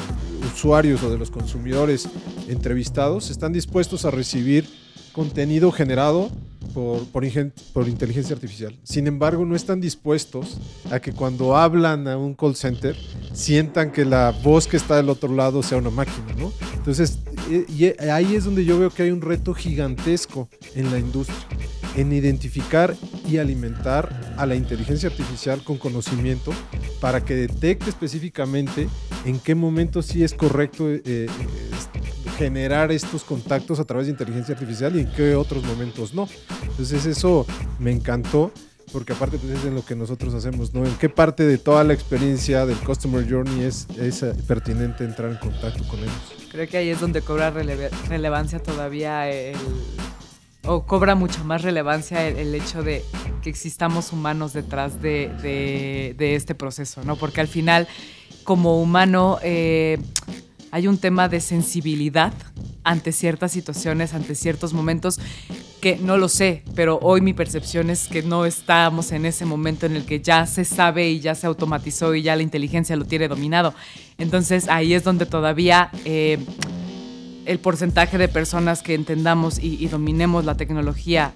usuarios 0.53 1.03
o 1.03 1.09
de 1.09 1.17
los 1.17 1.31
consumidores 1.31 2.07
entrevistados 2.47 3.29
están 3.29 3.51
dispuestos 3.51 4.05
a 4.05 4.11
recibir 4.11 4.69
contenido 5.11 5.71
generado 5.71 6.29
por, 6.73 7.05
por, 7.07 7.87
inteligencia 7.87 8.35
artificial. 8.35 8.77
Sin 8.83 9.07
embargo, 9.07 9.45
no 9.45 9.55
están 9.55 9.81
dispuestos 9.81 10.57
a 10.91 10.99
que 10.99 11.13
cuando 11.13 11.55
hablan 11.55 12.07
a 12.07 12.17
un 12.17 12.33
call 12.33 12.55
center 12.55 12.95
sientan 13.33 13.91
que 13.91 14.05
la 14.05 14.31
voz 14.43 14.67
que 14.67 14.77
está 14.77 14.97
del 14.97 15.09
otro 15.09 15.33
lado 15.33 15.63
sea 15.63 15.77
una 15.77 15.89
máquina, 15.89 16.33
¿no? 16.37 16.51
Entonces, 16.75 17.19
y 17.49 17.85
ahí 18.09 18.35
es 18.35 18.45
donde 18.45 18.65
yo 18.65 18.79
veo 18.79 18.89
que 18.89 19.03
hay 19.03 19.11
un 19.11 19.21
reto 19.21 19.53
gigantesco 19.53 20.49
en 20.75 20.91
la 20.91 20.99
industria, 20.99 21.37
en 21.95 22.11
identificar 22.13 22.95
y 23.27 23.37
alimentar 23.37 24.35
a 24.37 24.45
la 24.45 24.55
inteligencia 24.55 25.09
artificial 25.09 25.63
con 25.63 25.77
conocimiento 25.77 26.51
para 26.99 27.23
que 27.23 27.35
detecte 27.35 27.89
específicamente 27.89 28.87
en 29.25 29.39
qué 29.39 29.55
momento 29.55 30.01
sí 30.01 30.23
es 30.23 30.33
correcto 30.33 30.89
eh, 30.89 31.01
eh, 31.05 31.27
generar 32.37 32.91
estos 32.91 33.23
contactos 33.23 33.79
a 33.79 33.85
través 33.85 34.05
de 34.05 34.11
inteligencia 34.11 34.53
artificial 34.53 34.95
y 34.95 34.99
en 35.01 35.11
qué 35.11 35.35
otros 35.35 35.63
momentos 35.63 36.13
no. 36.13 36.29
Entonces 36.61 37.05
eso 37.05 37.45
me 37.79 37.91
encantó 37.91 38.51
porque 38.93 39.13
aparte 39.13 39.37
pues, 39.37 39.57
es 39.57 39.65
en 39.65 39.75
lo 39.75 39.83
que 39.83 39.95
nosotros 39.95 40.33
hacemos, 40.33 40.73
¿no? 40.73 40.85
En 40.85 40.95
qué 40.97 41.09
parte 41.09 41.43
de 41.45 41.57
toda 41.57 41.83
la 41.83 41.93
experiencia 41.93 42.65
del 42.65 42.77
Customer 42.77 43.27
Journey 43.29 43.63
es, 43.63 43.87
es 43.97 44.23
pertinente 44.47 45.03
entrar 45.03 45.31
en 45.31 45.37
contacto 45.37 45.85
con 45.87 45.99
ellos. 45.99 46.13
Creo 46.51 46.67
que 46.67 46.77
ahí 46.77 46.89
es 46.89 46.99
donde 46.99 47.21
cobra 47.21 47.49
relevancia 47.49 48.59
todavía 48.59 49.25
o 50.63 50.85
cobra 50.85 51.15
mucha 51.15 51.43
más 51.43 51.63
relevancia 51.63 52.27
el, 52.27 52.53
hecho 52.53 52.83
de 52.83 53.03
que 53.41 53.49
existamos 53.49 54.13
humanos 54.13 54.53
detrás 54.53 55.01
de, 55.01 55.31
de, 56.17 56.35
este 56.35 56.55
proceso, 56.55 57.03
¿no? 57.03 57.15
Porque 57.15 57.41
al 57.41 57.47
final, 57.47 57.87
como 58.43 58.81
humano, 58.81 59.39
eh, 59.43 59.97
hay 60.71 60.87
un 60.87 60.97
tema 60.97 61.29
de 61.29 61.39
sensibilidad 61.39 62.33
ante 62.83 63.11
ciertas 63.11 63.51
situaciones, 63.51 64.13
ante 64.13 64.35
ciertos 64.35 64.73
momentos 64.73 65.19
que 65.81 65.97
no 65.97 66.17
lo 66.17 66.27
sé, 66.29 66.63
pero 66.75 66.99
hoy 67.01 67.21
mi 67.21 67.33
percepción 67.33 67.89
es 67.89 68.07
que 68.07 68.23
no 68.23 68.45
estamos 68.45 69.11
en 69.11 69.25
ese 69.25 69.45
momento 69.45 69.85
en 69.85 69.95
el 69.95 70.05
que 70.05 70.21
ya 70.21 70.45
se 70.45 70.65
sabe 70.65 71.09
y 71.09 71.19
ya 71.19 71.35
se 71.35 71.47
automatizó 71.47 72.15
y 72.15 72.23
ya 72.23 72.35
la 72.35 72.43
inteligencia 72.43 72.95
lo 72.95 73.05
tiene 73.05 73.27
dominado. 73.27 73.73
Entonces 74.17 74.67
ahí 74.69 74.93
es 74.93 75.03
donde 75.03 75.25
todavía 75.25 75.91
eh, 76.05 76.39
el 77.45 77.59
porcentaje 77.59 78.17
de 78.17 78.27
personas 78.27 78.81
que 78.81 78.93
entendamos 78.93 79.59
y, 79.59 79.87
dominemos 79.87 80.45
la 80.45 80.55
tecnología 80.55 81.33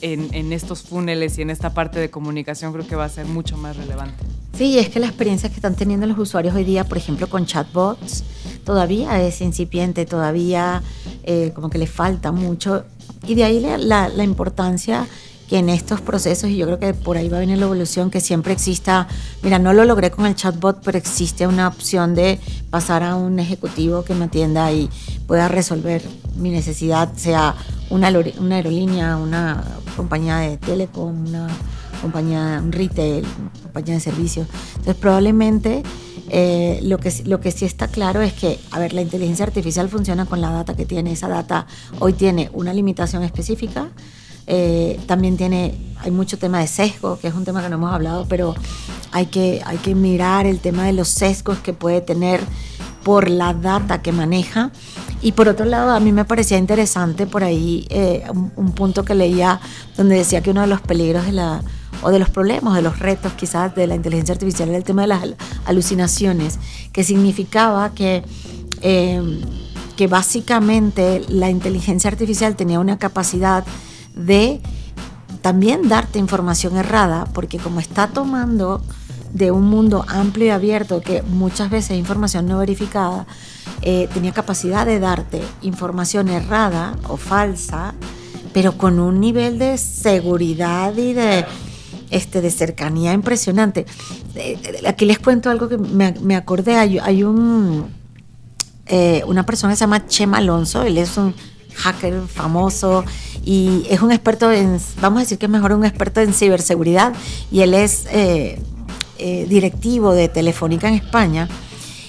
en, 0.00 0.34
en, 0.34 0.52
estos 0.52 0.84
túneles 0.84 1.38
y 1.38 1.42
en 1.42 1.50
esta 1.50 1.72
parte 1.72 2.00
de 2.00 2.10
comunicación 2.10 2.72
creo 2.72 2.86
que 2.86 2.96
va 2.96 3.04
a 3.04 3.08
ser 3.08 3.26
mucho 3.26 3.56
más 3.56 3.76
relevante. 3.76 4.24
Sí, 4.56 4.78
es 4.78 4.88
que 4.88 5.00
la 5.00 5.06
experiencia 5.06 5.48
que 5.48 5.56
están 5.56 5.74
teniendo 5.74 6.06
los 6.06 6.16
usuarios 6.16 6.54
hoy 6.54 6.62
día, 6.62 6.84
por 6.84 6.96
ejemplo, 6.96 7.28
con 7.28 7.44
chatbots, 7.44 8.22
todavía 8.64 9.20
es 9.20 9.40
incipiente, 9.40 10.06
todavía 10.06 10.80
eh, 11.24 11.50
como 11.56 11.70
que 11.70 11.78
le 11.78 11.88
falta 11.88 12.30
mucho. 12.30 12.84
Y 13.26 13.34
de 13.34 13.42
ahí 13.42 13.58
la, 13.58 14.08
la, 14.08 14.22
importancia 14.22 15.08
que 15.48 15.58
en 15.58 15.68
estos 15.68 16.00
procesos, 16.00 16.50
y 16.50 16.56
yo 16.56 16.66
creo 16.66 16.78
que 16.78 16.94
por 16.94 17.16
ahí 17.16 17.28
va 17.28 17.38
a 17.38 17.40
venir 17.40 17.58
la 17.58 17.64
evolución, 17.64 18.12
que 18.12 18.20
siempre 18.20 18.52
exista, 18.52 19.08
mira, 19.42 19.58
no 19.58 19.72
lo 19.72 19.84
logré 19.84 20.12
con 20.12 20.24
el 20.24 20.36
chatbot, 20.36 20.82
pero 20.84 20.98
existe 20.98 21.48
una 21.48 21.66
opción 21.66 22.14
de 22.14 22.38
pasar 22.70 23.02
a 23.02 23.16
un 23.16 23.40
ejecutivo 23.40 24.04
que 24.04 24.14
me 24.14 24.26
atienda 24.26 24.70
y 24.70 24.88
pueda 25.26 25.48
resolver 25.48 26.00
mi 26.36 26.50
necesidad, 26.50 27.12
sea 27.16 27.56
una, 27.90 28.12
una 28.38 28.54
aerolínea, 28.54 29.16
una 29.16 29.64
compañía 29.96 30.36
de 30.36 30.58
telecom, 30.58 31.26
una 31.26 31.48
compañía, 32.04 32.60
un 32.62 32.70
retail, 32.70 33.24
compañía 33.62 33.94
de 33.94 34.00
servicios. 34.00 34.46
Entonces 34.76 34.94
probablemente 34.96 35.82
eh, 36.28 36.80
lo, 36.82 36.98
que, 36.98 37.12
lo 37.24 37.40
que 37.40 37.50
sí 37.50 37.64
está 37.64 37.88
claro 37.88 38.20
es 38.20 38.34
que, 38.34 38.60
a 38.70 38.78
ver, 38.78 38.92
la 38.92 39.00
inteligencia 39.00 39.44
artificial 39.46 39.88
funciona 39.88 40.26
con 40.26 40.40
la 40.40 40.50
data 40.50 40.74
que 40.74 40.84
tiene. 40.84 41.12
Esa 41.12 41.28
data 41.28 41.66
hoy 42.00 42.12
tiene 42.12 42.50
una 42.52 42.74
limitación 42.74 43.22
específica. 43.22 43.88
Eh, 44.46 45.00
también 45.06 45.38
tiene, 45.38 45.74
hay 46.00 46.10
mucho 46.10 46.36
tema 46.38 46.60
de 46.60 46.66
sesgo, 46.66 47.18
que 47.18 47.28
es 47.28 47.34
un 47.34 47.46
tema 47.46 47.62
que 47.62 47.70
no 47.70 47.76
hemos 47.76 47.92
hablado, 47.94 48.26
pero 48.28 48.54
hay 49.12 49.26
que, 49.26 49.62
hay 49.64 49.78
que 49.78 49.94
mirar 49.94 50.44
el 50.44 50.60
tema 50.60 50.84
de 50.84 50.92
los 50.92 51.08
sesgos 51.08 51.58
que 51.58 51.72
puede 51.72 52.02
tener 52.02 52.40
por 53.02 53.30
la 53.30 53.54
data 53.54 54.02
que 54.02 54.12
maneja. 54.12 54.70
Y 55.22 55.32
por 55.32 55.48
otro 55.48 55.64
lado, 55.64 55.92
a 55.92 56.00
mí 56.00 56.12
me 56.12 56.26
parecía 56.26 56.58
interesante 56.58 57.26
por 57.26 57.44
ahí 57.44 57.86
eh, 57.88 58.24
un, 58.56 58.72
punto 58.72 59.04
que 59.04 59.14
leía 59.14 59.60
donde 59.96 60.16
decía 60.16 60.42
que 60.42 60.50
uno 60.50 60.62
de 60.62 60.66
los 60.66 60.82
peligros 60.82 61.24
de 61.24 61.32
la, 61.32 61.62
o 62.02 62.10
de 62.10 62.18
los 62.18 62.30
problemas, 62.30 62.74
de 62.74 62.82
los 62.82 62.98
retos 62.98 63.32
quizás 63.32 63.74
de 63.74 63.86
la 63.86 63.94
inteligencia 63.94 64.32
artificial 64.32 64.68
era 64.68 64.78
el 64.78 64.84
tema 64.84 65.02
de 65.02 65.08
las 65.08 65.22
alucinaciones, 65.66 66.58
que 66.92 67.04
significaba 67.04 67.94
que, 67.94 68.22
eh, 68.82 69.22
que 69.96 70.06
básicamente 70.06 71.22
la 71.28 71.50
inteligencia 71.50 72.10
artificial 72.10 72.56
tenía 72.56 72.80
una 72.80 72.98
capacidad 72.98 73.64
de 74.14 74.60
también 75.42 75.88
darte 75.88 76.18
información 76.18 76.76
errada, 76.76 77.26
porque 77.34 77.58
como 77.58 77.80
está 77.80 78.08
tomando 78.08 78.80
de 79.34 79.50
un 79.50 79.64
mundo 79.64 80.04
amplio 80.08 80.46
y 80.46 80.50
abierto, 80.50 81.00
que 81.00 81.22
muchas 81.22 81.68
veces 81.68 81.90
es 81.90 81.98
información 81.98 82.46
no 82.46 82.58
verificada, 82.58 83.26
eh, 83.82 84.08
tenía 84.14 84.32
capacidad 84.32 84.86
de 84.86 85.00
darte 85.00 85.42
información 85.60 86.28
errada 86.28 86.96
o 87.08 87.16
falsa, 87.16 87.94
pero 88.54 88.78
con 88.78 89.00
un 89.00 89.20
nivel 89.20 89.58
de 89.58 89.76
seguridad 89.76 90.96
y 90.96 91.12
de, 91.12 91.44
este, 92.14 92.40
de 92.40 92.50
cercanía 92.50 93.12
impresionante. 93.12 93.86
Eh, 94.36 94.56
aquí 94.86 95.04
les 95.04 95.18
cuento 95.18 95.50
algo 95.50 95.68
que 95.68 95.76
me, 95.76 96.36
acordé, 96.36 96.76
hay, 96.76 97.24
un, 97.24 97.88
eh, 98.86 99.22
una 99.26 99.44
persona 99.44 99.72
que 99.72 99.76
se 99.76 99.80
llama 99.80 100.06
Chema 100.06 100.38
Alonso, 100.38 100.84
él 100.84 100.96
es 100.96 101.16
un 101.16 101.34
hacker 101.74 102.22
famoso 102.28 103.04
y 103.44 103.84
es 103.90 104.00
un 104.00 104.12
experto 104.12 104.52
en, 104.52 104.78
vamos 105.00 105.18
a 105.18 105.20
decir 105.22 105.38
que 105.38 105.46
es 105.46 105.50
mejor 105.50 105.72
un 105.72 105.84
experto 105.84 106.20
en 106.20 106.32
ciberseguridad. 106.32 107.12
Y 107.50 107.62
él 107.62 107.74
es 107.74 108.06
eh, 108.12 108.60
directivo 109.18 110.12
de 110.12 110.28
Telefónica 110.28 110.86
en 110.86 110.94
España. 110.94 111.48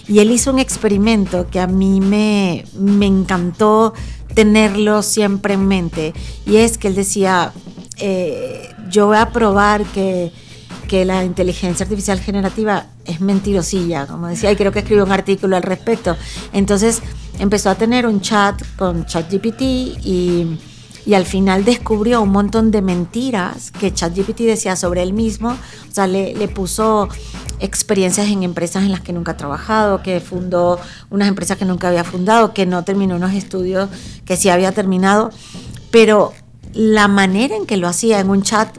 Y 0.08 0.20
él 0.20 0.30
hizo 0.30 0.52
un 0.52 0.60
experimento 0.60 1.50
que 1.50 1.60
a 1.60 1.66
mí 1.66 2.00
me, 2.00 2.64
me 2.78 3.08
encantó 3.08 3.96
tenerlo 4.36 5.02
siempre 5.02 5.56
en 5.56 5.68
mente. 5.68 6.14
Y 6.46 6.58
es 6.58 6.78
que 6.78 6.90
él 6.90 6.96
decía, 6.96 7.54
eh, 7.98 8.75
yo 8.90 9.08
voy 9.08 9.18
a 9.18 9.30
probar 9.30 9.84
que, 9.86 10.32
que, 10.88 11.06
la 11.06 11.24
inteligencia 11.24 11.84
artificial 11.84 12.20
generativa 12.20 12.88
es 13.06 13.22
mentirosilla, 13.22 14.08
como 14.08 14.28
decía, 14.28 14.52
y 14.52 14.56
creo 14.56 14.72
que 14.72 14.80
escribió 14.80 15.04
un 15.04 15.12
artículo 15.12 15.56
al 15.56 15.64
respecto. 15.64 16.16
Entonces 16.54 17.02
empezó 17.40 17.70
a 17.70 17.76
tener 17.76 18.06
un 18.08 18.22
chat 18.22 18.62
con 18.78 19.06
ChatGPT 19.06 19.62
y 19.62 20.58
y 21.06 21.14
al 21.14 21.26
final 21.26 21.64
descubrió 21.64 22.22
un 22.22 22.30
montón 22.30 22.72
de 22.72 22.82
mentiras 22.82 23.72
que 23.72 23.94
ChatGPT 23.94 24.40
decía 24.42 24.76
sobre 24.76 25.04
él 25.04 25.14
mismo. 25.14 25.50
O 25.50 25.92
sea, 25.94 26.08
le, 26.08 26.34
le 26.34 26.48
puso 26.48 27.10
experiencias 27.60 28.28
en 28.28 28.44
empresas 28.44 28.84
en 28.84 28.92
las 28.92 29.02
que 29.02 29.14
nunca 29.14 29.34
ha 29.34 29.38
trabajado, 29.38 30.02
que 30.02 30.20
fundó 30.20 30.80
unas 31.10 31.28
empresas 31.28 31.58
que 31.58 31.66
nunca 31.66 31.90
había 31.90 32.04
fundado, 32.04 32.54
que 32.54 32.66
no 32.66 32.84
terminó 32.84 33.16
unos 33.16 33.34
estudios 33.34 33.90
que 34.26 34.36
sí 34.36 34.50
había 34.50 34.72
terminado, 34.72 35.30
pero 35.92 36.34
la 36.76 37.08
manera 37.08 37.56
en 37.56 37.66
que 37.66 37.78
lo 37.78 37.88
hacía 37.88 38.20
en 38.20 38.30
un 38.30 38.44
chat 38.44 38.70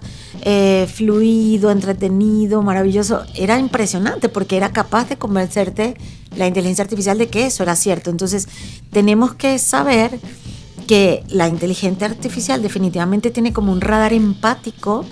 eh, 0.43 0.87
fluido, 0.93 1.71
entretenido, 1.71 2.63
maravilloso, 2.63 3.25
era 3.35 3.59
impresionante 3.59 4.29
porque 4.29 4.57
era 4.57 4.73
capaz 4.73 5.09
de 5.09 5.17
convencerte 5.17 5.97
la 6.37 6.47
inteligencia 6.47 6.85
artificial 6.85 7.19
de 7.19 7.29
que 7.29 7.47
eso 7.47 7.63
era 7.63 7.75
cierto. 7.75 8.11
Entonces, 8.11 8.49
tenemos 8.93 9.35
que 9.35 9.59
saber 9.59 10.21
que 10.87 11.25
la 11.29 11.49
inteligencia 11.49 12.07
artificial 12.07 12.63
definitivamente 12.63 13.31
tiene 13.31 13.53
como 13.53 13.73
un 13.73 13.81
radar 13.81 14.13
empático 14.13 15.05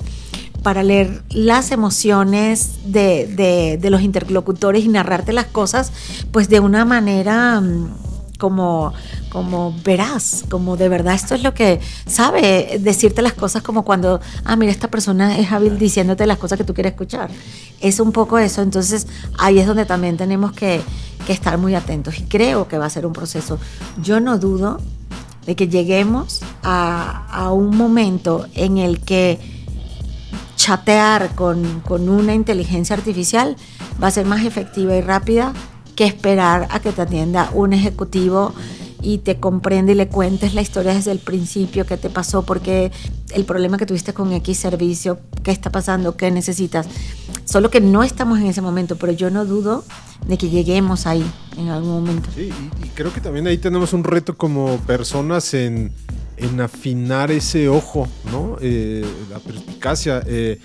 para 0.62 0.82
leer 0.82 1.22
las 1.30 1.72
emociones 1.72 2.70
de, 2.86 3.26
de, 3.26 3.78
de 3.78 3.90
los 3.90 4.02
interlocutores 4.02 4.84
y 4.84 4.88
narrarte 4.88 5.32
las 5.32 5.46
cosas, 5.46 5.90
pues 6.32 6.48
de 6.48 6.60
una 6.60 6.84
manera 6.84 7.60
mm, 7.60 8.13
como, 8.44 8.92
como 9.30 9.74
verás, 9.82 10.44
como 10.50 10.76
de 10.76 10.90
verdad 10.90 11.14
esto 11.14 11.34
es 11.34 11.42
lo 11.42 11.54
que 11.54 11.80
sabe 12.04 12.78
decirte 12.78 13.22
las 13.22 13.32
cosas 13.32 13.62
como 13.62 13.86
cuando, 13.86 14.20
ah, 14.44 14.54
mira, 14.54 14.70
esta 14.70 14.88
persona 14.88 15.38
es 15.38 15.50
hábil 15.50 15.78
diciéndote 15.78 16.26
las 16.26 16.36
cosas 16.36 16.58
que 16.58 16.64
tú 16.64 16.74
quieres 16.74 16.92
escuchar. 16.92 17.30
Es 17.80 18.00
un 18.00 18.12
poco 18.12 18.38
eso, 18.38 18.60
entonces 18.60 19.06
ahí 19.38 19.60
es 19.60 19.66
donde 19.66 19.86
también 19.86 20.18
tenemos 20.18 20.52
que, 20.52 20.82
que 21.26 21.32
estar 21.32 21.56
muy 21.56 21.74
atentos 21.74 22.18
y 22.18 22.24
creo 22.24 22.68
que 22.68 22.76
va 22.76 22.84
a 22.84 22.90
ser 22.90 23.06
un 23.06 23.14
proceso. 23.14 23.58
Yo 24.02 24.20
no 24.20 24.36
dudo 24.36 24.78
de 25.46 25.56
que 25.56 25.68
lleguemos 25.68 26.42
a, 26.62 27.26
a 27.28 27.50
un 27.50 27.74
momento 27.74 28.46
en 28.52 28.76
el 28.76 29.00
que 29.00 29.40
chatear 30.56 31.34
con, 31.34 31.80
con, 31.80 32.10
una 32.10 32.34
inteligencia 32.34 32.94
artificial 32.94 33.56
va 34.02 34.08
a 34.08 34.10
ser 34.10 34.26
más 34.26 34.44
efectiva 34.44 34.94
y 34.94 35.00
rápida 35.00 35.54
que 35.94 36.04
esperar 36.04 36.68
a 36.70 36.80
que 36.80 36.92
te 36.92 37.02
atienda 37.02 37.50
un 37.54 37.72
ejecutivo 37.72 38.54
y 39.02 39.18
te 39.18 39.38
comprende 39.38 39.92
y 39.92 39.94
le 39.94 40.08
cuentes 40.08 40.54
la 40.54 40.62
historia 40.62 40.94
desde 40.94 41.12
el 41.12 41.18
principio, 41.18 41.84
qué 41.84 41.96
te 41.96 42.08
pasó, 42.08 42.42
porque 42.44 42.90
el 43.34 43.44
problema 43.44 43.76
que 43.76 43.84
tuviste 43.84 44.14
con 44.14 44.32
X 44.32 44.58
servicio, 44.58 45.18
qué 45.42 45.50
está 45.50 45.70
pasando, 45.70 46.16
qué 46.16 46.30
necesitas. 46.30 46.86
Solo 47.44 47.70
que 47.70 47.80
no 47.80 48.02
estamos 48.02 48.38
en 48.38 48.46
ese 48.46 48.62
momento, 48.62 48.96
pero 48.96 49.12
yo 49.12 49.30
no 49.30 49.44
dudo 49.44 49.84
de 50.26 50.38
que 50.38 50.48
lleguemos 50.48 51.06
ahí 51.06 51.24
en 51.58 51.68
algún 51.68 51.90
momento. 51.90 52.30
Sí, 52.34 52.48
y, 52.48 52.86
y 52.86 52.88
creo 52.94 53.12
que 53.12 53.20
también 53.20 53.46
ahí 53.46 53.58
tenemos 53.58 53.92
un 53.92 54.04
reto 54.04 54.36
como 54.36 54.78
personas 54.78 55.52
en, 55.52 55.92
en 56.38 56.60
afinar 56.60 57.30
ese 57.30 57.68
ojo, 57.68 58.08
¿no? 58.30 58.56
Eh, 58.60 59.04
la 59.30 59.38
perspicacia. 59.38 60.22
Eh, 60.26 60.58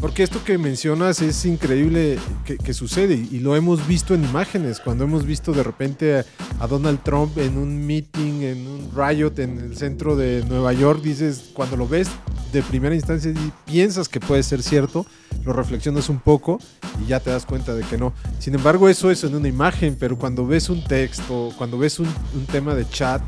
porque 0.00 0.22
esto 0.22 0.42
que 0.44 0.58
mencionas 0.58 1.20
es 1.22 1.44
increíble 1.44 2.18
que, 2.44 2.58
que, 2.58 2.74
sucede 2.74 3.14
y 3.14 3.38
lo 3.38 3.54
hemos 3.56 3.86
visto 3.86 4.14
en 4.14 4.24
imágenes, 4.24 4.80
cuando 4.80 5.04
hemos 5.04 5.24
visto 5.24 5.52
de 5.52 5.62
repente 5.62 6.18
a, 6.18 6.24
a, 6.58 6.66
Donald 6.66 7.02
Trump 7.02 7.38
en 7.38 7.56
un 7.56 7.86
meeting, 7.86 8.42
en 8.42 8.66
un 8.66 8.90
riot 8.94 9.38
en 9.38 9.58
el 9.58 9.76
centro 9.76 10.16
de 10.16 10.44
Nueva 10.48 10.72
York, 10.72 11.02
dices, 11.02 11.50
cuando 11.52 11.76
lo 11.76 11.86
ves 11.86 12.08
de 12.52 12.62
primera 12.62 12.94
instancia 12.94 13.30
y 13.30 13.52
piensas 13.64 14.08
que 14.08 14.20
puede 14.20 14.42
ser 14.42 14.62
cierto, 14.62 15.06
lo 15.44 15.52
reflexionas 15.52 16.08
un 16.08 16.20
poco 16.20 16.58
y 17.02 17.08
ya 17.08 17.20
te 17.20 17.30
das 17.30 17.46
cuenta 17.46 17.74
de 17.74 17.82
que 17.84 17.96
no. 17.96 18.12
Sin 18.38 18.54
embargo, 18.54 18.88
eso 18.88 19.10
es 19.10 19.24
en 19.24 19.34
una 19.34 19.48
imagen, 19.48 19.96
pero 19.98 20.18
cuando 20.18 20.46
ves 20.46 20.68
un 20.68 20.84
texto, 20.84 21.52
cuando 21.56 21.78
ves 21.78 21.98
un, 21.98 22.08
un 22.34 22.46
tema 22.46 22.74
de 22.74 22.88
chat, 22.88 23.22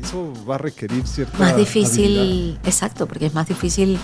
eso 0.00 0.32
va 0.48 0.56
a 0.56 0.58
requerir 0.58 1.06
cierta... 1.06 1.38
Más 1.38 1.56
difícil, 1.56 2.18
habilidad. 2.18 2.66
exacto, 2.66 3.06
porque 3.06 3.26
es 3.26 3.34
más 3.34 3.48
difícil 3.48 3.98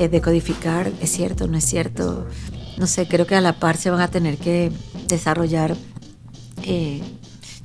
eh, 0.00 0.08
decodificar, 0.08 0.90
es 1.00 1.10
cierto, 1.10 1.46
no 1.46 1.58
es 1.58 1.64
cierto. 1.64 2.26
No 2.78 2.86
sé, 2.86 3.06
creo 3.06 3.26
que 3.26 3.34
a 3.34 3.40
la 3.42 3.60
par 3.60 3.76
se 3.76 3.90
van 3.90 4.00
a 4.00 4.08
tener 4.08 4.38
que 4.38 4.72
desarrollar 5.06 5.76
eh, 6.62 7.02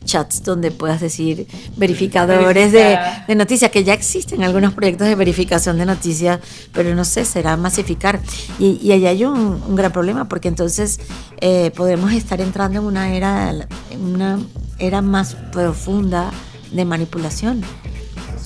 chats 0.04 0.44
donde 0.44 0.70
puedas 0.72 1.00
decir 1.00 1.48
verificadores 1.78 2.74
de, 2.74 2.98
de, 3.26 3.36
noticias, 3.36 3.72
que 3.72 3.86
ya 3.86 3.94
existen 3.94 4.44
algunos 4.44 4.74
proyectos 4.74 5.08
de 5.08 5.16
verificación 5.16 5.78
de 5.78 5.86
noticias, 5.86 6.42
pero 6.74 6.94
no 6.94 7.06
sé, 7.06 7.24
será 7.24 7.56
masificar. 7.56 8.20
Y, 8.60 8.80
y 8.82 8.92
allá 8.92 9.12
hay 9.12 9.24
un, 9.24 9.62
un, 9.66 9.76
gran 9.76 9.94
problema, 9.94 10.28
porque 10.28 10.50
entonces 10.50 11.00
eh, 11.40 11.72
podemos 11.74 12.12
estar 12.12 12.42
entrando 12.42 12.80
en 12.80 12.86
una 12.86 13.16
era, 13.16 13.68
una 13.98 14.40
era 14.78 15.02
más 15.02 15.36
profunda 15.54 16.32
de 16.72 16.86
manipulación. 16.86 17.62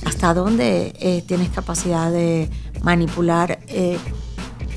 ¿Hasta 0.05 0.33
dónde 0.33 0.93
eh, 0.99 1.23
tienes 1.27 1.49
capacidad 1.49 2.11
de 2.11 2.49
manipular 2.83 3.59
eh, 3.67 3.97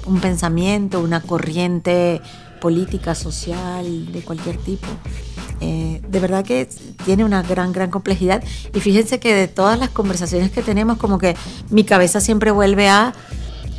un 0.06 0.20
pensamiento, 0.20 1.00
una 1.00 1.20
corriente 1.20 2.20
política, 2.60 3.14
social, 3.14 4.12
de 4.12 4.22
cualquier 4.22 4.56
tipo. 4.56 4.86
Eh, 5.60 6.00
de 6.08 6.20
verdad 6.20 6.44
que 6.44 6.68
tiene 7.04 7.24
una 7.24 7.42
gran, 7.42 7.72
gran 7.72 7.90
complejidad. 7.90 8.42
Y 8.74 8.80
fíjense 8.80 9.20
que 9.20 9.34
de 9.34 9.48
todas 9.48 9.78
las 9.78 9.90
conversaciones 9.90 10.50
que 10.50 10.62
tenemos, 10.62 10.98
como 10.98 11.18
que 11.18 11.36
mi 11.70 11.84
cabeza 11.84 12.20
siempre 12.20 12.50
vuelve 12.50 12.88
a 12.88 13.12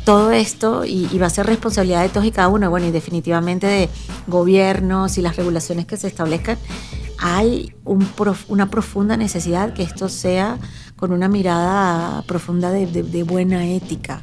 todo 0.04 0.32
esto 0.32 0.84
y, 0.84 1.06
va 1.18 1.26
a 1.26 1.30
ser 1.30 1.46
responsabilidad 1.46 2.02
de 2.02 2.10
todos 2.10 2.26
y 2.26 2.30
cada 2.30 2.48
uno, 2.48 2.68
bueno, 2.70 2.86
y 2.86 2.90
definitivamente 2.90 3.66
de 3.66 3.88
gobiernos 4.26 5.18
y 5.18 5.22
las 5.22 5.36
regulaciones 5.36 5.86
que 5.86 5.96
se 5.96 6.06
establezcan, 6.06 6.58
hay 7.18 7.74
un 7.84 8.00
prof, 8.00 8.44
una 8.48 8.70
profunda 8.70 9.16
necesidad 9.16 9.72
que 9.72 9.82
esto 9.82 10.08
sea 10.08 10.58
con 11.04 11.12
una 11.12 11.28
mirada 11.28 12.22
profunda 12.22 12.70
de, 12.70 13.22
buena 13.24 13.66
ética 13.66 14.22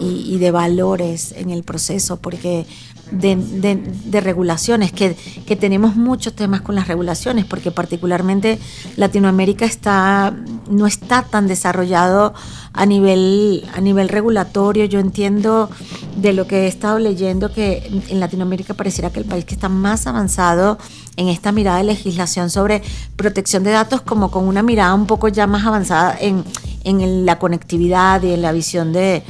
y, 0.00 0.36
de 0.38 0.50
valores 0.50 1.32
en 1.36 1.50
el 1.50 1.62
proceso, 1.62 2.16
porque 2.16 2.66
de, 3.12 3.36
de, 3.36 4.20
regulaciones, 4.20 4.90
que, 4.90 5.14
que, 5.46 5.54
tenemos 5.54 5.94
muchos 5.94 6.32
temas 6.32 6.60
con 6.62 6.74
las 6.74 6.88
regulaciones, 6.88 7.44
porque 7.44 7.70
particularmente 7.70 8.58
Latinoamérica 8.96 9.64
está, 9.64 10.34
no 10.68 10.88
está 10.88 11.22
tan 11.22 11.46
desarrollado 11.46 12.34
a 12.72 12.84
nivel, 12.84 13.64
a 13.72 13.80
nivel 13.80 14.08
regulatorio. 14.08 14.86
Yo 14.86 14.98
entiendo 14.98 15.70
de 16.16 16.32
lo 16.32 16.48
que 16.48 16.64
he 16.64 16.66
estado 16.66 16.98
leyendo 16.98 17.52
que 17.52 18.02
en 18.08 18.18
Latinoamérica 18.18 18.74
pareciera 18.74 19.10
que 19.10 19.20
el 19.20 19.24
país 19.24 19.44
que 19.44 19.54
está 19.54 19.68
más 19.68 20.08
avanzado 20.08 20.78
en 21.18 21.28
esta 21.28 21.52
mirada 21.52 21.78
de 21.78 21.84
legislación 21.84 22.48
sobre 22.48 22.82
protección 23.16 23.64
de 23.64 23.72
datos, 23.72 24.00
como 24.00 24.30
con 24.30 24.48
una 24.48 24.62
mirada 24.62 24.94
un 24.94 25.06
poco 25.06 25.28
ya 25.28 25.46
más 25.46 25.66
avanzada 25.66 26.16
en, 26.18 26.44
en 26.84 27.26
la 27.26 27.38
conectividad 27.38 28.22
y 28.22 28.32
en 28.32 28.40
la 28.40 28.52
visión 28.52 28.92
de, 28.92 29.22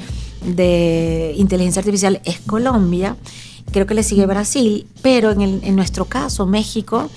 de 0.45 1.35
inteligencia 1.37 1.81
artificial, 1.81 2.21
es 2.25 2.39
Colombia 2.41 3.17
creo 3.71 3.87
que 3.87 3.95
le 3.95 4.03
sigue 4.03 4.27
Brasil, 4.27 4.87
pero 5.03 5.31
en, 5.31 5.43
el, 5.43 5.61
en, 5.63 5.77
nuestro 5.77 6.07
caso, 6.07 6.47
México, 6.47 7.11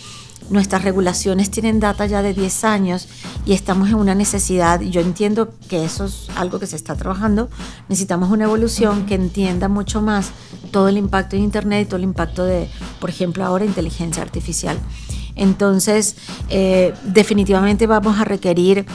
nuestras 0.50 0.84
regulaciones 0.84 1.50
tienen 1.52 1.80
data 1.80 2.06
ya 2.06 2.22
de 2.22 2.34
10 2.34 2.64
años 2.64 3.08
y 3.46 3.54
estamos 3.54 3.90
en 3.90 3.96
una 3.96 4.16
necesidad, 4.16 4.82
yo 4.82 5.02
entiendo 5.02 5.54
que 5.70 5.86
eso 5.86 6.06
es 6.06 6.28
algo 6.36 6.60
que 6.60 6.68
se 6.68 6.76
está 6.76 6.96
trabajando, 6.96 7.50
necesitamos 7.90 8.30
una 8.32 8.46
evolución 8.46 9.06
que 9.06 9.16
entienda 9.16 9.68
mucho 9.68 10.02
más 10.02 10.32
todo 10.72 10.90
el 10.90 10.98
impacto 10.98 11.36
de 11.36 11.42
Internet 11.42 11.84
y 11.84 11.86
todo 11.86 11.98
el 11.98 12.04
impacto 12.04 12.46
de, 12.46 12.70
por 13.00 13.10
ejemplo, 13.10 13.46
ahora 13.46 13.66
inteligencia 13.66 14.22
artificial. 14.22 14.78
Entonces, 15.36 16.16
eh, 16.50 16.94
definitivamente 17.04 17.88
vamos 17.88 18.20
a 18.20 18.26
requerir 18.26 18.86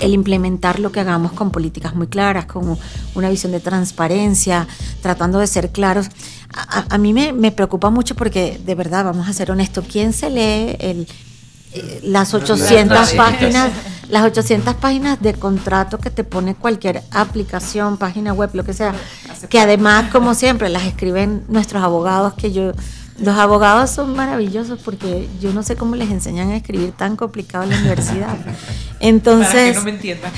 el 0.00 0.14
implementar 0.14 0.78
lo 0.78 0.92
que 0.92 1.00
hagamos 1.00 1.32
con 1.32 1.50
políticas 1.50 1.94
muy 1.94 2.06
claras, 2.06 2.46
con 2.46 2.78
una 3.14 3.30
visión 3.30 3.52
de 3.52 3.60
transparencia, 3.60 4.66
tratando 5.02 5.38
de 5.38 5.46
ser 5.46 5.70
claros. 5.70 6.08
A, 6.54 6.86
a 6.88 6.98
mí 6.98 7.12
me, 7.12 7.32
me, 7.32 7.52
preocupa 7.52 7.90
mucho 7.90 8.14
porque, 8.14 8.60
de 8.64 8.74
verdad, 8.74 9.04
vamos 9.04 9.28
a 9.28 9.32
ser 9.32 9.50
honestos, 9.50 9.84
¿quién 9.90 10.12
se 10.12 10.30
lee 10.30 10.76
el, 10.78 11.08
eh, 11.72 12.00
las 12.04 12.34
800 12.34 12.88
las 12.88 13.12
páginas? 13.14 13.72
Las 14.08 14.24
800 14.24 14.74
páginas 14.74 15.20
de 15.22 15.32
contrato 15.32 15.98
que 15.98 16.10
te 16.10 16.24
pone 16.24 16.54
cualquier 16.54 17.02
aplicación, 17.10 17.96
página 17.96 18.34
web, 18.34 18.50
lo 18.52 18.62
que 18.62 18.74
sea, 18.74 18.94
que 19.48 19.58
además, 19.58 20.12
como 20.12 20.34
siempre, 20.34 20.68
las 20.68 20.84
escriben 20.84 21.42
nuestros 21.48 21.82
abogados 21.82 22.34
que 22.34 22.52
yo 22.52 22.72
los 23.18 23.36
abogados 23.36 23.90
son 23.90 24.16
maravillosos 24.16 24.80
porque 24.80 25.28
yo 25.40 25.52
no 25.52 25.62
sé 25.62 25.76
cómo 25.76 25.94
les 25.94 26.10
enseñan 26.10 26.50
a 26.50 26.56
escribir 26.56 26.92
tan 26.92 27.16
complicado 27.16 27.64
en 27.64 27.70
la 27.70 27.78
universidad. 27.78 28.36
Entonces, 29.00 29.52
Para 29.52 29.68
que 29.70 29.74
no 29.74 29.84
me 29.84 29.90
entiendan. 29.90 30.32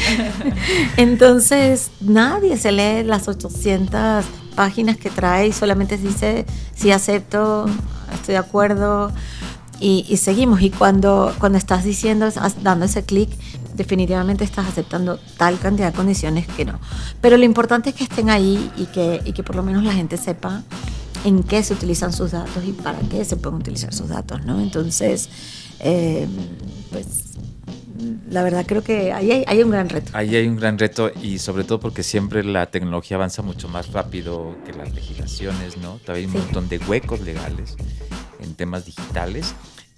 entonces, 0.97 1.91
nadie 2.01 2.57
se 2.59 2.72
lee 2.72 3.03
las 3.03 3.29
800 3.29 4.24
páginas 4.55 4.97
que 4.97 5.11
trae 5.11 5.49
y 5.49 5.53
solamente 5.53 5.97
dice 5.97 6.47
sí 6.74 6.91
acepto, 6.91 7.66
estoy 8.12 8.33
de 8.33 8.39
acuerdo 8.39 9.11
y, 9.81 10.05
y 10.09 10.18
seguimos. 10.18 10.61
Y 10.61 10.70
cuando, 10.70 11.35
cuando 11.39 11.57
estás 11.59 11.85
diciendo, 11.85 12.29
dando 12.62 12.85
ese 12.85 13.05
clic, 13.05 13.31
definitivamente 13.74 14.45
estás 14.45 14.66
aceptando 14.66 15.18
tal 15.37 15.59
cantidad 15.59 15.93
de 15.93 15.97
condiciones 15.97 16.47
que 16.47 16.64
no. 16.64 16.79
Pero 17.20 17.37
lo 17.37 17.45
importante 17.45 17.91
es 17.91 17.97
que 17.97 18.05
estén 18.05 18.31
ahí 18.31 18.70
y 18.77 18.87
que, 18.87 19.22
y 19.24 19.33
que 19.33 19.43
por 19.43 19.57
lo 19.57 19.62
menos 19.62 19.85
la 19.85 19.93
gente 19.93 20.16
sepa 20.16 20.62
en 21.27 21.43
qué 21.43 21.62
se 21.64 21.74
utilizan 21.74 22.12
sus 22.12 22.31
datos 22.31 22.64
y 22.64 22.70
para 22.70 23.01
qué 23.01 23.24
se 23.24 23.37
pueden 23.37 23.59
utilizar 23.59 23.93
sus 23.93 24.09
datos, 24.09 24.45
¿no? 24.45 24.61
Entonces, 24.61 25.29
eh, 25.81 26.29
pues 26.93 27.35
la 28.31 28.45
verdad 28.45 28.64
creo 28.64 28.85
que 28.85 29.12
ahí 29.12 29.33
hay, 29.33 29.45
hay, 29.49 29.62
un 29.62 29.70
gran 29.70 29.89
reto. 29.89 30.12
Ahí 30.14 30.37
hay 30.37 30.47
un 30.47 30.57
gran 30.57 30.79
reto 30.79 31.11
y 31.20 31.39
sobre 31.39 31.64
todo 31.64 31.81
porque 31.81 32.05
siempre 32.05 32.45
la 32.45 32.66
tecnología 32.66 33.16
avanza 33.16 33.43
mucho 33.43 33.68
más 33.68 33.93
rápido 33.93 34.55
que 34.64 34.72
las 34.72 34.95
legislaciones, 34.95 35.77
¿no? 35.79 35.99
Todavía 36.05 36.29
hay 36.29 36.33
un 36.33 36.41
montón 36.45 36.68
de 36.68 36.79
huecos 36.79 37.20
legales 37.20 37.74
en 38.41 38.55
temas 38.55 38.85
digitales 38.87 39.53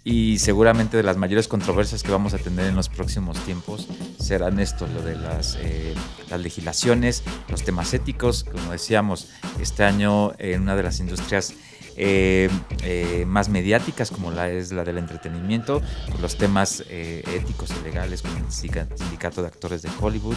y 0.09 0.39
seguramente 0.39 0.97
de 0.97 1.03
las 1.03 1.19
mayores 1.19 1.49
controversias 1.49 2.03
que 2.03 2.11
vamos 2.11 2.33
a 2.33 2.39
tener 2.39 2.65
en 2.67 2.75
los 2.75 2.89
próximos 2.89 3.39
tiempos 3.45 3.87
serán 4.19 4.59
esto, 4.59 4.87
lo 4.87 5.03
de 5.03 5.17
las, 5.17 5.59
eh, 5.61 5.95
legislaciones, 6.39 7.23
los 7.51 7.63
temas 7.63 7.93
éticos, 7.93 8.45
como 8.45 8.73
decíamos, 8.73 9.29
este 9.61 9.85
año 9.85 10.33
en 10.39 10.63
una 10.63 10.77
de 10.77 10.83
las 10.83 11.01
industrias 11.01 11.53
eh, 11.99 12.49
eh, 12.85 13.27
más 13.27 13.51
mediáticas, 13.51 14.11
como 14.11 14.31
la 14.31 14.49
es 14.49 14.73
la 14.73 14.83
del 14.83 14.97
entretenimiento, 14.97 15.83
los 16.23 16.39
temas 16.39 16.85
éticos 16.89 17.69
y 17.79 17.85
legales, 17.85 18.23
como 18.23 18.39
el 18.39 18.51
sindicato 18.51 19.43
de 19.43 19.49
actores 19.49 19.83
de 19.83 19.91
Hollywood, 20.01 20.37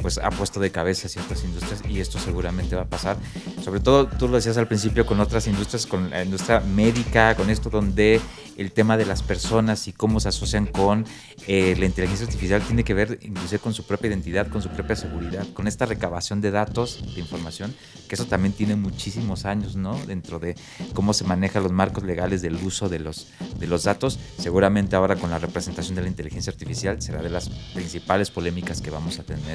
pues 0.00 0.18
ha 0.18 0.30
puesto 0.30 0.60
de 0.60 0.70
cabeza 0.70 1.08
ciertas 1.08 1.42
industrias 1.44 1.82
y 1.88 2.00
esto 2.00 2.18
seguramente 2.18 2.76
va 2.76 2.82
a 2.82 2.88
pasar. 2.88 3.16
Sobre 3.62 3.80
todo, 3.80 4.06
tú 4.06 4.28
lo 4.28 4.36
decías 4.36 4.56
al 4.56 4.68
principio, 4.68 5.04
con 5.06 5.20
otras 5.20 5.46
industrias, 5.46 5.86
con 5.86 6.10
la 6.10 6.22
industria 6.22 6.60
médica, 6.60 7.34
con 7.34 7.50
esto 7.50 7.70
donde 7.70 8.20
el 8.56 8.72
tema 8.72 8.96
de 8.96 9.06
las 9.06 9.22
personas 9.22 9.86
y 9.86 9.92
cómo 9.92 10.20
se 10.20 10.28
asocian 10.28 10.66
con 10.66 11.04
la 11.46 11.84
inteligencia 11.86 12.26
artificial 12.26 12.62
tiene 12.62 12.84
que 12.84 12.94
ver 12.94 13.18
inclusive 13.22 13.60
con 13.60 13.72
su 13.72 13.84
propia 13.84 14.08
identidad, 14.08 14.48
con 14.48 14.62
su 14.62 14.68
propia 14.68 14.96
seguridad, 14.96 15.46
con 15.54 15.66
esta 15.66 15.86
recabación 15.86 16.40
de 16.40 16.50
datos, 16.50 17.14
de 17.14 17.20
información, 17.20 17.74
que 18.08 18.14
eso 18.14 18.26
también 18.26 18.52
tiene 18.52 18.76
muchísimos 18.76 19.44
años, 19.44 19.76
¿no? 19.76 19.98
Dentro 20.06 20.38
de 20.38 20.56
cómo 20.94 21.14
se 21.14 21.24
manejan 21.24 21.62
los 21.62 21.72
marcos 21.72 22.04
legales 22.04 22.42
del 22.42 22.56
uso 22.56 22.88
de 22.88 22.98
los, 22.98 23.28
de 23.58 23.66
los 23.66 23.84
datos. 23.84 24.18
Seguramente 24.38 24.96
ahora 24.96 25.16
con 25.16 25.30
la 25.30 25.38
representación 25.38 25.94
de 25.94 26.02
la 26.02 26.08
inteligencia 26.08 26.52
artificial 26.52 27.00
será 27.00 27.22
de 27.22 27.30
las 27.30 27.48
principales 27.74 28.30
polémicas 28.30 28.80
que 28.80 28.90
vamos 28.90 29.18
a 29.18 29.22
tener 29.22 29.47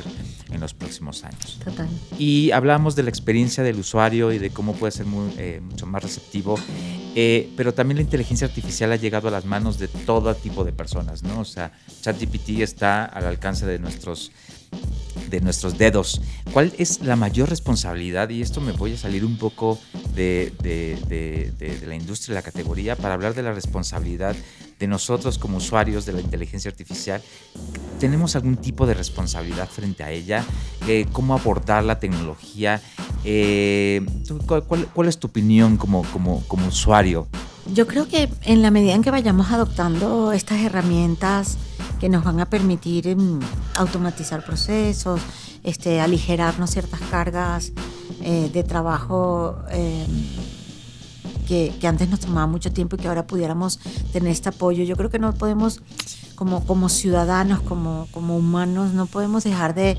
en 0.52 0.60
los 0.60 0.74
próximos 0.74 1.24
años. 1.24 1.60
Total. 1.64 1.88
Y 2.18 2.52
hablamos 2.52 2.96
de 2.96 3.04
la 3.04 3.10
experiencia 3.10 3.64
del 3.64 3.80
usuario 3.80 4.32
y 4.32 4.40
de 4.40 4.50
cómo 4.50 4.74
puede 4.74 4.92
ser 4.92 5.06
eh, 5.38 5.62
mucho 5.64 5.86
más 5.86 6.04
receptivo, 6.04 6.58
eh, 7.16 7.52
pero 7.56 7.74
también 7.74 7.98
la 7.98 8.04
inteligencia 8.04 8.48
artificial 8.48 8.92
ha 8.92 8.96
llegado 8.96 9.28
a 9.28 9.32
las 9.32 9.46
manos 9.46 9.78
de 9.78 9.88
todo 9.88 10.34
tipo 10.36 10.64
de 10.64 10.74
personas, 10.74 11.24
¿no? 11.24 11.42
O 11.42 11.46
sea, 11.46 11.72
ChatGPT 12.02 12.62
está 12.62 13.06
al 13.06 13.26
alcance 13.26 13.66
de 13.66 13.80
nuestros 13.80 14.32
de 15.30 15.42
nuestros 15.42 15.78
dedos. 15.78 16.22
¿Cuál 16.52 16.74
es 16.78 17.02
la 17.02 17.16
mayor 17.16 17.50
responsabilidad? 17.50 18.30
Y 18.30 18.42
esto 18.42 18.62
me 18.62 18.72
voy 18.72 18.94
a 18.94 18.98
salir 18.98 19.26
un 19.26 19.38
poco 19.38 19.80
de, 20.16 20.54
la 21.86 21.96
industria, 21.96 22.34
de 22.34 22.40
la 22.40 22.44
categoría, 22.44 22.96
para 22.96 23.16
hablar 23.16 23.34
de 23.34 23.44
la 23.44 23.54
responsabilidad 23.54 24.36
nosotros 24.88 25.38
como 25.38 25.58
usuarios 25.58 26.06
de 26.06 26.14
la 26.14 26.22
inteligencia 26.22 26.70
artificial. 26.70 27.22
¿Tenemos 28.00 28.36
algún 28.36 28.58
tipo 28.58 28.86
de 28.86 28.94
responsabilidad 28.94 29.70
frente 29.70 30.04
a 30.04 30.12
ella? 30.12 30.44
Eh, 30.88 31.06
¿Cómo 31.12 31.34
abordar 31.34 31.84
la 31.84 32.00
tecnología? 32.00 32.82
Eh, 33.24 34.06
¿cuál, 34.94 35.08
es 35.08 35.18
tu 35.18 35.28
opinión 35.28 35.78
como, 35.78 36.04
como, 36.12 36.44
como 36.48 36.68
usuario? 36.68 37.28
Yo 37.74 37.88
creo 37.88 38.08
que 38.08 38.30
en 38.44 38.62
la 38.62 38.72
medida 38.72 38.94
en 38.94 39.02
que 39.02 39.12
vayamos 39.12 39.52
adoptando 39.52 40.34
estas 40.34 40.62
herramientas, 40.62 41.58
que 42.00 42.10
nos 42.10 42.26
van 42.26 42.42
a 42.42 42.50
permitir 42.50 43.08
em, 43.08 43.40
automatizar 43.76 44.44
procesos, 44.44 45.22
este, 45.64 46.02
aligerarnos 46.02 46.72
ciertas 46.72 47.00
cargas 47.10 47.72
eh, 48.22 48.50
de 48.52 48.64
trabajo 48.64 49.58
que, 51.44 51.74
que, 51.80 51.88
antes 51.88 52.10
nos 52.10 52.20
tomaba 52.20 52.48
mucho 52.48 52.72
tiempo 52.72 52.96
y 52.96 53.00
que 53.00 53.08
ahora 53.08 53.28
pudiéramos 53.28 53.80
tener 54.12 54.32
este 54.32 54.50
apoyo. 54.50 54.84
Yo 54.84 54.96
creo 54.96 55.10
que 55.10 55.20
no 55.20 55.34
podemos, 55.34 55.82
como, 56.36 56.66
como 56.66 56.90
ciudadanos, 56.90 57.62
como, 57.62 58.08
como 58.12 58.38
humanos, 58.38 58.94
no 58.94 59.06
podemos 59.06 59.44
dejar 59.44 59.76
de, 59.76 59.98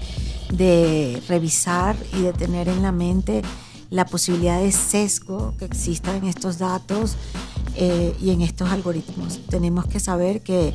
de 0.52 1.22
revisar 1.28 1.96
y 2.12 2.22
de 2.22 2.32
tener 2.32 2.68
en 2.68 2.82
la 2.82 2.92
mente 2.92 3.42
la 3.90 4.06
posibilidad 4.06 4.60
de 4.60 4.72
sesgo 4.72 5.54
que 5.58 5.64
exista 5.64 6.16
en 6.16 6.24
estos 6.24 6.58
datos 6.58 7.16
eh, 7.76 8.16
y 8.20 8.30
en 8.30 8.42
estos 8.42 8.70
algoritmos. 8.70 9.40
Tenemos 9.48 9.86
que 9.86 10.00
saber 10.00 10.42
que 10.42 10.74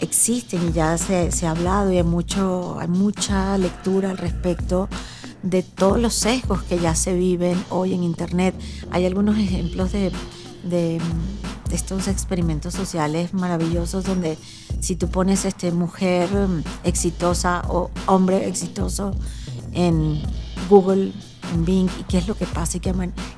existen 0.00 0.68
y 0.68 0.72
ya 0.72 0.96
se, 0.98 1.32
se, 1.32 1.46
ha 1.46 1.50
hablado 1.50 1.92
y 1.92 1.96
hay, 1.96 2.04
mucho, 2.04 2.78
hay 2.78 2.88
mucha 2.88 3.58
lectura 3.58 4.10
al 4.10 4.18
respecto 4.18 4.88
de 5.42 5.62
todos 5.62 5.98
los 5.98 6.14
sesgos 6.14 6.62
que 6.62 6.78
ya 6.78 6.94
se 6.94 7.14
viven 7.14 7.62
hoy 7.70 7.94
en 7.94 8.02
Internet. 8.02 8.54
Hay 8.90 9.06
algunos 9.06 9.38
ejemplos 9.38 9.92
de, 9.92 10.10
estos 11.70 12.08
experimentos 12.08 12.72
sociales 12.74 13.34
maravillosos 13.34 14.04
donde 14.04 14.38
si 14.80 14.96
tú 14.96 15.08
pones 15.08 15.44
este, 15.44 15.70
mujer 15.70 16.30
mm, 16.30 16.62
exitosa 16.84 17.62
o 17.68 17.90
hombre 18.06 18.48
exitoso 18.48 19.14
en 19.74 20.22
Google, 20.70 21.12
en 21.52 21.64
Bing, 21.66 21.90
y 22.00 22.04
qué 22.04 22.18
es 22.18 22.26
lo 22.26 22.36
que 22.36 22.46
pasa 22.46 22.78
y 22.78 22.80
qué, 22.80 22.94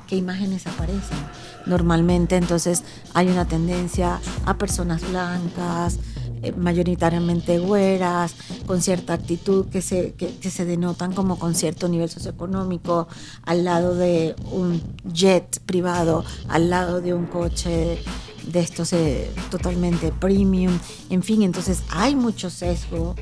qué 0.07 0.15
imágenes 0.15 0.65
aparecen 0.65 1.17
normalmente. 1.65 2.37
Entonces 2.37 2.83
hay 3.13 3.27
una 3.27 3.45
tendencia 3.45 4.19
a 4.45 4.57
personas 4.57 5.07
blancas, 5.09 5.99
eh, 6.43 6.51
mayoritariamente 6.53 7.59
güeras, 7.59 8.35
con 8.65 8.81
cierta 8.81 9.13
actitud 9.13 9.67
que 9.67 9.81
se, 9.81 10.13
que, 10.13 10.49
se 10.49 10.65
denotan 10.65 11.13
como 11.13 11.37
con 11.37 11.53
cierto 11.53 11.87
nivel 11.87 12.09
socioeconómico, 12.09 13.07
al 13.43 13.63
lado 13.63 13.95
de 13.95 14.35
un 14.51 14.81
jet 15.13 15.59
privado, 15.65 16.25
al 16.47 16.69
lado 16.69 16.99
de 16.99 17.13
un 17.13 17.27
coche 17.27 17.99
de 18.47 18.59
estos 18.59 18.93
eh, 18.93 19.29
totalmente 19.51 20.11
premium, 20.11 20.77
en 21.09 21.21
fin, 21.21 21.43
entonces 21.43 21.83
hay 21.89 22.15
mucho 22.15 22.49
sesgo 22.49 23.15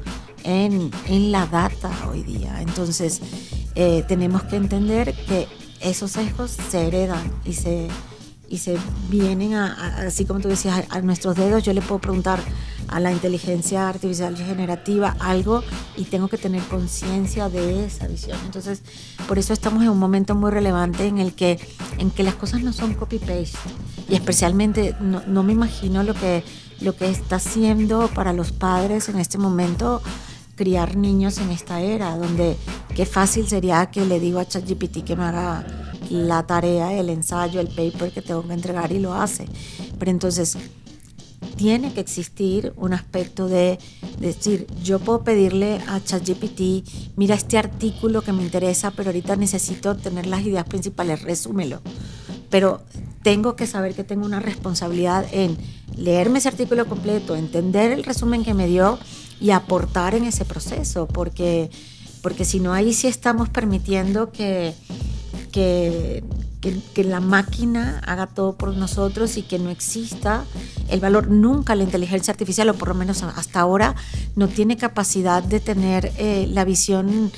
en, 0.43 0.91
en 1.07 1.31
la 1.31 1.45
data 1.45 1.91
hoy 2.09 2.23
día, 2.23 2.61
entonces 2.61 3.21
eh, 3.75 4.03
tenemos 4.07 4.43
que 4.43 4.55
entender 4.55 5.13
que 5.25 5.47
esos 5.81 6.11
sesgos 6.11 6.51
se 6.69 6.87
heredan 6.87 7.31
y 7.45 7.53
se, 7.53 7.87
y 8.47 8.59
se 8.59 8.77
vienen 9.09 9.55
a, 9.55 9.97
así 10.07 10.25
como 10.25 10.39
tú 10.39 10.47
decías, 10.47 10.85
a 10.89 11.01
nuestros 11.01 11.35
dedos, 11.35 11.63
yo 11.63 11.73
le 11.73 11.81
puedo 11.81 11.99
preguntar 11.99 12.39
a 12.89 12.99
la 12.99 13.11
inteligencia 13.11 13.87
artificial 13.87 14.35
generativa 14.35 15.15
algo 15.19 15.63
y 15.97 16.05
tengo 16.05 16.27
que 16.27 16.37
tener 16.37 16.61
conciencia 16.63 17.49
de 17.49 17.85
esa 17.85 18.07
visión. 18.07 18.37
Entonces, 18.45 18.81
por 19.27 19.37
eso 19.37 19.53
estamos 19.53 19.83
en 19.83 19.89
un 19.89 19.99
momento 19.99 20.35
muy 20.35 20.51
relevante 20.51 21.07
en 21.07 21.17
el 21.17 21.33
que, 21.33 21.59
en 21.97 22.11
que 22.11 22.23
las 22.23 22.35
cosas 22.35 22.61
no 22.61 22.73
son 22.73 22.93
copy-paste. 22.93 23.57
Y 24.09 24.15
especialmente 24.15 24.95
no, 24.99 25.21
no, 25.27 25.43
me 25.43 25.53
imagino 25.53 26.03
lo 26.03 26.13
que, 26.13 26.43
lo 26.81 26.95
que 26.95 27.09
está 27.09 27.35
haciendo 27.35 28.07
para 28.09 28.33
los 28.33 28.51
padres 28.51 29.09
en 29.09 29.19
este 29.19 29.37
momento 29.37 30.01
criar 30.55 30.97
niños 30.97 31.37
en 31.37 31.51
esta 31.51 31.79
era, 31.79 32.17
donde 32.17 32.57
qué 32.93 33.05
fácil 33.05 33.47
sería 33.47 33.85
que 33.85 34.05
le 34.05 34.19
digo 34.19 34.39
a 34.39 34.45
ChatGPT 34.45 35.05
que 35.05 35.15
me 35.15 35.23
haga 35.23 35.65
la 36.09 36.45
tarea, 36.45 36.91
el 36.93 37.09
ensayo, 37.09 37.61
el 37.61 37.67
paper 37.67 38.11
que 38.11 38.21
tengo 38.21 38.45
que 38.45 38.53
entregar 38.53 38.91
y 38.91 38.99
lo 38.99 39.13
hace. 39.13 39.47
Pero 39.97 40.11
entonces, 40.11 40.57
tiene 41.59 41.91
que 41.91 41.99
existir 41.99 42.71
un 42.77 42.93
aspecto 42.93 43.49
de, 43.49 43.79
decir, 44.17 44.65
yo 44.81 44.97
puedo 44.97 45.25
pedirle 45.25 45.81
a 45.89 46.01
ChatGPT, 46.01 46.87
mira 47.17 47.35
este 47.35 47.57
artículo 47.57 48.21
que 48.21 48.31
me 48.31 48.43
interesa, 48.43 48.91
pero 48.91 49.09
ahorita 49.09 49.35
necesito 49.35 49.97
tener 49.97 50.25
las 50.25 50.43
ideas 50.43 50.63
principales, 50.63 51.21
resúmelo. 51.21 51.81
Pero 52.49 52.81
tengo 53.23 53.57
que 53.57 53.67
saber 53.67 53.93
que 53.93 54.05
tengo 54.05 54.25
una 54.25 54.39
responsabilidad 54.39 55.25
en 55.33 55.57
leerme 55.97 56.39
ese 56.39 56.47
artículo 56.47 56.87
completo, 56.87 57.35
entender 57.35 57.91
el 57.91 58.05
resumen 58.05 58.45
que 58.45 58.53
me 58.53 58.65
dio 58.65 58.97
y 59.41 59.49
aportar 59.49 60.15
en 60.15 60.23
ese 60.23 60.45
proceso, 60.45 61.09
porque, 61.09 61.69
porque 62.21 62.45
si 62.45 62.61
no, 62.61 62.71
ahí 62.71 62.93
sí 62.93 63.07
estamos 63.07 63.49
permitiendo 63.49 64.31
que, 64.31 64.73
que 65.51 66.23
que, 66.61 67.03
la 67.03 67.19
máquina 67.19 68.01
haga 68.05 68.27
todo 68.27 68.57
por 68.57 68.75
nosotros 68.75 69.37
y 69.37 69.43
que 69.43 69.59
no 69.59 69.69
exista 69.69 70.45
el 70.89 70.99
valor. 70.99 71.29
Nunca 71.29 71.75
la 71.75 71.83
inteligencia 71.83 72.31
artificial, 72.31 72.69
o 72.69 72.73
por 72.75 72.89
lo 72.89 72.95
menos 72.95 73.23
hasta 73.23 73.59
ahora, 73.61 73.95
no 74.35 74.47
tiene 74.47 74.77
capacidad 74.77 75.41
de 75.41 75.59
tener 75.59 76.11
eh, 76.17 76.47
la 76.49 76.65
visión 76.65 77.31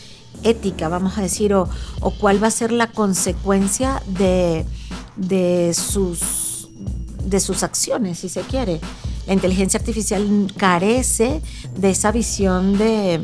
ética, 0.44 0.90
vamos 0.90 1.18
a 1.18 1.22
decir, 1.22 1.54
o, 1.54 1.70
cuál 2.20 2.42
va 2.42 2.48
a 2.48 2.52
ser 2.52 2.72
la 2.72 2.88
consecuencia 2.88 4.02
de, 4.08 4.66
de, 5.16 5.74
sus, 5.74 6.70
de 7.24 7.40
sus 7.40 7.64
acciones, 7.64 8.20
si 8.20 8.30
se 8.30 8.42
quiere. 8.42 8.80
La 9.28 9.34
inteligencia 9.34 9.80
artificial 9.80 10.52
carece 10.58 11.42
de 11.78 11.92
esa 11.92 12.12
visión 12.12 12.78
de, 12.78 13.24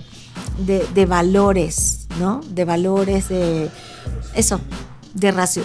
de, 0.59 0.85
de 0.93 1.05
valores, 1.07 2.07
¿no? 2.19 2.41
De 2.49 2.65
valores, 2.65 3.29
de 3.29 3.71
eso, 4.35 4.61
de 5.15 5.31
racio, 5.31 5.63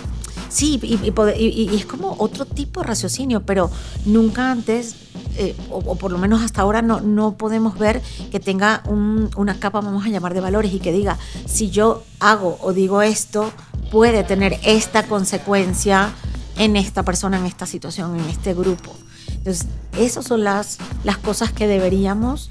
Sí, 0.53 0.79
y, 0.83 1.75
es 1.75 1.87
como 1.87 2.15
otro 2.19 2.45
tipo 2.45 2.81
de 2.81 2.87
raciocinio, 2.89 3.43
pero 3.43 3.71
nunca 4.05 4.51
antes, 4.51 4.97
eh, 5.39 5.57
o, 5.71 5.95
por 5.95 6.13
lo 6.13 6.19
menos 6.19 6.43
hasta 6.43 6.61
ahora, 6.61 6.83
no, 6.83 7.01
no 7.01 7.39
podemos 7.39 7.79
ver 7.79 8.03
que 8.31 8.39
tenga 8.39 8.83
una 8.87 9.59
capa, 9.59 9.81
vamos 9.81 10.05
a 10.05 10.11
llamar, 10.11 10.35
de 10.35 10.41
valores 10.41 10.75
y 10.75 10.79
que 10.79 10.93
diga, 10.93 11.17
si 11.47 11.71
yo 11.71 12.03
hago 12.21 12.59
o 12.61 12.75
digo 12.75 13.01
esto, 13.01 13.51
puede 13.91 14.25
tener 14.25 14.61
esta 14.63 15.05
consecuencia 15.05 16.13
en 16.59 16.77
esta 16.77 17.03
persona, 17.03 17.39
en 17.39 17.47
esta 17.47 17.65
situación, 17.65 18.21
en 18.21 18.29
este 18.29 18.53
grupo. 18.53 18.95
Entonces, 19.29 19.67
esas 19.97 20.27
son 20.27 20.45
las, 20.45 20.77
las 21.03 21.17
cosas 21.17 21.51
que 21.51 21.67
deberíamos 21.67 22.51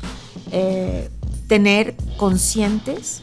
eh, 0.52 1.12
tener 1.48 1.96
conscientes 2.18 3.22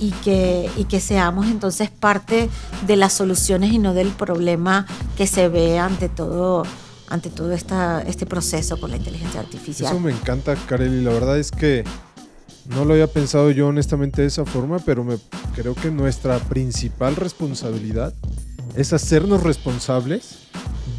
y 0.00 0.10
que, 0.10 0.70
y 0.76 0.84
que 0.84 1.00
seamos 1.00 1.46
entonces 1.46 1.90
parte 1.90 2.48
de 2.86 2.96
las 2.96 3.12
soluciones 3.12 3.72
y 3.72 3.78
no 3.78 3.94
del 3.94 4.08
problema 4.08 4.86
que 5.16 5.26
se 5.26 5.48
ve 5.48 5.78
ante 5.78 6.08
todo 6.08 6.64
ante 7.10 7.30
todo 7.30 7.52
esta, 7.52 8.02
este 8.02 8.26
proceso 8.26 8.78
con 8.78 8.90
la 8.90 8.98
inteligencia 8.98 9.40
artificial. 9.40 9.90
Eso 9.90 10.00
me 10.00 10.12
encanta, 10.12 10.54
Kareli. 10.66 11.02
La 11.02 11.10
verdad 11.10 11.38
es 11.38 11.50
que 11.50 11.82
no 12.66 12.84
lo 12.84 12.92
había 12.92 13.06
pensado 13.06 13.50
yo 13.50 13.68
honestamente 13.68 14.22
de 14.22 14.28
esa 14.28 14.44
forma, 14.44 14.78
pero 14.78 15.04
me, 15.04 15.16
creo 15.54 15.74
que 15.74 15.90
nuestra 15.90 16.38
principal 16.38 17.16
responsabilidad 17.16 18.12
es 18.76 18.92
hacernos 18.92 19.42
responsables 19.42 20.47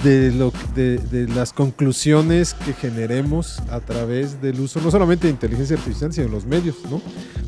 de, 0.04 0.32
lo, 0.32 0.52
de, 0.76 0.98
de, 0.98 1.28
las 1.28 1.54
conclusiones 1.54 2.54
que 2.54 2.74
generemos 2.74 3.60
a 3.70 3.80
través 3.80 4.42
del 4.42 4.60
uso, 4.60 4.80
no 4.82 4.92
solamente 4.92 5.28
de 5.28 5.34
inteligencia 5.34 5.76
artificial, 5.78 6.14
sino 6.14 6.28
de 6.28 6.32
los 6.32 6.46
medios, 6.46 6.78
¿no? 6.90 7.02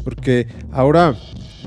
Porque 0.04 0.48
ahora 0.72 1.16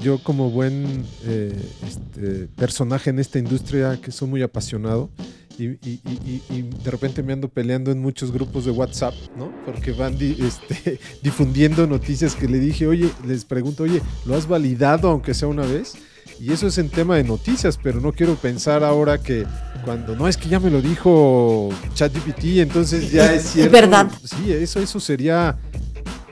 yo 0.03 0.23
como 0.23 0.51
buen 0.51 1.05
eh, 1.25 1.57
este, 1.87 2.49
personaje 2.57 3.11
en 3.11 3.19
esta 3.19 3.39
industria, 3.39 3.99
que 4.01 4.11
soy 4.11 4.29
muy 4.29 4.43
apasionado, 4.43 5.11
y, 5.57 5.77
de 5.77 6.91
repente 6.91 7.23
me 7.23 7.33
ando 7.33 7.49
peleando 7.49 7.93
en 7.93 8.01
muchos 8.01 8.33
grupos 8.33 8.65
de 8.65 8.73
WhatsApp, 8.73 9.15
¿no? 9.37 9.53
Porque 9.65 9.93
van 9.93 10.19
di, 10.19 10.37
este, 10.41 10.99
difundiendo 11.23 11.87
noticias 11.87 12.35
que 12.35 12.49
le 12.49 12.59
dije, 12.59 12.89
oye, 12.89 13.09
les 13.25 13.45
pregunto, 13.45 13.85
oye, 13.85 14.03
¿lo 14.27 14.35
has 14.35 14.49
validado 14.49 15.09
aunque 15.09 15.33
sea 15.33 15.47
una 15.47 15.65
vez? 15.65 15.95
Y 16.41 16.53
eso 16.53 16.67
es 16.67 16.79
en 16.79 16.89
tema 16.91 17.17
de 17.17 17.25
noticias, 17.25 17.79
pero 17.83 18.01
no 18.01 18.13
quiero 18.13 18.35
pensar 18.35 18.85
ahora 18.85 19.19
que 19.19 19.47
cuando 19.85 20.17
no 20.17 20.29
es 20.29 20.37
que 20.37 20.49
ya 20.49 20.61
me 20.61 20.71
lo 20.71 20.83
dijo 20.83 21.71
ChatGPT, 21.95 22.59
entonces 22.59 23.11
ya 23.11 23.33
es 23.33 23.43
cierto. 23.45 23.77
Es 23.77 23.83
verdad. 23.83 24.11
Sí, 24.25 24.53
eso, 24.53 24.81
eso 24.81 25.01
sería 25.01 25.57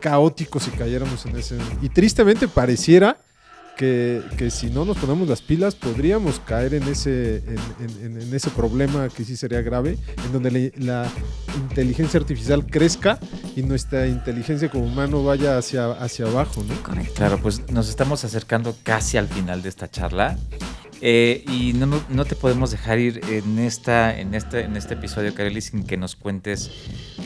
caótico 0.01 0.59
si 0.61 0.71
cayéramos 0.71 1.25
en 1.27 1.37
ese. 1.37 1.57
Y 1.81 1.89
tristemente 1.89 2.49
pareciera 2.49 3.17
que, 3.77 4.23
que, 4.37 4.51
si 4.51 4.71
no 4.71 4.85
nos 4.85 4.97
ponemos 4.99 5.29
las 5.29 5.41
pilas 5.41 5.75
podríamos 5.75 6.41
caer 6.41 6.75
en 6.75 6.85
ese, 6.85 7.37
en, 7.37 8.05
en, 8.05 8.23
en 8.23 8.35
ese 8.35 8.51
problema 8.51 9.09
que 9.09 9.25
sí 9.25 9.37
sería 9.37 9.63
grave, 9.63 9.99
en 10.25 10.33
donde 10.33 10.51
le, 10.51 10.73
la 10.77 11.11
inteligencia 11.57 12.21
artificial 12.21 12.67
crezca 12.67 13.19
y 13.57 13.63
nuestra 13.63 14.07
inteligencia 14.07 14.71
como 14.71 14.85
humano 14.85 15.25
vaya 15.25 15.59
hacia, 15.59 15.93
hacia 15.93 16.27
abajo, 16.27 16.65
¿no? 16.65 16.75
Correcto. 16.83 17.15
Claro, 17.15 17.39
pues 17.39 17.69
nos 17.71 17.89
estamos 17.89 18.25
acercando 18.25 18.75
casi 18.83 19.17
al 19.17 19.29
final 19.29 19.63
de 19.63 19.69
esta 19.69 19.91
charla. 19.91 20.39
Eh, 21.05 21.45
y 21.51 21.73
no, 21.73 22.01
no, 22.09 22.25
te 22.25 22.37
podemos 22.37 22.71
dejar 22.71 23.01
ir 23.01 23.21
en, 23.29 23.59
esta, 23.59 24.17
en, 24.17 24.35
este, 24.35 24.61
en 24.61 24.77
este 24.77 24.95
episodio, 24.95 25.35
Kareli, 25.35 25.61
sin 25.61 25.83
que 25.83 25.97
nos 25.97 26.15
cuentes 26.15 26.71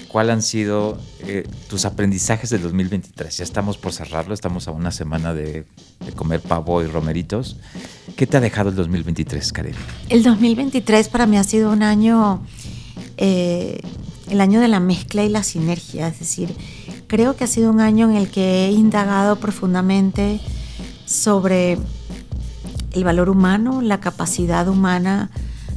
cuáles 0.08 0.32
han 0.32 0.40
sido 0.40 0.98
eh, 1.26 1.46
tus 1.68 1.84
aprendizajes 1.84 2.48
del 2.48 2.62
2023. 2.62 3.36
Ya 3.36 3.44
estamos 3.44 3.76
por 3.76 3.92
cerrarlo, 3.92 4.32
estamos 4.32 4.66
a 4.66 4.70
una 4.70 4.90
semana 4.90 5.34
de, 5.34 5.66
de, 6.06 6.12
comer 6.14 6.40
pavo 6.40 6.82
y 6.82 6.86
romeritos. 6.86 7.58
¿Qué 8.16 8.26
te 8.26 8.38
ha 8.38 8.40
dejado 8.40 8.70
el 8.70 8.76
2023, 8.76 9.52
Kareli? 9.52 9.76
El 10.08 10.22
2023 10.22 11.10
para 11.10 11.26
mí 11.26 11.36
ha 11.36 11.44
sido 11.44 11.70
un 11.70 11.82
año, 11.82 12.40
eh, 13.18 13.82
el 14.30 14.40
año 14.40 14.58
de 14.60 14.68
la 14.68 14.80
mezcla 14.80 15.22
y 15.22 15.28
la 15.28 15.42
sinergia, 15.42 16.08
es 16.08 16.18
decir, 16.18 16.56
creo 17.08 17.36
que 17.36 17.44
ha 17.44 17.46
sido 17.46 17.70
un 17.70 17.80
año 17.80 18.08
en 18.08 18.16
el 18.16 18.30
que 18.30 18.68
he 18.68 18.70
indagado 18.70 19.36
profundamente 19.36 20.40
sobre 21.04 21.76
el 22.96 23.04
valor 23.04 23.28
humano, 23.28 23.82
la 23.82 24.00
capacidad 24.00 24.66
humana, 24.68 25.30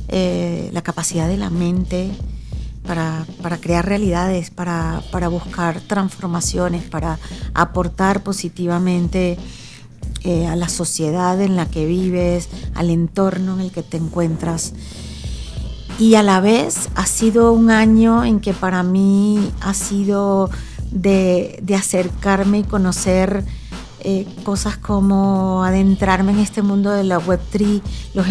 eh, 0.07 0.69
la 0.73 0.81
capacidad 0.81 1.27
de 1.27 1.35
la 1.35 1.49
mente 1.49 2.11
para, 2.87 3.25
para 3.43 3.57
crear 3.57 3.85
realidades, 3.85 4.49
para, 4.49 5.03
para, 5.11 5.27
buscar 5.27 5.81
transformaciones, 5.81 6.83
para 6.83 7.19
aportar 7.53 8.23
positivamente 8.23 9.37
eh, 10.23 10.47
a 10.47 10.55
la 10.55 10.69
sociedad 10.69 11.39
en 11.41 11.57
la 11.57 11.65
que 11.65 11.85
vives, 11.85 12.47
al 12.73 12.89
entorno 12.89 13.55
en 13.55 13.59
el 13.59 13.71
que 13.71 13.83
te 13.83 13.97
encuentras. 13.97 14.73
Y 15.99 16.15
a 16.15 16.23
la 16.23 16.39
vez 16.39 16.87
ha 16.95 17.05
sido 17.05 17.51
un 17.51 17.69
año 17.69 18.23
en 18.23 18.39
que 18.39 18.53
para 18.53 18.81
mí 18.81 19.51
ha 19.59 19.73
sido 19.73 20.49
de, 20.89 21.59
de 21.61 21.75
acercarme 21.75 22.59
y 22.59 22.63
conocer 22.63 23.43
eh, 24.01 24.25
cosas 24.43 24.77
como 24.77 25.63
adentrarme 25.63 26.31
en 26.31 26.39
este 26.39 26.61
mundo 26.61 26.91
de 26.91 27.03
la 27.03 27.19
Web3, 27.19 27.81
los, 28.13 28.27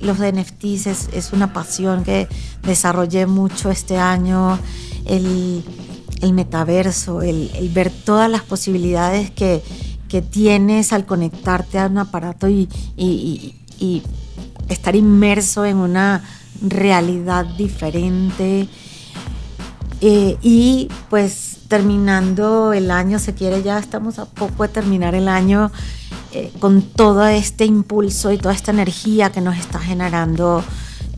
los 0.00 0.18
NFTs 0.18 1.08
es, 1.12 1.32
una 1.32 1.52
pasión 1.52 2.04
que 2.04 2.28
desarrollé 2.62 3.26
mucho 3.26 3.70
este 3.70 3.98
año, 3.98 4.58
el, 5.06 5.62
metaverso, 6.32 7.22
el, 7.22 7.50
el, 7.54 7.68
ver 7.70 7.90
todas 7.90 8.30
las 8.30 8.42
posibilidades 8.42 9.30
que, 9.30 9.62
tienes 10.30 10.94
al 10.94 11.04
conectarte 11.04 11.78
a 11.78 11.86
un 11.86 11.98
aparato 11.98 12.48
y 12.48 12.66
estar 14.68 14.96
inmerso 14.96 15.64
en 15.64 15.76
una 15.76 16.22
realidad 16.60 17.44
diferente. 17.44 18.68
Eh, 20.00 20.36
y 20.42 20.88
pues 21.10 21.57
terminando 21.68 22.72
el 22.72 22.90
año, 22.90 23.18
se 23.18 23.34
quiere 23.34 23.62
ya, 23.62 23.78
estamos 23.78 24.18
a 24.18 24.24
poco 24.24 24.62
de 24.62 24.70
terminar 24.70 25.14
el 25.14 25.28
año 25.28 25.70
eh, 26.32 26.50
con 26.58 26.82
todo 26.82 27.26
este 27.26 27.66
impulso 27.66 28.32
y 28.32 28.38
toda 28.38 28.54
esta 28.54 28.70
energía 28.70 29.30
que 29.30 29.40
nos 29.40 29.56
está 29.56 29.78
generando 29.78 30.64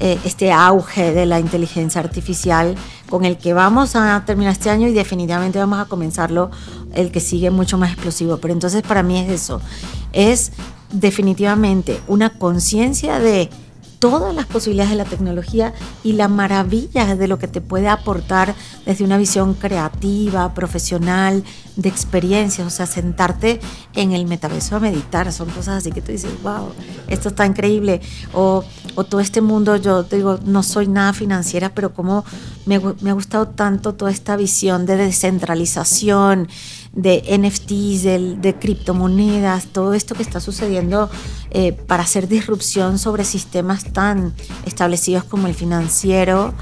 eh, 0.01 0.19
este 0.25 0.53
auge 0.53 1.13
de 1.13 1.27
la 1.27 1.39
inteligencia 1.39 2.01
artificial 2.01 2.75
con 3.09 3.25
el 3.25 3.39
que 3.39 3.53
vamos 3.53 3.97
a 3.97 4.23
terminar 4.27 4.53
este 4.53 4.71
año 4.71 4.89
y 4.89 4.93
definitivamente 4.93 5.59
vamos 5.59 5.79
a 5.79 5.85
comenzarlo 5.85 6.51
el 6.95 7.13
que 7.13 7.21
sigue 7.21 7.51
mucho 7.51 7.79
más 7.79 7.93
explosivo. 7.93 8.39
Pero 8.39 8.55
entonces 8.55 8.83
para 8.83 9.03
mí 9.03 9.19
es 9.19 9.31
eso, 9.31 9.61
es 10.13 10.53
definitivamente 10.93 12.01
una 12.09 12.31
conciencia 12.31 13.19
de 13.21 13.51
todas 14.01 14.35
las 14.35 14.47
posibilidades 14.47 14.91
de 14.91 14.97
la 14.97 15.05
tecnología 15.05 15.75
y 16.03 16.15
la 16.15 16.27
maravilla 16.27 17.15
de 17.15 17.29
lo 17.29 17.39
que 17.39 17.47
te 17.47 17.61
puede 17.61 17.87
aportar 17.87 18.55
desde 18.87 19.05
una 19.05 19.19
visión 19.19 19.55
creativa, 19.55 20.53
profesional, 20.55 21.45
de 21.77 21.89
experiencias, 21.89 22.67
o 22.67 22.71
sea, 22.71 22.87
sentarte 22.87 23.61
en 23.95 24.13
el 24.13 24.27
metaverso 24.27 24.77
a 24.77 24.81
meditar, 24.81 25.33
son 25.33 25.51
cosas 25.51 25.77
así 25.77 25.93
que 25.93 26.01
tú 26.01 26.13
dices, 26.13 26.31
wow, 26.43 26.73
esto 27.09 27.29
está 27.29 27.47
increíble, 27.47 28.01
o, 28.33 28.65
o 28.95 29.05
todo 29.05 29.21
este 29.21 29.41
mundo, 29.41 29.77
yo 29.77 30.03
digo, 30.03 30.39
no 30.45 30.63
soy 30.63 30.87
nada 30.87 31.13
financiera, 31.13 31.75
pero 31.75 31.93
como 31.93 32.25
me, 32.67 32.81
me 33.01 33.11
ha 33.11 33.13
gustado 33.13 33.49
tanto 33.49 33.95
toda 33.95 34.11
esta 34.11 34.37
visión 34.37 34.87
de 34.87 34.97
descentralización, 34.97 36.49
de 36.93 37.23
NFTs, 37.39 38.03
de, 38.03 38.37
de, 38.41 38.55
criptomonedas, 38.55 39.67
todo 39.67 39.95
esto 39.95 40.15
que 40.15 40.23
está 40.23 40.41
sucediendo 40.41 41.09
eh, 41.51 41.73
para 41.73 42.03
hacer 42.03 42.27
disrupción 42.27 42.99
sobre 42.99 43.25
sistemas 43.25 43.93
tan 43.93 44.35
establecidos 44.67 45.25
como 45.25 45.47
el 45.47 45.55
financiero. 45.55 46.55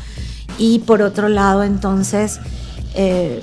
Y 0.59 0.81
por 0.81 1.03
otro 1.03 1.29
lado, 1.29 1.63
entonces, 1.63 2.41
eh, 2.95 3.43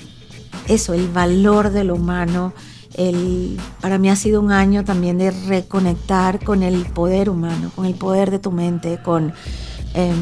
eso, 0.68 0.94
el 0.94 1.08
valor 1.10 1.72
de 1.72 1.84
lo 1.84 1.96
humano. 1.96 2.54
El, 2.98 3.60
para 3.82 3.98
mí 3.98 4.10
ha 4.10 4.16
sido 4.16 4.42
un 4.42 4.52
año 4.52 4.84
también 4.84 5.18
de 5.18 5.32
reconectar 5.32 6.44
con 6.44 6.64
el 6.64 6.86
poder 6.86 7.30
humano, 7.30 7.72
con 7.76 7.86
el 7.86 7.94
poder 7.96 8.32
de 8.32 8.40
tu 8.40 8.52
mente, 8.52 9.00
con, 9.04 9.34
eh, 9.94 10.14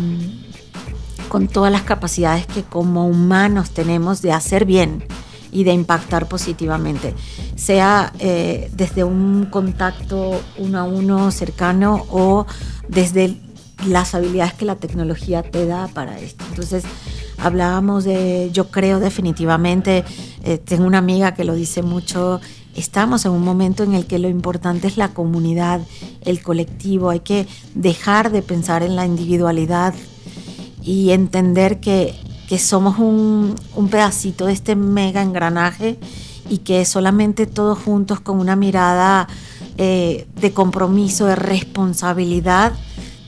con 1.29 1.47
todas 1.47 1.71
las 1.71 1.83
capacidades 1.83 2.47
que 2.47 2.63
como 2.63 3.07
humanos 3.07 3.71
tenemos 3.71 4.21
de 4.21 4.31
hacer 4.31 4.65
bien 4.65 5.03
y 5.51 5.63
de 5.63 5.71
impactar 5.71 6.27
positivamente, 6.27 7.13
sea 7.55 8.11
eh, 8.19 8.71
desde 8.73 9.03
un 9.03 9.47
contacto 9.51 10.41
uno 10.57 10.79
a 10.79 10.83
uno 10.83 11.29
cercano 11.31 12.05
o 12.09 12.47
desde 12.87 13.37
las 13.87 14.15
habilidades 14.15 14.53
que 14.53 14.65
la 14.65 14.75
tecnología 14.75 15.43
te 15.43 15.65
da 15.65 15.87
para 15.87 16.19
esto. 16.19 16.43
Entonces, 16.49 16.83
hablábamos 17.37 18.03
de, 18.03 18.49
yo 18.51 18.69
creo 18.69 18.99
definitivamente, 18.99 20.03
eh, 20.43 20.57
tengo 20.57 20.85
una 20.85 20.97
amiga 20.97 21.33
que 21.33 21.43
lo 21.43 21.53
dice 21.53 21.83
mucho, 21.83 22.41
estamos 22.75 23.25
en 23.25 23.31
un 23.31 23.43
momento 23.43 23.83
en 23.83 23.93
el 23.93 24.05
que 24.05 24.19
lo 24.19 24.29
importante 24.29 24.87
es 24.87 24.97
la 24.97 25.09
comunidad, 25.09 25.81
el 26.21 26.41
colectivo, 26.41 27.09
hay 27.09 27.21
que 27.21 27.47
dejar 27.75 28.31
de 28.31 28.41
pensar 28.41 28.83
en 28.83 28.95
la 28.95 29.05
individualidad 29.05 29.93
y 30.81 31.11
entender 31.11 31.79
que 31.79 32.15
que 32.47 32.59
somos 32.59 32.99
un, 32.99 33.55
un, 33.75 33.89
pedacito 33.89 34.45
de 34.45 34.53
este 34.53 34.75
mega 34.75 35.21
engranaje 35.21 35.97
y 36.49 36.59
que 36.59 36.85
solamente 36.85 37.47
todos 37.47 37.79
juntos 37.79 38.19
con 38.19 38.39
una 38.39 38.55
mirada 38.55 39.27
eh, 39.77 40.27
de 40.39 40.53
compromiso, 40.53 41.25
de 41.25 41.35
responsabilidad 41.35 42.73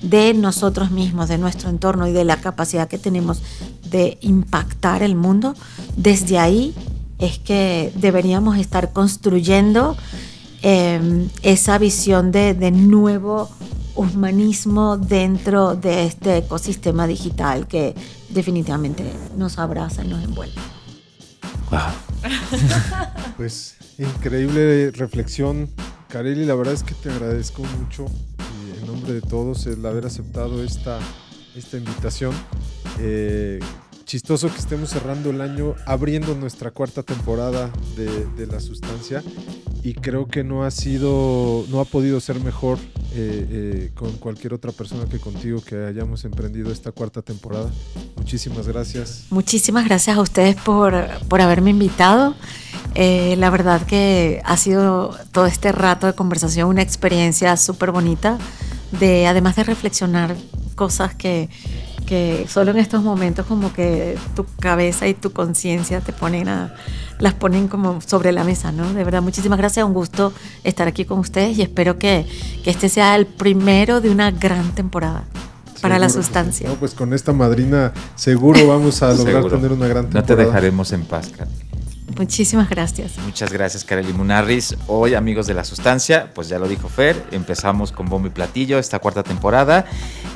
de 0.01 0.33
nosotros 0.33 0.91
mismos, 0.91 1.29
de 1.29 1.37
nuestro 1.37 1.69
entorno 1.69 2.07
y 2.07 2.11
de 2.11 2.25
la 2.25 2.37
capacidad 2.37 2.87
que 2.87 2.99
tenemos 2.99 3.41
de 3.89 4.17
impactar 4.21 5.01
el 5.01 5.15
mundo, 5.15 5.55
desde 5.97 6.37
ahí 6.37 6.75
es 7.19 7.39
que 7.39 7.91
deberíamos 7.95 8.57
estar 8.57 8.93
construyendo 8.93 9.95
eh, 10.61 11.27
esa 11.43 11.77
visión 11.77 12.31
de, 12.31 12.53
de 12.53 12.71
nuevo 12.71 13.49
humanismo 13.95 14.97
dentro 14.97 15.75
de 15.75 16.05
este 16.05 16.37
ecosistema 16.37 17.07
digital 17.07 17.67
que 17.67 17.95
definitivamente 18.29 19.03
nos 19.37 19.57
abraza 19.57 20.03
y 20.03 20.09
nos 20.09 20.23
envuelve. 20.23 20.61
Wow. 21.71 21.79
Pues 23.37 23.75
increíble 23.97 24.91
reflexión, 24.91 25.69
Kareli. 26.07 26.45
La 26.45 26.55
verdad 26.55 26.73
es 26.73 26.83
que 26.83 26.93
te 26.93 27.11
agradezco 27.11 27.63
mucho 27.79 28.05
y 28.39 28.79
en 28.79 28.87
nombre 28.87 29.13
de 29.13 29.21
todos 29.21 29.65
el 29.65 29.85
haber 29.85 30.05
aceptado 30.05 30.63
esta, 30.63 30.99
esta 31.53 31.77
invitación. 31.77 32.33
Eh, 32.99 33.59
chistoso 34.05 34.51
que 34.51 34.59
estemos 34.59 34.89
cerrando 34.89 35.31
el 35.31 35.41
año 35.41 35.75
abriendo 35.85 36.35
nuestra 36.35 36.71
cuarta 36.71 37.03
temporada 37.03 37.71
de, 37.97 38.25
de 38.37 38.47
La 38.47 38.59
Sustancia 38.59 39.23
y 39.85 39.93
creo 39.93 40.27
que 40.27 40.43
no 40.43 40.63
ha 40.63 40.71
sido, 40.71 41.65
no 41.69 41.79
ha 41.79 41.85
podido 41.85 42.19
ser 42.19 42.39
mejor 42.39 42.79
eh, 43.13 43.47
eh, 43.49 43.91
con 43.93 44.11
cualquier 44.13 44.53
otra 44.53 44.71
persona 44.71 45.05
que 45.05 45.19
contigo 45.19 45.61
que 45.61 45.85
hayamos 45.85 46.25
emprendido 46.25 46.71
esta 46.71 46.91
cuarta 46.91 47.21
temporada. 47.21 47.69
Muchísimas 48.17 48.67
gracias. 48.67 49.25
Muchísimas 49.29 49.85
gracias 49.85 50.17
a 50.17 50.21
ustedes 50.21 50.55
por, 50.55 51.07
por 51.27 51.39
haberme 51.39 51.69
invitado. 51.69 52.35
Eh, 52.95 53.35
la 53.37 53.49
verdad 53.51 53.85
que 53.85 54.41
ha 54.43 54.57
sido 54.57 55.15
todo 55.31 55.45
este 55.45 55.71
rato 55.71 56.07
de 56.07 56.13
conversación 56.13 56.67
una 56.67 56.81
experiencia 56.81 57.55
súper 57.55 57.91
bonita, 57.91 58.37
de, 58.99 59.27
además 59.27 59.55
de 59.55 59.65
reflexionar 59.65 60.35
cosas 60.75 61.13
que, 61.13 61.49
que 62.05 62.45
solo 62.49 62.71
en 62.71 62.77
estos 62.77 63.03
momentos 63.03 63.45
como 63.45 63.73
que 63.73 64.17
tu 64.35 64.45
cabeza 64.59 65.07
y 65.07 65.13
tu 65.13 65.31
conciencia 65.31 66.01
te 66.01 66.13
ponen 66.13 66.47
a, 66.47 66.73
las 67.19 67.33
ponen 67.33 67.67
como 67.67 67.99
sobre 68.01 68.31
la 68.31 68.43
mesa, 68.43 68.71
¿no? 68.71 68.93
De 68.93 69.03
verdad, 69.03 69.21
muchísimas 69.21 69.57
gracias, 69.57 69.85
un 69.85 69.93
gusto 69.93 70.31
estar 70.63 70.87
aquí 70.87 71.05
con 71.05 71.19
ustedes 71.19 71.57
y 71.57 71.61
espero 71.61 71.97
que, 71.97 72.25
que 72.63 72.69
este 72.69 72.89
sea 72.89 73.15
el 73.15 73.25
primero 73.25 74.01
de 74.01 74.09
una 74.09 74.31
gran 74.31 74.73
temporada 74.75 75.23
para 75.81 75.99
la 75.99 76.09
sustancia. 76.09 76.67
Sí. 76.67 76.73
No, 76.73 76.79
pues 76.79 76.93
con 76.93 77.13
esta 77.13 77.31
madrina 77.33 77.93
seguro 78.15 78.67
vamos 78.67 79.01
a 79.03 79.09
lograr 79.13 79.35
Seguro. 79.35 79.55
tener 79.57 79.71
una 79.71 79.87
gran 79.87 80.05
No 80.05 80.09
temporada. 80.11 80.35
te 80.35 80.45
dejaremos 80.45 80.91
en 80.93 81.03
paz, 81.05 81.29
Kareli. 81.35 81.55
Muchísimas 82.17 82.69
gracias. 82.69 83.17
Muchas 83.17 83.51
gracias, 83.51 83.83
Kareli 83.83 84.13
Munarris. 84.13 84.75
Hoy, 84.87 85.15
amigos 85.15 85.47
de 85.47 85.53
la 85.53 85.63
sustancia, 85.63 86.31
pues 86.33 86.47
ya 86.47 86.59
lo 86.59 86.67
dijo 86.67 86.87
Fer, 86.87 87.21
empezamos 87.31 87.91
con 87.91 88.07
bombo 88.07 88.27
y 88.27 88.31
platillo 88.31 88.77
esta 88.79 88.99
cuarta 88.99 89.23
temporada. 89.23 89.85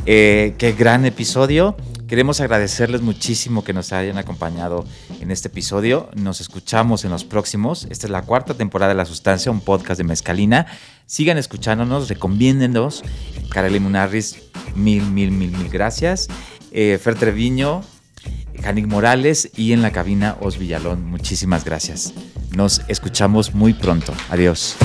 Eh, 0.05 0.55
qué 0.57 0.73
gran 0.73 1.05
episodio. 1.05 1.77
Queremos 2.07 2.41
agradecerles 2.41 3.01
muchísimo 3.01 3.63
que 3.63 3.71
nos 3.71 3.93
hayan 3.93 4.17
acompañado 4.17 4.83
en 5.21 5.29
este 5.29 5.47
episodio. 5.47 6.09
Nos 6.15 6.41
escuchamos 6.41 7.05
en 7.05 7.11
los 7.11 7.23
próximos. 7.23 7.85
Esta 7.91 8.07
es 8.07 8.11
la 8.11 8.23
cuarta 8.23 8.55
temporada 8.55 8.89
de 8.89 8.97
La 8.97 9.05
Sustancia, 9.05 9.51
un 9.51 9.61
podcast 9.61 9.99
de 9.99 10.05
Mezcalina. 10.05 10.65
Sigan 11.05 11.37
escuchándonos, 11.37 12.09
recomiéndennos. 12.09 13.03
Kareli 13.51 13.79
Munarris, 13.79 14.37
mil, 14.73 15.03
mil, 15.03 15.29
mil, 15.29 15.51
mil 15.51 15.69
gracias. 15.69 16.27
Eh, 16.71 16.99
Fer 17.01 17.13
Treviño, 17.13 17.83
Janik 18.61 18.87
Morales 18.87 19.49
y 19.55 19.73
en 19.73 19.81
la 19.81 19.91
cabina 19.91 20.37
Os 20.41 20.57
Villalón. 20.57 21.05
Muchísimas 21.05 21.65
gracias. 21.65 22.13
Nos 22.55 22.81
escuchamos 22.87 23.53
muy 23.53 23.73
pronto. 23.73 24.13
Adiós. 24.29 24.75